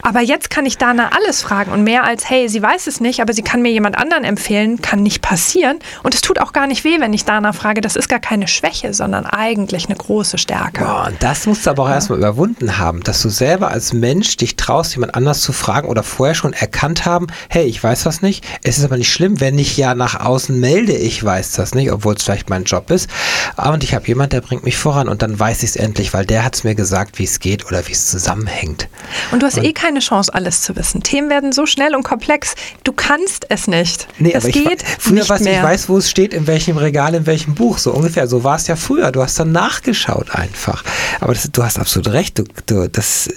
Aber 0.01 0.21
jetzt 0.21 0.49
kann 0.49 0.65
ich 0.65 0.77
Dana 0.77 1.09
alles 1.15 1.41
fragen 1.41 1.71
und 1.71 1.83
mehr 1.83 2.03
als, 2.03 2.29
hey, 2.29 2.49
sie 2.49 2.61
weiß 2.61 2.87
es 2.87 2.99
nicht, 2.99 3.21
aber 3.21 3.33
sie 3.33 3.41
kann 3.41 3.61
mir 3.61 3.71
jemand 3.71 3.97
anderen 3.97 4.23
empfehlen, 4.23 4.81
kann 4.81 5.01
nicht 5.01 5.21
passieren. 5.21 5.79
Und 6.03 6.13
es 6.13 6.21
tut 6.21 6.39
auch 6.39 6.53
gar 6.53 6.67
nicht 6.67 6.83
weh, 6.83 6.99
wenn 6.99 7.13
ich 7.13 7.25
Dana 7.25 7.53
frage, 7.53 7.81
das 7.81 7.95
ist 7.95 8.09
gar 8.09 8.19
keine 8.19 8.47
Schwäche, 8.47 8.93
sondern 8.93 9.25
eigentlich 9.25 9.85
eine 9.85 9.95
große 9.95 10.15
große 10.15 10.37
Stärke. 10.37 10.83
Boah, 10.83 11.07
und 11.07 11.21
das 11.21 11.45
musst 11.45 11.65
du 11.65 11.69
aber 11.69 11.83
auch 11.83 11.89
ja. 11.89 11.95
erstmal 11.95 12.19
überwunden 12.19 12.77
haben, 12.77 13.03
dass 13.03 13.21
du 13.21 13.29
selber 13.29 13.69
als 13.69 13.93
Mensch 13.93 14.37
dich 14.37 14.55
traust, 14.55 14.95
jemand 14.95 15.13
anders 15.13 15.41
zu 15.41 15.51
fragen 15.53 15.87
oder 15.87 16.03
vorher 16.03 16.35
schon 16.35 16.53
erkannt 16.53 17.05
haben, 17.05 17.27
hey, 17.49 17.65
ich 17.65 17.83
weiß 17.83 18.05
was 18.05 18.21
nicht. 18.21 18.45
Es 18.63 18.77
ist 18.77 18.85
aber 18.85 18.97
nicht 18.97 19.11
schlimm, 19.11 19.39
wenn 19.39 19.59
ich 19.59 19.77
ja 19.77 19.93
nach 19.93 20.19
außen 20.19 20.59
melde, 20.59 20.93
ich 20.93 21.23
weiß 21.23 21.53
das 21.53 21.75
nicht, 21.75 21.91
obwohl 21.91 22.15
es 22.15 22.23
vielleicht 22.23 22.49
mein 22.49 22.63
Job 22.63 22.91
ist. 22.91 23.09
Und 23.57 23.83
ich 23.83 23.93
habe 23.93 24.07
jemand, 24.07 24.33
der 24.33 24.41
bringt 24.41 24.63
mich 24.63 24.77
voran 24.77 25.09
und 25.09 25.21
dann 25.21 25.37
weiß 25.39 25.63
ich 25.63 25.71
es 25.71 25.75
endlich, 25.75 25.94
weil 26.13 26.25
der 26.25 26.43
hat 26.43 26.55
es 26.55 26.63
mir 26.63 26.75
gesagt, 26.75 27.19
wie 27.19 27.23
es 27.23 27.39
geht 27.39 27.65
oder 27.65 27.87
wie 27.87 27.91
es 27.91 28.07
zusammenhängt. 28.07 28.87
Und 29.31 29.41
du 29.41 29.47
hast 29.47 29.57
und, 29.57 29.65
eh 29.65 29.73
keine 29.73 29.99
Chance, 29.99 30.33
alles 30.33 30.61
zu 30.61 30.75
wissen. 30.75 31.03
Themen 31.03 31.29
werden 31.29 31.51
so 31.51 31.65
schnell 31.65 31.95
und 31.95 32.03
komplex, 32.03 32.55
du 32.83 32.91
kannst 32.91 33.45
es 33.49 33.67
nicht. 33.67 34.07
Nee, 34.19 34.33
das 34.33 34.43
aber 34.43 34.51
geht 34.51 34.83
ich, 34.83 34.87
früher 34.99 35.13
nicht 35.15 35.29
was, 35.29 35.41
ich 35.41 35.61
weiß, 35.61 35.89
wo 35.89 35.97
es 35.97 36.09
steht, 36.09 36.33
in 36.33 36.47
welchem 36.47 36.77
Regal, 36.77 37.15
in 37.15 37.25
welchem 37.25 37.55
Buch, 37.55 37.77
so 37.77 37.91
ungefähr. 37.91 38.27
So 38.27 38.43
war 38.43 38.55
es 38.55 38.67
ja 38.67 38.75
früher. 38.75 39.11
Du 39.11 39.21
hast 39.21 39.39
dann 39.39 39.51
nachgeschaut 39.51 40.35
einfach. 40.35 40.83
Aber 41.21 41.33
das, 41.33 41.49
du 41.51 41.63
hast 41.63 41.79
absolut 41.79 42.09
recht, 42.09 42.39
du, 42.39 42.43
du, 42.65 42.89
das, 42.89 43.29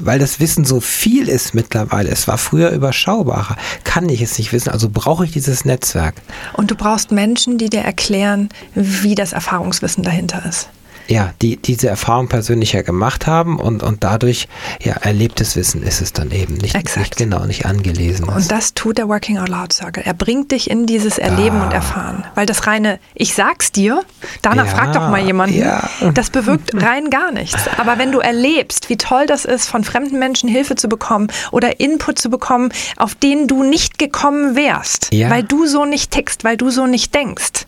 weil 0.00 0.18
das 0.18 0.40
Wissen 0.40 0.64
so 0.64 0.80
viel 0.80 1.28
ist 1.28 1.54
mittlerweile. 1.54 2.10
Es 2.10 2.26
war 2.28 2.38
früher 2.38 2.70
überschaubarer. 2.70 3.56
Kann 3.84 4.08
ich 4.08 4.22
es 4.22 4.38
nicht 4.38 4.52
wissen, 4.52 4.70
also 4.70 4.88
brauche 4.88 5.24
ich 5.24 5.32
dieses 5.32 5.64
Netzwerk. 5.64 6.14
Und 6.54 6.70
du 6.70 6.74
brauchst 6.74 7.12
Menschen, 7.12 7.58
die 7.58 7.70
dir 7.70 7.82
erklären, 7.82 8.48
wie 8.74 9.14
das 9.14 9.32
Erfahrungswissen 9.32 10.02
dahinter 10.02 10.44
ist. 10.48 10.68
Ja, 11.08 11.32
die 11.42 11.56
diese 11.56 11.88
Erfahrung 11.88 12.28
persönlicher 12.28 12.82
gemacht 12.82 13.26
haben 13.26 13.58
und, 13.58 13.82
und 13.82 14.04
dadurch 14.04 14.48
ja 14.80 14.94
erlebtes 14.94 15.56
Wissen 15.56 15.82
ist 15.82 16.00
es 16.00 16.12
dann 16.12 16.30
eben 16.30 16.54
nicht, 16.54 16.74
nicht 16.96 17.16
genau 17.16 17.44
nicht 17.44 17.66
angelesen. 17.66 18.28
Und 18.28 18.50
das 18.50 18.74
tut 18.74 18.98
der 18.98 19.08
Working 19.08 19.38
Out 19.38 19.48
Loud 19.48 19.72
Circle. 19.72 20.02
Er 20.04 20.14
bringt 20.14 20.52
dich 20.52 20.70
in 20.70 20.86
dieses 20.86 21.18
Erleben 21.18 21.58
ah. 21.58 21.66
und 21.66 21.72
Erfahren, 21.72 22.24
weil 22.34 22.46
das 22.46 22.66
reine 22.66 22.98
ich 23.14 23.34
sag's 23.34 23.72
dir, 23.72 24.02
danach 24.42 24.66
ja, 24.66 24.72
frag 24.72 24.92
doch 24.92 25.08
mal 25.08 25.24
jemanden, 25.24 25.58
ja. 25.58 25.88
das 26.14 26.30
bewirkt 26.30 26.70
rein 26.82 27.10
gar 27.10 27.32
nichts. 27.32 27.68
Aber 27.78 27.98
wenn 27.98 28.12
du 28.12 28.18
erlebst, 28.18 28.88
wie 28.90 28.96
toll 28.96 29.26
das 29.26 29.44
ist, 29.44 29.68
von 29.68 29.84
fremden 29.84 30.18
Menschen 30.18 30.48
Hilfe 30.48 30.76
zu 30.76 30.88
bekommen 30.88 31.28
oder 31.52 31.80
Input 31.80 32.18
zu 32.18 32.30
bekommen, 32.30 32.72
auf 32.96 33.14
den 33.14 33.48
du 33.48 33.62
nicht 33.62 33.98
gekommen 33.98 34.56
wärst, 34.56 35.12
ja. 35.12 35.30
weil 35.30 35.42
du 35.42 35.66
so 35.66 35.84
nicht 35.84 36.10
tickst, 36.10 36.44
weil 36.44 36.56
du 36.56 36.70
so 36.70 36.86
nicht 36.86 37.14
denkst, 37.14 37.66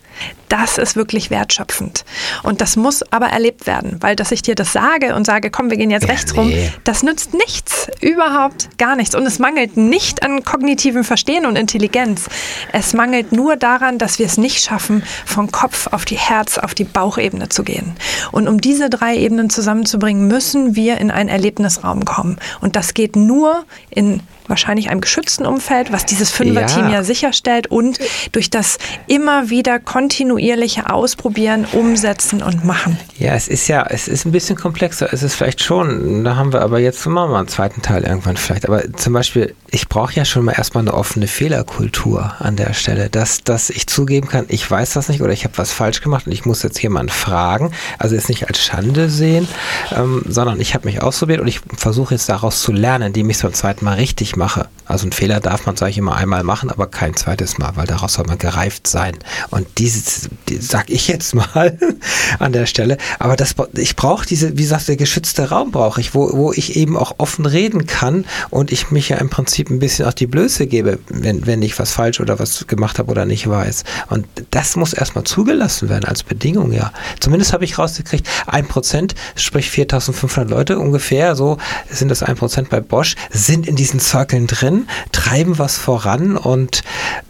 das 0.49 0.79
ist 0.79 0.97
wirklich 0.97 1.31
wertschöpfend. 1.31 2.05
Und 2.43 2.61
das 2.61 2.77
muss 2.77 3.03
aber 3.13 3.27
erlebt 3.27 3.67
werden, 3.67 3.99
weil 4.01 4.17
dass 4.17 4.33
ich 4.33 4.43
dir 4.43 4.55
das 4.55 4.73
sage 4.73 5.15
und 5.15 5.27
sage, 5.27 5.51
komm, 5.51 5.71
wir 5.71 5.77
gehen 5.77 5.91
jetzt 5.91 6.07
ja, 6.07 6.13
rechts 6.13 6.33
nee. 6.33 6.39
rum, 6.39 6.53
das 6.85 7.03
nützt 7.03 7.35
nichts, 7.35 7.89
überhaupt 8.01 8.79
gar 8.79 8.97
nichts. 8.97 9.15
Und 9.15 9.27
es 9.27 9.39
mangelt 9.39 9.77
nicht 9.77 10.23
an 10.23 10.45
kognitivem 10.45 11.05
Verstehen 11.05 11.47
und 11.47 11.57
Intelligenz. 11.57 12.29
Es 12.73 12.95
mangelt 12.95 13.33
nur 13.33 13.57
daran, 13.57 13.99
dass 13.99 14.19
wir 14.19 14.27
es 14.27 14.39
nicht 14.39 14.63
schaffen, 14.63 15.03
von 15.27 15.51
Kopf 15.53 15.89
auf 15.89 16.05
die 16.05 16.19
Herz, 16.19 16.59
auf 16.59 16.75
die 16.75 16.85
Bauchebene 16.85 17.49
zu 17.49 17.63
gehen. 17.63 17.95
Und 18.33 18.49
um 18.49 18.61
diese 18.61 18.91
drei 18.91 19.17
Ebenen 19.17 19.51
zusammenzubringen, 19.51 20.29
müssen 20.29 20.75
wir 20.75 20.99
in 20.99 21.11
einen 21.11 21.29
Erlebnisraum 21.29 22.05
kommen. 22.05 22.39
Und 22.61 22.77
das 22.77 22.95
geht 22.95 23.17
nur 23.17 23.65
in 23.91 24.21
wahrscheinlich 24.49 24.91
einem 24.91 25.01
geschützten 25.01 25.47
Umfeld, 25.47 25.93
was 25.93 26.07
dieses 26.07 26.31
Fünfer-Team 26.31 26.87
ja. 26.87 26.95
ja 26.95 27.03
sicherstellt 27.03 27.69
und 27.69 27.99
durch 28.33 28.51
das 28.51 28.79
immer 29.07 29.51
wieder 29.51 29.79
kontinuierliche 29.79 30.91
Ausprobieren, 30.91 31.67
Umsetzen 31.73 32.43
und 32.43 32.65
Machen. 32.65 32.99
Ja, 33.19 33.35
es 33.35 33.49
ist 33.49 33.69
ja, 33.69 33.87
es 33.89 34.09
ist 34.09 34.25
ein 34.25 34.33
bisschen 34.33 34.57
komplexer, 34.57 35.13
es 35.13 35.23
ist 35.23 35.35
vielleicht 35.35 35.63
schon, 35.63 36.25
da 36.25 36.37
haben 36.37 36.53
wir 36.53 36.63
aber 36.63 36.79
jetzt 36.79 37.05
machen 37.07 37.31
wir 37.31 37.39
einen 37.39 37.49
zweiten 37.49 37.83
Teil 37.83 38.05
irgendwann 38.05 38.37
vielleicht, 38.37 38.67
aber 38.67 38.93
zum 38.95 39.13
Beispiel, 39.13 39.55
ich 39.71 39.89
brauche 39.89 40.15
ja 40.15 40.25
schon 40.25 40.45
mal 40.45 40.53
erstmal 40.53 40.83
eine 40.83 40.95
offene 40.95 41.27
Fehlerkultur 41.27 42.35
an 42.39 42.57
der 42.57 42.75
Stelle, 42.75 43.11
dass, 43.11 43.43
dass 43.43 43.71
ich 43.71 43.87
zugeben 43.87 44.29
kann, 44.29 44.47
ich 44.49 44.69
weiß 44.69 44.93
das 44.95 45.09
nicht 45.09 45.23
oder 45.23 45.33
ich 45.33 45.45
habe 45.45 45.59
was 45.59 45.73
falsch 45.73 46.01
gemacht 46.01 46.27
und 46.27 46.33
ich 46.33 46.45
muss 46.45 46.63
jetzt 46.63 46.81
jemanden 46.83 47.11
fragen, 47.11 47.73
also 47.99 48.17
es 48.17 48.29
nicht 48.29 48.47
als 48.49 48.59
Schande 48.59 49.09
sehen, 49.09 49.49
ähm, 49.95 50.23
sondern 50.29 50.61
ich 50.61 50.75
habe 50.75 50.87
mich 50.87 51.03
ausprobiert 51.03 51.41
und 51.41 51.49
ich 51.49 51.61
versuche 51.77 52.15
jetzt 52.15 52.29
daraus 52.29 52.63
zu 52.63 52.73
lernen, 52.73 53.09
indem 53.09 53.31
ich 53.31 53.37
es 53.37 53.43
beim 53.43 53.55
zweiten 53.55 53.85
Mal 53.85 53.95
richtig 53.95 54.37
mache. 54.39 54.69
Also 54.89 55.03
einen 55.03 55.13
Fehler 55.13 55.41
darf 55.41 55.67
man, 55.67 55.77
sage 55.77 55.91
ich 55.91 55.99
immer, 55.99 56.17
einmal 56.17 56.43
machen, 56.45 56.71
aber 56.71 56.87
kein 56.87 57.15
zweites 57.15 57.59
Mal, 57.59 57.73
weil 57.75 57.87
daraus 57.87 58.15
soll 58.15 58.25
man 58.27 58.39
gereift 58.39 58.87
sein. 58.87 59.19
Und 59.51 59.67
dieses, 59.77 60.31
die, 60.49 60.57
sag 60.57 60.89
ich 60.89 61.09
jetzt 61.09 61.35
mal 61.35 61.77
an 62.39 62.53
der 62.53 62.65
Stelle, 62.65 62.97
aber 63.19 63.37
das, 63.37 63.55
ich 63.75 63.97
brauche 63.97 64.27
diese, 64.27 64.57
wie 64.57 64.63
gesagt, 64.63 64.89
der 64.89 64.97
geschützte 64.97 65.51
Raum 65.51 65.73
brauche 65.73 66.01
ich, 66.01 66.15
wo, 66.15 66.33
wo 66.33 66.53
ich 66.55 66.77
eben 66.77 66.97
auch 66.97 67.17
offen 67.19 67.45
reden 67.45 67.87
kann 67.87 68.25
und 68.49 68.73
ich 68.73 68.91
mich 68.91 69.11
ja 69.11 69.19
im 69.19 69.29
Prinzip 69.29 69.69
ein 69.69 69.79
bisschen 69.79 70.07
auch 70.07 70.15
die 70.15 70.27
Blöße 70.27 70.67
gebe, 70.67 70.99
wenn, 71.09 71.47
wenn 71.47 71.61
ich 71.61 71.79
was 71.79 71.93
falsch 71.93 72.21
oder 72.21 72.39
was 72.39 72.67
gemacht 72.67 72.99
habe 72.99 73.11
oder 73.11 73.27
nicht 73.27 73.47
weiß. 73.47 73.85
Und 74.09 74.27
das 74.53 74.75
muss 74.77 74.95
erstmal 74.95 75.25
zugelassen 75.25 75.91
werden 75.91 76.07
als 76.07 76.23
Bedingung, 76.23 76.73
ja. 76.73 76.93
Zumindest 77.21 77.53
habe 77.53 77.65
ich 77.67 77.77
rausgekriegt, 77.77 78.27
ein 78.47 78.67
Prozent, 78.67 79.15
sprich 79.35 79.69
4500 79.69 80.49
Leute 80.49 80.79
ungefähr, 80.79 81.37
so 81.37 81.59
sind 81.91 82.09
das 82.09 82.23
ein 82.23 82.37
Prozent 82.37 82.71
bei 82.71 82.81
Bosch, 82.81 83.17
sind 83.31 83.67
in 83.67 83.77
diesen 83.77 84.01
Circle 84.01 84.28
Cirkeln 84.29 84.47
drin, 84.47 84.89
treiben 85.13 85.59
was 85.59 85.79
voran 85.79 86.37
und 86.37 86.83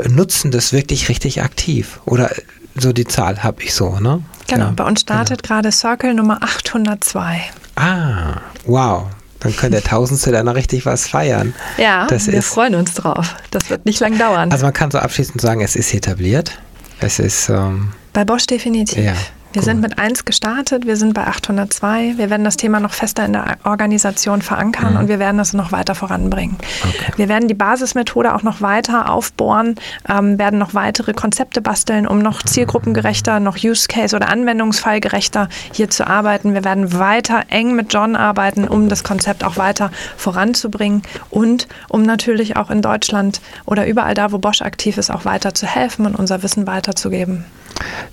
nutzen 0.09 0.51
das 0.51 0.72
wirklich 0.72 1.09
richtig 1.09 1.42
aktiv. 1.42 2.01
Oder 2.07 2.30
so 2.74 2.92
die 2.92 3.05
Zahl 3.05 3.42
habe 3.42 3.62
ich 3.62 3.72
so, 3.74 4.01
ne? 4.01 4.22
Genau, 4.49 4.66
ja, 4.66 4.72
bei 4.72 4.84
uns 4.84 5.03
startet 5.03 5.42
genau. 5.42 5.55
gerade 5.55 5.72
Circle 5.72 6.14
Nummer 6.14 6.42
802. 6.42 7.40
Ah, 7.76 8.40
wow. 8.64 9.07
Dann 9.40 9.55
könnte 9.55 9.80
der 9.80 9.84
Tausendste 9.84 10.32
da 10.32 10.42
noch 10.42 10.57
richtig 10.57 10.84
was 10.84 11.07
feiern. 11.07 11.55
Ja, 11.76 12.09
das 12.09 12.26
wir 12.26 12.34
ist, 12.34 12.49
freuen 12.49 12.74
uns 12.74 12.94
drauf. 12.94 13.36
Das 13.53 13.70
wird 13.70 13.86
nicht 13.86 14.01
lang 14.01 14.18
dauern. 14.18 14.51
Also 14.51 14.64
man 14.64 14.72
kann 14.72 14.90
so 14.90 14.99
abschließend 14.99 15.40
sagen, 15.40 15.61
es 15.61 15.76
ist 15.76 15.94
etabliert. 15.94 16.59
Es 16.99 17.20
ist... 17.20 17.49
Ähm, 17.49 17.92
bei 18.12 18.24
Bosch 18.24 18.46
definitiv. 18.46 18.99
Ja. 18.99 19.14
Wir 19.55 19.62
sind 19.62 19.80
mit 19.80 19.99
1 19.99 20.26
gestartet, 20.26 20.86
wir 20.86 20.96
sind 20.96 21.14
bei 21.14 21.26
802. 21.26 22.18
Wir 22.18 22.28
werden 22.28 22.44
das 22.44 22.59
Thema 22.59 22.80
noch 22.80 22.92
fester 22.92 23.24
in 23.24 23.32
der 23.32 23.57
Organisation 23.64 24.42
verankern 24.42 24.92
mhm. 24.92 25.01
und 25.01 25.09
wir 25.09 25.18
werden 25.18 25.38
das 25.38 25.55
noch 25.55 25.72
weiter 25.72 25.94
voranbringen. 25.94 26.59
Okay. 26.84 27.12
Wir 27.16 27.28
werden 27.30 27.49
die 27.49 27.55
Basismethode 27.55 28.34
auch 28.34 28.42
noch 28.42 28.61
weiter 28.61 29.11
aufbohren, 29.11 29.76
ähm, 30.07 30.38
werden 30.38 30.59
noch 30.59 30.74
weitere 30.74 31.14
Konzepte 31.14 31.62
basteln, 31.62 32.07
um 32.07 32.18
noch 32.18 32.42
zielgruppengerechter, 32.42 33.40
noch 33.40 33.57
Use 33.57 33.88
Case 33.88 34.14
oder 34.14 34.28
Anwendungsfallgerechter 34.28 35.49
hier 35.72 35.88
zu 35.88 36.07
arbeiten. 36.07 36.53
Wir 36.53 36.64
werden 36.64 36.99
weiter 36.99 37.44
eng 37.49 37.74
mit 37.74 37.92
John 37.94 38.16
arbeiten, 38.16 38.68
um 38.68 38.90
das 38.90 39.03
Konzept 39.03 39.44
auch 39.44 39.57
weiter 39.57 39.90
voranzubringen 40.18 41.03
und 41.30 41.68
um 41.88 42.03
natürlich 42.03 42.59
auch 42.59 42.70
in 42.70 42.82
Deutschland 42.82 43.40
oder 43.64 43.86
überall 43.86 44.12
da, 44.12 44.30
wo 44.30 44.36
Bosch 44.36 44.61
aktiv 44.61 44.99
ist, 44.99 45.11
auch 45.11 45.24
weiter 45.24 45.55
zu 45.55 45.66
helfen 45.66 46.05
und 46.05 46.16
unser 46.16 46.42
Wissen 46.42 46.66
weiterzugeben. 46.66 47.46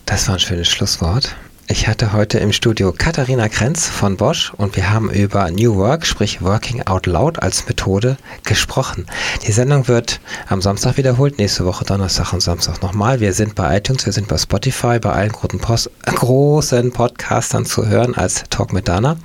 Das 0.05 0.27
war 0.27 0.35
ein 0.35 0.39
schönes 0.39 0.69
Schlusswort. 0.69 1.35
Ich 1.67 1.87
hatte 1.87 2.13
heute 2.13 2.37
im 2.37 2.51
Studio 2.51 2.93
Katharina 2.95 3.49
Krenz 3.49 3.87
von 3.89 4.17
Bosch 4.17 4.53
und 4.55 4.75
wir 4.75 4.91
haben 4.91 5.09
über 5.09 5.49
New 5.49 5.75
Work, 5.75 6.05
sprich 6.05 6.43
Working 6.43 6.83
Out 6.83 7.07
Loud 7.07 7.41
als 7.41 7.67
Methode 7.67 8.17
gesprochen. 8.43 9.07
Die 9.47 9.51
Sendung 9.51 9.87
wird 9.87 10.19
am 10.47 10.61
Samstag 10.61 10.97
wiederholt, 10.97 11.39
nächste 11.39 11.65
Woche 11.65 11.83
Donnerstag 11.83 12.33
und 12.33 12.41
Samstag 12.41 12.83
nochmal. 12.83 13.19
Wir 13.19 13.33
sind 13.33 13.55
bei 13.55 13.77
iTunes, 13.77 14.05
wir 14.05 14.13
sind 14.13 14.27
bei 14.27 14.37
Spotify, 14.37 14.99
bei 14.99 15.11
allen 15.11 15.31
Post 15.31 15.89
großen 16.05 16.91
Podcastern 16.91 17.65
zu 17.65 17.87
hören 17.87 18.13
als 18.13 18.43
Talk 18.51 18.71
mit 18.71 18.87
Dana. 18.87 19.17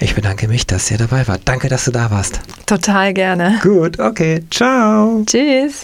Ich 0.00 0.16
bedanke 0.16 0.48
mich, 0.48 0.66
dass 0.66 0.90
ihr 0.90 0.98
dabei 0.98 1.28
wart. 1.28 1.42
Danke, 1.44 1.68
dass 1.68 1.84
du 1.84 1.92
da 1.92 2.10
warst. 2.10 2.40
Total 2.66 3.14
gerne. 3.14 3.60
Gut, 3.62 4.00
okay. 4.00 4.42
Ciao. 4.50 5.22
Tschüss. 5.24 5.74